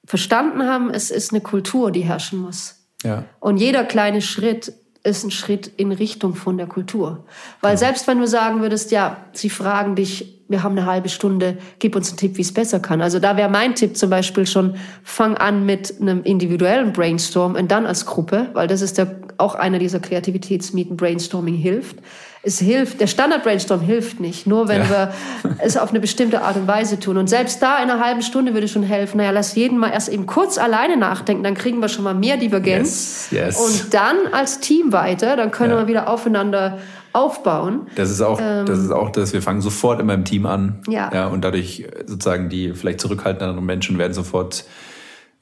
[0.06, 2.76] verstanden haben, es ist eine Kultur, die herrschen muss.
[3.04, 3.26] Ja.
[3.42, 4.74] Und jeder kleine Schritt
[5.04, 7.26] ist ein Schritt in Richtung von der Kultur.
[7.62, 11.58] Weil selbst wenn du sagen würdest, ja, sie fragen dich, wir haben eine halbe Stunde,
[11.80, 13.02] gib uns einen Tipp, wie es besser kann.
[13.02, 17.72] Also da wäre mein Tipp zum Beispiel schon, fang an mit einem individuellen Brainstorm und
[17.72, 21.98] dann als Gruppe, weil das ist der, auch einer dieser Kreativitätsmieten, Brainstorming hilft
[22.46, 24.90] es hilft, der Standard-Brainstorm hilft nicht, nur wenn ja.
[24.90, 25.14] wir
[25.60, 27.16] es auf eine bestimmte Art und Weise tun.
[27.16, 30.10] Und selbst da in einer halben Stunde würde schon helfen, naja, lass jeden mal erst
[30.10, 33.30] eben kurz alleine nachdenken, dann kriegen wir schon mal mehr Divergenz.
[33.32, 33.60] Yes, yes.
[33.60, 35.78] Und dann als Team weiter, dann können ja.
[35.80, 36.80] wir wieder aufeinander
[37.14, 37.88] aufbauen.
[37.96, 40.82] Das ist auch, ähm, das ist auch das, wir fangen sofort immer im Team an.
[40.90, 41.12] Ja.
[41.14, 41.28] ja.
[41.28, 44.66] Und dadurch sozusagen die vielleicht zurückhaltenderen Menschen werden sofort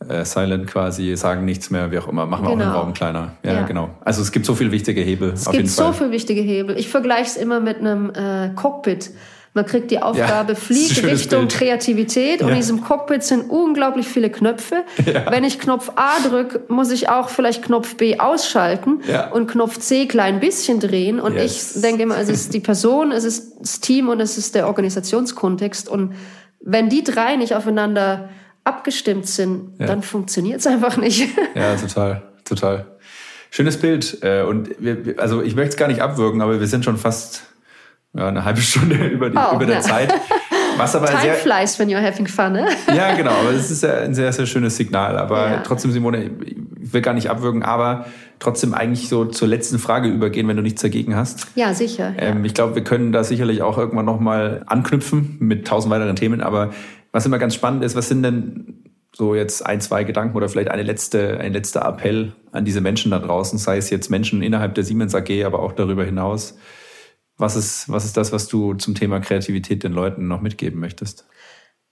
[0.10, 2.26] äh, silent quasi, sagen nichts mehr, wie auch immer.
[2.26, 2.66] Machen wir genau.
[2.66, 3.34] auch den Raum kleiner.
[3.44, 3.90] Ja, ja, genau.
[4.02, 5.34] Also es gibt so viele wichtige Hebel.
[5.34, 6.78] Es gibt so viele wichtige Hebel.
[6.78, 9.12] Ich vergleiche es immer mit einem äh, Cockpit.
[9.54, 11.54] Man kriegt die Aufgabe, ja, flieg Richtung Bild.
[11.54, 12.40] Kreativität.
[12.40, 12.46] Ja.
[12.46, 14.84] Und in diesem Cockpit sind unglaublich viele Knöpfe.
[15.06, 15.30] Ja.
[15.30, 19.02] Wenn ich Knopf A drücke, muss ich auch vielleicht Knopf B ausschalten
[19.34, 21.20] und Knopf C klein bisschen drehen.
[21.20, 21.76] Und yes.
[21.76, 24.68] ich denke immer, es ist die Person, es ist das Team und es ist der
[24.68, 25.90] Organisationskontext.
[25.90, 26.16] Und
[26.62, 28.30] wenn die drei nicht aufeinander
[28.64, 29.88] abgestimmt sind, ja.
[29.88, 31.30] dann funktioniert es einfach nicht.
[31.56, 32.86] Ja, total, total.
[33.50, 34.20] Schönes Bild.
[34.24, 37.44] Äh, und wir, also ich möchte es gar nicht abwürgen, aber wir sind schon fast
[38.14, 39.82] ja, eine halbe Stunde über, die, oh, über der ja.
[39.82, 40.14] Zeit.
[40.78, 42.68] Was aber Time sehr, flies when you're having fun, ne?
[42.96, 43.32] Ja, genau.
[43.32, 45.18] Aber es ist ein sehr, sehr schönes Signal.
[45.18, 45.58] Aber ja.
[45.64, 48.06] trotzdem, Simone, ich will gar nicht abwürgen, aber
[48.40, 51.48] trotzdem eigentlich so zur letzten Frage übergehen, wenn du nichts dagegen hast.
[51.56, 52.14] Ja, sicher.
[52.18, 56.42] Ähm, ich glaube, wir können da sicherlich auch irgendwann nochmal anknüpfen mit tausend weiteren Themen.
[56.42, 56.72] Aber
[57.12, 60.72] was immer ganz spannend ist, was sind denn so jetzt ein, zwei Gedanken oder vielleicht
[60.72, 64.74] eine letzte, ein letzter Appell an diese Menschen da draußen, sei es jetzt Menschen innerhalb
[64.76, 66.58] der Siemens AG, aber auch darüber hinaus.
[67.38, 71.26] Was ist, was ist das, was du zum Thema Kreativität den Leuten noch mitgeben möchtest?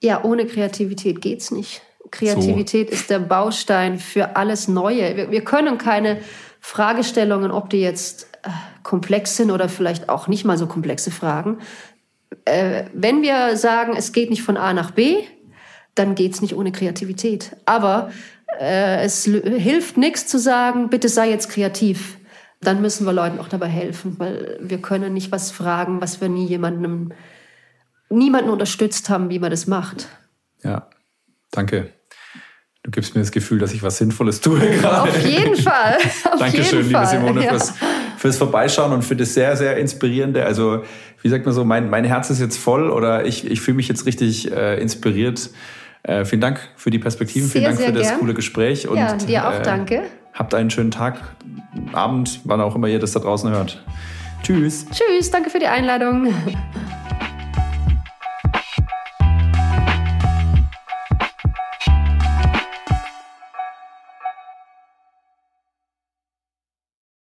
[0.02, 1.82] Ja, ohne Kreativität geht's nicht.
[2.12, 2.94] Kreativität so.
[2.94, 5.18] ist der Baustein für alles Neue.
[5.18, 6.22] Wir, wir, können keine
[6.60, 8.50] Fragestellungen, ob die jetzt äh,
[8.84, 11.60] komplex sind oder vielleicht auch nicht mal so komplexe Fragen,
[12.46, 15.24] äh, wenn wir sagen, es geht nicht von A nach B,
[15.96, 17.56] dann geht es nicht ohne Kreativität.
[17.66, 18.12] Aber
[18.60, 22.18] äh, es hilft nichts zu sagen, bitte sei jetzt kreativ.
[22.62, 26.30] Dann müssen wir Leuten auch dabei helfen, weil wir können nicht was fragen, was wir
[26.30, 27.14] nie jemandem,
[28.10, 30.10] niemanden unterstützt haben, wie man das macht.
[30.64, 30.90] Ja,
[31.52, 31.94] danke.
[32.84, 35.10] Du gibst mir das Gefühl, dass ich was Sinnvolles tue gerade.
[35.10, 35.98] Auf jeden Fall.
[36.32, 37.50] Auf Dankeschön, jeden liebe Simone, ja.
[37.52, 37.74] fürs,
[38.20, 40.46] fürs Vorbeischauen und für das sehr, sehr inspirierende.
[40.46, 40.84] Also,
[41.22, 43.88] wie sagt man so, mein, mein Herz ist jetzt voll oder ich, ich fühle mich
[43.88, 45.50] jetzt richtig äh, inspiriert.
[46.04, 48.20] Äh, vielen Dank für die Perspektiven, sehr, vielen Dank für das gern.
[48.20, 48.88] coole Gespräch.
[48.90, 50.02] Und, ja, dir auch äh, danke.
[50.34, 51.22] Habt einen schönen Tag,
[51.94, 53.84] Abend, wann auch immer ihr das da draußen hört.
[54.44, 54.86] Tschüss.
[54.92, 56.34] Tschüss, danke für die Einladung.